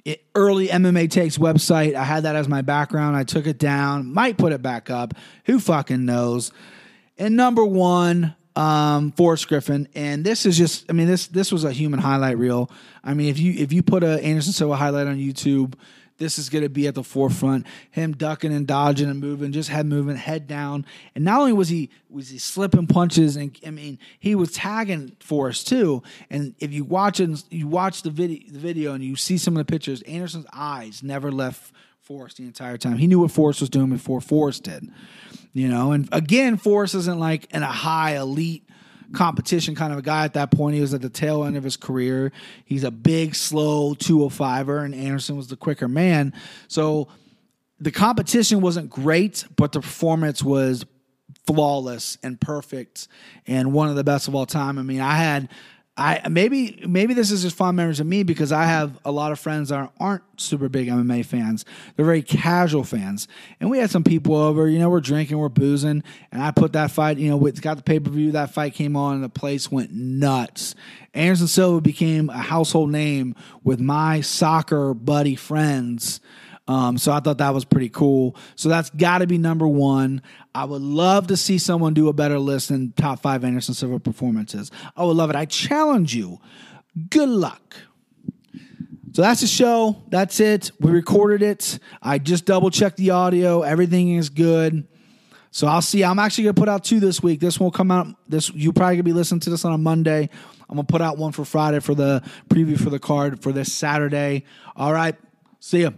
It, 0.04 0.24
early 0.35 0.68
MMA 0.68 1.11
Takes 1.11 1.38
website. 1.38 1.94
I 1.94 2.04
had 2.04 2.24
that 2.24 2.37
as 2.37 2.48
my 2.48 2.61
background. 2.61 3.16
I 3.16 3.24
took 3.24 3.46
it 3.46 3.59
down. 3.59 4.12
Might 4.12 4.37
put 4.37 4.52
it 4.52 4.61
back 4.61 4.90
up. 4.90 5.14
Who 5.46 5.59
fucking 5.59 6.04
knows? 6.04 6.52
And 7.16 7.35
number 7.35 7.64
one, 7.64 8.37
um, 8.56 9.12
Forrest 9.12 9.48
Griffin, 9.48 9.88
and 9.94 10.22
this 10.22 10.44
is 10.44 10.59
just. 10.59 10.85
I 10.90 10.92
mean, 10.92 11.06
this 11.06 11.28
this 11.28 11.50
was 11.50 11.64
a 11.64 11.72
human 11.72 11.98
highlight 11.98 12.37
reel. 12.37 12.70
I 13.02 13.14
mean, 13.14 13.28
if 13.28 13.38
you 13.38 13.54
if 13.54 13.72
you 13.72 13.82
put 13.82 14.02
a 14.02 14.22
Anderson 14.22 14.52
Silva 14.52 14.76
highlight 14.76 15.06
on 15.06 15.16
YouTube 15.16 15.74
this 16.18 16.38
is 16.38 16.48
going 16.48 16.64
to 16.64 16.70
be 16.70 16.87
at 16.87 16.94
the 16.94 17.05
forefront. 17.05 17.66
Him 17.90 18.12
ducking 18.12 18.52
and 18.52 18.66
dodging 18.66 19.09
and 19.09 19.20
moving, 19.20 19.52
just 19.52 19.68
head 19.68 19.87
moving, 19.87 20.16
head 20.16 20.46
down. 20.46 20.87
And 21.14 21.24
not 21.24 21.40
only 21.40 21.52
was 21.52 21.68
he 21.68 21.90
was 22.09 22.31
he 22.31 22.38
slipping 22.38 22.87
punches, 22.87 23.37
and 23.37 23.59
I 23.66 23.70
mean 23.70 23.98
he 24.18 24.35
was 24.35 24.52
tagging 24.52 25.16
Forrest 25.20 25.68
too. 25.68 26.02
And 26.31 26.55
if 26.59 26.72
you 26.72 26.85
watch 26.85 27.20
it, 27.20 27.44
you 27.50 27.68
watch 27.68 28.02
the 28.02 28.11
video, 28.11 28.40
the 28.50 28.59
video, 28.59 28.94
and 28.94 29.05
you 29.05 29.16
see 29.16 29.38
some 29.38 29.57
of 29.57 29.66
the 29.66 29.70
pictures. 29.70 30.02
Anderson's 30.02 30.46
eyes 30.52 31.02
never 31.02 31.31
left 31.31 31.72
Forrest 32.00 32.37
the 32.37 32.44
entire 32.44 32.79
time. 32.79 32.98
He 32.98 33.07
knew 33.07 33.20
what 33.20 33.31
Forrest 33.31 33.61
was 33.61 33.70
doing 33.70 33.90
before 33.90 34.20
Forrest 34.20 34.62
did. 34.64 34.88
You 35.52 35.68
know, 35.68 35.92
and 35.92 36.09
again, 36.12 36.57
Forrest 36.59 36.94
isn't 36.94 37.18
like 37.18 37.52
in 37.52 37.62
a 37.62 37.66
high 37.66 38.16
elite 38.16 38.65
competition 39.12 39.74
kind 39.74 39.92
of 39.92 39.98
a 39.98 40.02
guy 40.02 40.24
at 40.24 40.34
that 40.34 40.50
point. 40.50 40.74
He 40.74 40.80
was 40.80 40.94
at 40.94 41.02
the 41.02 41.08
tail 41.08 41.44
end 41.44 41.56
of 41.56 41.64
his 41.64 41.76
career. 41.76 42.32
He's 42.64 42.84
a 42.84 42.90
big, 42.90 43.34
slow 43.34 43.94
205er, 43.94 44.84
and 44.84 44.94
Anderson 44.94 45.36
was 45.36 45.48
the 45.48 45.56
quicker 45.56 45.88
man. 45.88 46.32
So 46.68 47.08
the 47.78 47.90
competition 47.90 48.60
wasn't 48.60 48.90
great, 48.90 49.44
but 49.56 49.72
the 49.72 49.80
performance 49.80 50.42
was 50.42 50.84
flawless 51.46 52.18
and 52.22 52.40
perfect 52.40 53.08
and 53.46 53.72
one 53.72 53.88
of 53.88 53.96
the 53.96 54.04
best 54.04 54.28
of 54.28 54.34
all 54.34 54.46
time. 54.46 54.78
I 54.78 54.82
mean, 54.82 55.00
I 55.00 55.16
had 55.16 55.48
I 55.98 56.28
maybe 56.28 56.85
maybe 56.87 57.14
this 57.14 57.30
is 57.30 57.42
just 57.42 57.56
fond 57.56 57.78
memories 57.78 58.00
of 58.00 58.06
me 58.06 58.22
because 58.22 58.52
I 58.52 58.64
have 58.64 58.98
a 59.04 59.11
lot 59.11 59.32
of 59.32 59.38
friends 59.40 59.70
that 59.70 59.90
aren't 59.98 60.22
super 60.37 60.68
big 60.68 60.88
MMA 60.88 61.24
fans. 61.24 61.64
They're 61.94 62.04
very 62.04 62.20
casual 62.22 62.85
fans, 62.85 63.26
and 63.61 63.70
we 63.70 63.78
had 63.78 63.90
some 63.90 64.04
people 64.04 64.35
over. 64.35 64.68
You 64.68 64.78
know, 64.78 64.90
we're 64.90 65.00
drinking, 65.00 65.38
we're 65.38 65.48
boozing, 65.48 66.02
and 66.30 66.42
I 66.42 66.50
put 66.50 66.74
that 66.74 66.90
fight. 66.90 67.16
You 67.16 67.30
know, 67.30 67.38
we 67.38 67.50
got 67.52 67.78
the 67.78 67.82
pay 67.82 67.98
per 67.98 68.11
view. 68.11 68.32
That 68.32 68.52
fight 68.52 68.74
came 68.74 68.94
on, 68.94 69.14
and 69.14 69.24
the 69.24 69.30
place 69.30 69.70
went 69.72 69.90
nuts. 69.90 70.74
Anderson 71.14 71.46
Silva 71.46 71.80
became 71.80 72.28
a 72.28 72.38
household 72.38 72.90
name 72.90 73.35
with 73.64 73.80
my 73.80 74.20
soccer 74.20 74.92
buddy 74.92 75.35
friends 75.35 76.20
um, 76.68 76.98
so 76.98 77.12
I 77.12 77.20
thought 77.20 77.38
that 77.38 77.55
was 77.55 77.64
pretty 77.64 77.88
cool. 77.88 78.37
So 78.57 78.68
that's 78.68 78.90
got 78.90 79.18
to 79.18 79.26
be 79.26 79.38
number 79.38 79.68
one. 79.68 80.22
I 80.55 80.64
would 80.64 80.83
love 80.83 81.29
to 81.29 81.37
see 81.37 81.59
someone 81.59 81.94
do 81.94 82.09
a 82.09 82.12
better 82.12 82.38
list 82.38 82.70
than 82.70 82.92
top 82.92 83.20
five 83.20 83.44
Anderson 83.44 83.74
Silva 83.74 84.00
performances. 84.00 84.70
I 84.96 85.05
would 85.05 85.16
love 85.16 85.31
it. 85.31 85.37
I 85.37 85.44
challenge 85.44 86.14
you. 86.14 86.40
Good 87.11 87.29
luck. 87.29 87.76
So 89.12 89.22
that's 89.22 89.40
the 89.40 89.46
show. 89.46 90.02
That's 90.09 90.40
it. 90.40 90.72
We 90.81 90.90
recorded 90.90 91.42
it. 91.42 91.79
I 92.02 92.18
just 92.18 92.44
double 92.44 92.70
checked 92.70 92.98
the 92.98 93.11
audio. 93.11 93.62
Everything 93.62 94.14
is 94.14 94.29
good. 94.29 94.87
So 95.52 95.66
I'll 95.66 95.81
see. 95.81 96.05
I'm 96.05 96.18
actually 96.18 96.44
gonna 96.44 96.55
put 96.55 96.68
out 96.68 96.85
two 96.85 97.00
this 97.00 97.22
week. 97.22 97.40
This 97.40 97.59
will 97.59 97.70
come 97.70 97.90
out. 97.90 98.09
This 98.29 98.50
you 98.52 98.74
probably 98.74 98.96
gonna 98.96 99.05
be 99.05 99.14
listening 99.14 99.40
to 99.40 99.50
this 99.50 99.64
on 99.64 99.72
a 99.72 99.79
Monday. 99.79 100.29
I'm 100.68 100.76
gonna 100.76 100.85
put 100.85 101.00
out 101.00 101.16
one 101.16 101.33
for 101.33 101.46
Friday 101.46 101.81
for 101.81 101.94
the 101.94 102.22
preview 102.50 102.79
for 102.79 102.90
the 102.90 102.98
card 102.98 103.42
for 103.42 103.52
this 103.52 103.72
Saturday. 103.72 104.44
All 104.76 104.92
right. 104.92 105.14
See 105.61 105.81
ya. 105.81 105.92